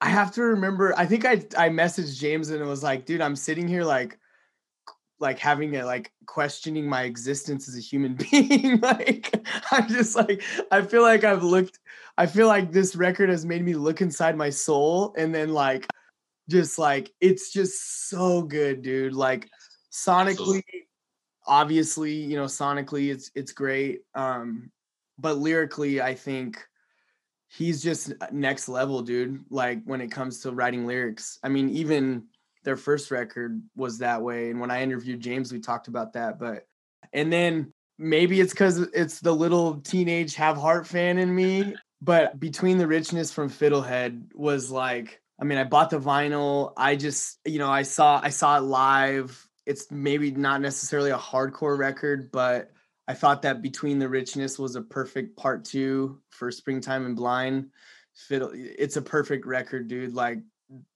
[0.00, 3.20] I have to remember, I think I I messaged James and it was like, dude,
[3.20, 4.18] I'm sitting here like
[5.18, 8.80] like having a like questioning my existence as a human being.
[8.82, 9.34] like
[9.72, 11.78] I'm just like I feel like I've looked
[12.18, 15.86] I feel like this record has made me look inside my soul and then like
[16.48, 19.14] just like it's just so good, dude.
[19.14, 19.48] Like
[19.90, 20.85] sonically, Absolutely.
[21.46, 24.02] Obviously, you know, sonically it's it's great.
[24.14, 24.70] Um,
[25.18, 26.62] but lyrically, I think
[27.48, 29.44] he's just next level, dude.
[29.50, 31.38] Like when it comes to writing lyrics.
[31.42, 32.24] I mean, even
[32.64, 34.50] their first record was that way.
[34.50, 36.38] And when I interviewed James, we talked about that.
[36.38, 36.66] But
[37.12, 41.74] and then maybe it's because it's the little teenage have heart fan in me.
[42.02, 46.72] But between the richness from Fiddlehead was like, I mean, I bought the vinyl.
[46.76, 49.45] I just, you know, I saw I saw it live.
[49.66, 52.70] It's maybe not necessarily a hardcore record, but
[53.08, 57.70] I thought that Between the Richness was a perfect part two for Springtime and Blind.
[58.14, 60.14] Fiddle, it's a perfect record, dude.
[60.14, 60.38] Like,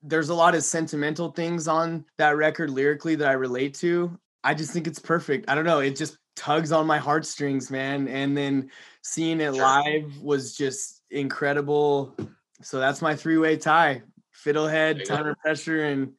[0.01, 4.17] there's a lot of sentimental things on that record lyrically that I relate to.
[4.43, 5.49] I just think it's perfect.
[5.49, 5.79] I don't know.
[5.79, 8.07] It just tugs on my heartstrings, man.
[8.07, 8.71] And then
[9.03, 9.63] seeing it Sure.
[9.63, 12.15] live was just incredible.
[12.63, 14.01] So that's my three way tie
[14.33, 15.05] Fiddlehead.
[15.05, 16.13] Time and Pressure, and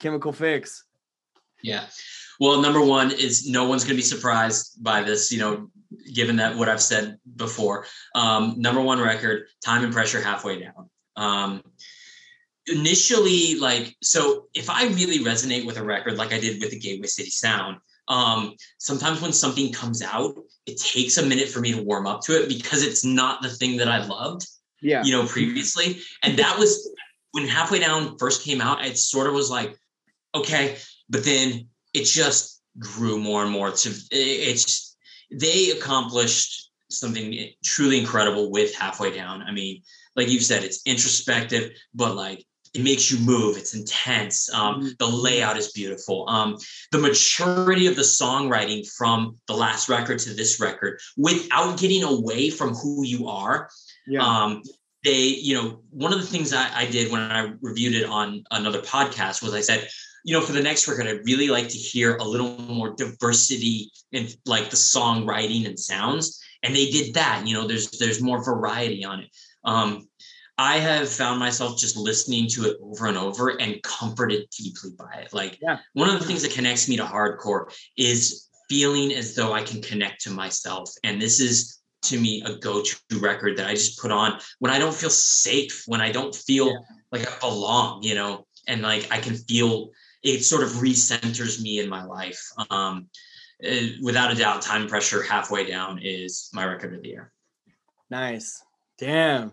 [0.00, 0.84] Chemical Fix.
[1.62, 1.86] Yeah.
[2.40, 5.70] Well, number one is no one's going to be surprised by this, you know,
[6.14, 7.86] given that what I've said before.
[8.14, 10.88] Um, number one record, Time and Pressure Halfway Down.
[11.16, 11.62] Um,
[12.66, 16.78] initially, like, so if I really resonate with a record like I did with the
[16.78, 17.78] Gateway City Sound,
[18.08, 20.34] um, sometimes when something comes out,
[20.66, 23.50] it takes a minute for me to warm up to it because it's not the
[23.50, 24.46] thing that I loved
[24.80, 25.02] Yeah.
[25.02, 26.00] you know, previously.
[26.22, 26.90] And that was
[27.32, 29.76] when halfway down first came out, it sort of was like,
[30.34, 30.76] okay,
[31.08, 34.96] but then it just grew more and more to it's
[35.30, 39.42] they accomplished something truly incredible with halfway down.
[39.42, 39.82] I mean,
[40.16, 42.44] like you said, it's introspective, but like
[42.74, 43.56] it makes you move.
[43.56, 44.52] It's intense.
[44.52, 46.28] Um, the layout is beautiful.
[46.28, 46.56] Um,
[46.92, 52.50] the maturity of the songwriting from the last record to this record, without getting away
[52.50, 53.70] from who you are,
[54.06, 54.22] Yeah.
[54.22, 54.62] um,
[55.04, 58.44] they, you know, one of the things I, I did when I reviewed it on
[58.50, 59.88] another podcast was I said,
[60.24, 63.90] you know, for the next record, I'd really like to hear a little more diversity
[64.12, 66.40] in like the songwriting and sounds.
[66.62, 67.46] And they did that.
[67.46, 69.30] You know, there's there's more variety on it.
[69.64, 70.08] Um,
[70.58, 75.20] I have found myself just listening to it over and over and comforted deeply by
[75.22, 75.32] it.
[75.32, 75.78] Like Yeah.
[75.92, 79.80] one of the things that connects me to hardcore is feeling as though I can
[79.80, 80.90] connect to myself.
[81.04, 84.78] And this is to me a go-to record that I just put on when I
[84.78, 86.78] don't feel safe, when I don't feel Yeah.
[87.12, 89.90] like I belong, you know, and like I can feel
[90.22, 92.42] it sort of recenters me in my life.
[92.70, 93.08] Um,
[93.62, 97.32] eh, without a doubt, time pressure halfway down is my record of the year.
[98.10, 98.62] Nice.
[98.98, 99.52] Damn.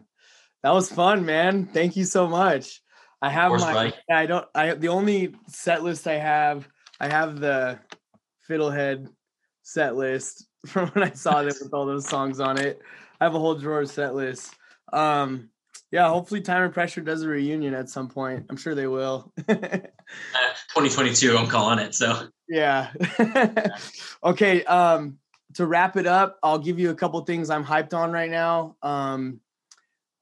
[0.63, 1.67] That was fun, man.
[1.67, 2.81] Thank you so much.
[3.21, 3.93] I have course, my buddy.
[4.09, 6.67] I don't I the only set list I have,
[6.99, 7.79] I have the
[8.49, 9.07] Fiddlehead
[9.63, 12.81] set list from when I saw them with all those songs on it.
[13.19, 14.53] I have a whole drawer set list.
[14.91, 15.49] Um
[15.91, 18.45] yeah, hopefully Time and Pressure does a reunion at some point.
[18.49, 19.31] I'm sure they will.
[20.35, 21.95] Uh, 2022, I'm calling it.
[21.95, 22.91] So Yeah.
[24.23, 24.63] okay.
[24.65, 25.17] Um,
[25.55, 28.75] to wrap it up, I'll give you a couple things I'm hyped on right now.
[28.83, 29.39] Um,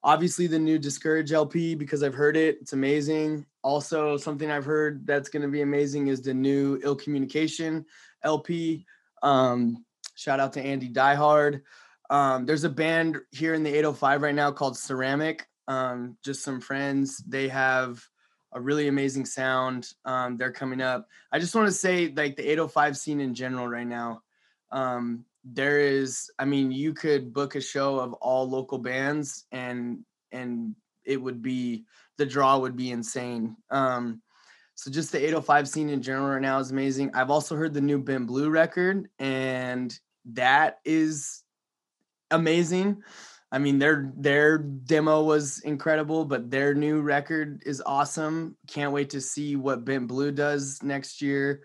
[0.03, 2.57] obviously the new Discourage LP because I've heard it.
[2.61, 3.45] It's amazing.
[3.63, 7.85] Also, something I've heard that's going to be amazing is the new Ill Communication
[8.23, 8.85] LP.
[9.21, 9.85] Um,
[10.15, 11.61] shout out to Andy Diehard.
[12.09, 15.47] Um, there's a band here in the 805 right now called Ceramic.
[15.67, 17.17] Um, just some friends.
[17.27, 18.03] They have
[18.53, 19.89] a really amazing sound.
[20.05, 21.07] Um, they're coming up.
[21.31, 24.21] I just want to say, like the 805 scene in general right now.
[24.71, 29.99] Um, there is, I mean, you could book a show of all local bands, and
[30.31, 30.75] and
[31.05, 31.85] it would be
[32.17, 33.55] the draw would be insane.
[33.69, 34.21] Um,
[34.75, 37.11] so just the 805 scene in general right now is amazing.
[37.13, 41.43] I've also heard the new Bent Blue record, and that is
[42.31, 43.03] amazing.
[43.53, 48.57] I mean, their their demo was incredible, but their new record is awesome.
[48.67, 51.61] Can't wait to see what Bent Blue does next year.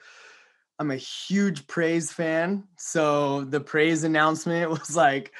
[0.78, 5.32] I'm a huge Praise fan, so the Praise announcement was like,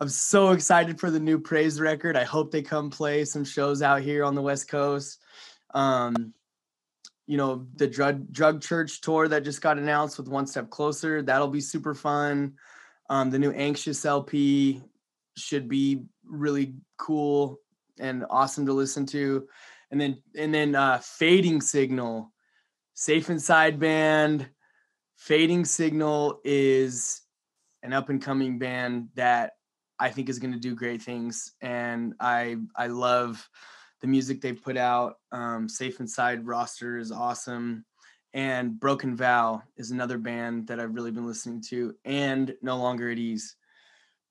[0.00, 2.16] I'm so excited for the new Praise record.
[2.16, 5.18] I hope they come play some shows out here on the West Coast.
[5.74, 6.32] Um,
[7.26, 11.20] you know, the drug drug church tour that just got announced with One Step Closer,
[11.20, 12.54] that'll be super fun.
[13.10, 14.80] Um, the new Anxious LP
[15.36, 17.58] should be really cool
[17.98, 19.46] and awesome to listen to.
[19.90, 22.32] And then and then uh Fading Signal,
[22.94, 24.48] Safe Inside Band.
[25.16, 27.20] Fading Signal is
[27.82, 29.52] an up and coming band that
[29.98, 33.48] I think is going to do great things and I I love
[34.00, 35.18] the music they've put out.
[35.30, 37.84] Um, Safe Inside roster is awesome.
[38.34, 43.10] And Broken Vow is another band that I've really been listening to, and No Longer
[43.10, 43.56] at Ease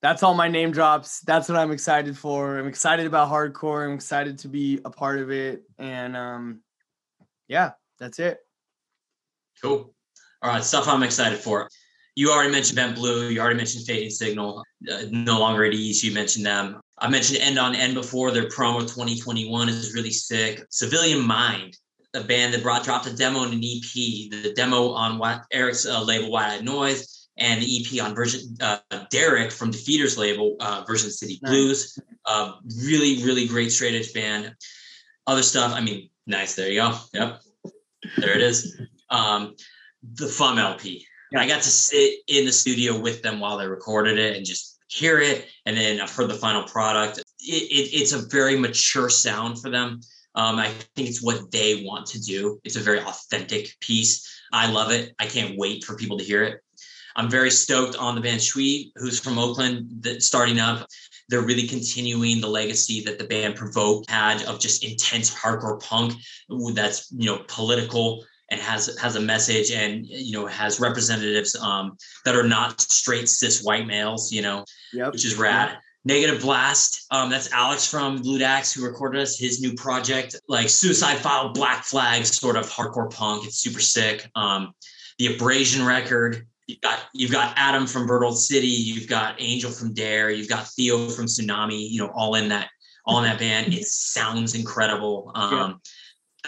[0.02, 1.20] that's all my name drops.
[1.20, 2.58] That's what I'm excited for.
[2.58, 3.86] I'm excited about hardcore.
[3.86, 5.62] I'm excited to be a part of it.
[5.78, 6.60] And um,
[7.46, 8.40] yeah, that's it.
[9.62, 9.94] Cool.
[10.42, 11.68] All right, stuff I'm excited for.
[12.16, 13.28] You already mentioned Bent Blue.
[13.28, 14.64] You already mentioned Fading Signal.
[14.90, 16.02] Uh, no longer at ease.
[16.02, 16.80] You mentioned them.
[16.98, 18.32] I mentioned End on End before.
[18.32, 20.64] Their promo 2021 is really sick.
[20.68, 21.76] Civilian Mind,
[22.14, 23.92] a band that brought dropped a demo and an EP.
[23.94, 28.78] The demo on Eric's uh, label White Noise, and the EP on version uh,
[29.10, 31.38] Derek from Defeaters label uh, Version City.
[31.42, 31.98] Blues.
[32.26, 32.52] Uh,
[32.82, 34.54] really, really great straight edge band.
[35.26, 35.72] Other stuff.
[35.74, 36.54] I mean, nice.
[36.54, 36.98] There you go.
[37.14, 37.40] Yep.
[38.18, 38.80] There it is.
[39.10, 39.54] Um,
[40.14, 41.06] the FUM LP.
[41.34, 44.78] I got to sit in the studio with them while they recorded it and just
[44.88, 45.48] hear it.
[45.64, 47.18] And then I've heard the final product.
[47.18, 50.00] It, it, it's a very mature sound for them.
[50.34, 52.60] Um, I think it's what they want to do.
[52.64, 54.28] It's a very authentic piece.
[54.52, 55.14] I love it.
[55.18, 56.61] I can't wait for people to hear it.
[57.16, 60.86] I'm very stoked on the band Shui, who's from Oakland, that starting up.
[61.28, 66.14] They're really continuing the legacy that the band Provoke had of just intense hardcore punk
[66.74, 71.96] that's you know political and has has a message and you know has representatives um,
[72.24, 75.12] that are not straight cis white males, you know, Yep.
[75.12, 75.78] which is rad.
[76.04, 77.06] Negative Blast.
[77.12, 81.50] Um, that's Alex from Lewd Acts who recorded us his new project, like Suicide File,
[81.52, 83.46] Black Flag, sort of hardcore punk.
[83.46, 84.28] It's super sick.
[84.34, 84.74] Um,
[85.18, 86.46] the Abrasion record.
[86.72, 88.66] You've got you've got Adam from Bird City.
[88.66, 90.30] You've got Angel from Dare.
[90.30, 91.90] You've got Theo from Tsunami.
[91.90, 92.70] You know, all in that
[93.04, 93.74] all in that band.
[93.74, 95.30] It sounds incredible.
[95.34, 95.80] Um,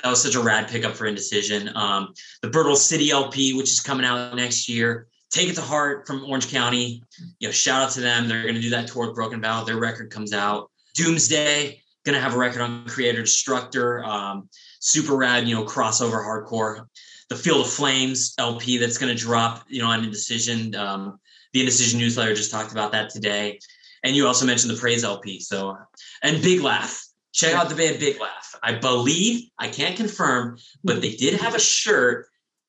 [0.03, 1.71] That was such a rad pickup for Indecision.
[1.77, 5.09] Um, the Bird City LP, which is coming out next year.
[5.31, 7.03] Take It to Heart from Orange County.
[7.39, 8.27] You know, shout out to them.
[8.27, 9.63] They're going to do that tour with Broken Vow.
[9.65, 10.71] Their record comes out.
[10.95, 14.05] Doomsday, going to have a record on Creator Destructor.
[14.05, 14.49] Um,
[14.81, 16.87] super rad, you know, crossover hardcore.
[17.31, 20.75] The Field of Flames LP that's going to drop, you know, on Indecision.
[20.75, 21.19] Um,
[21.53, 23.59] the Indecision newsletter just talked about that today.
[24.03, 25.41] And you also mentioned the Praise LP.
[25.41, 25.77] So,
[26.23, 27.03] and Big Laugh.
[27.33, 28.55] check out the band Big Laugh.
[28.63, 32.27] I believe I can't confirm, but they did have a shirt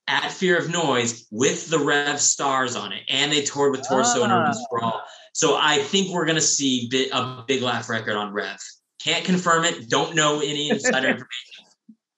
[0.07, 4.23] at Fear of Noise with the Rev stars on it, and they toured with Torso
[4.23, 4.63] and Urban Ah.
[4.65, 5.01] Sprawl.
[5.33, 8.59] So I think we're gonna see bi- a Big Laugh record on Rev.
[9.03, 9.89] Can't confirm it.
[9.89, 11.65] Don't know any insider information,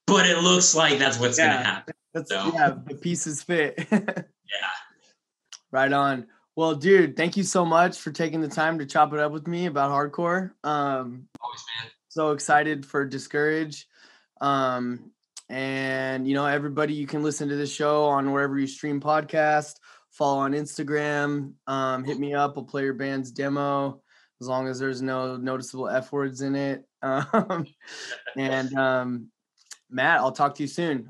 [0.06, 1.54] but it looks like that's what's Yeah.
[1.54, 1.94] gonna happen.
[2.18, 3.88] That's So- yeah, the pieces fit.
[4.50, 4.70] Yeah.
[5.72, 6.28] Right on.
[6.56, 9.46] Well, dude, thank you so much for taking the time to chop it up with
[9.46, 10.52] me about hardcore.
[10.64, 11.92] Um, Always, man.
[12.08, 13.86] so excited for Discourage.
[14.40, 15.12] Um,
[15.50, 19.74] and you know, everybody, you can listen to this show on wherever you stream podcast.
[20.12, 21.54] Follow on Instagram.
[21.68, 22.54] Um, hit me up.
[22.56, 24.02] I'll play your band's demo
[24.40, 26.86] as long as there's no noticeable f words in it.
[27.04, 27.68] Um,
[28.38, 29.28] and um,
[29.90, 31.10] Matt, I'll talk to you soon.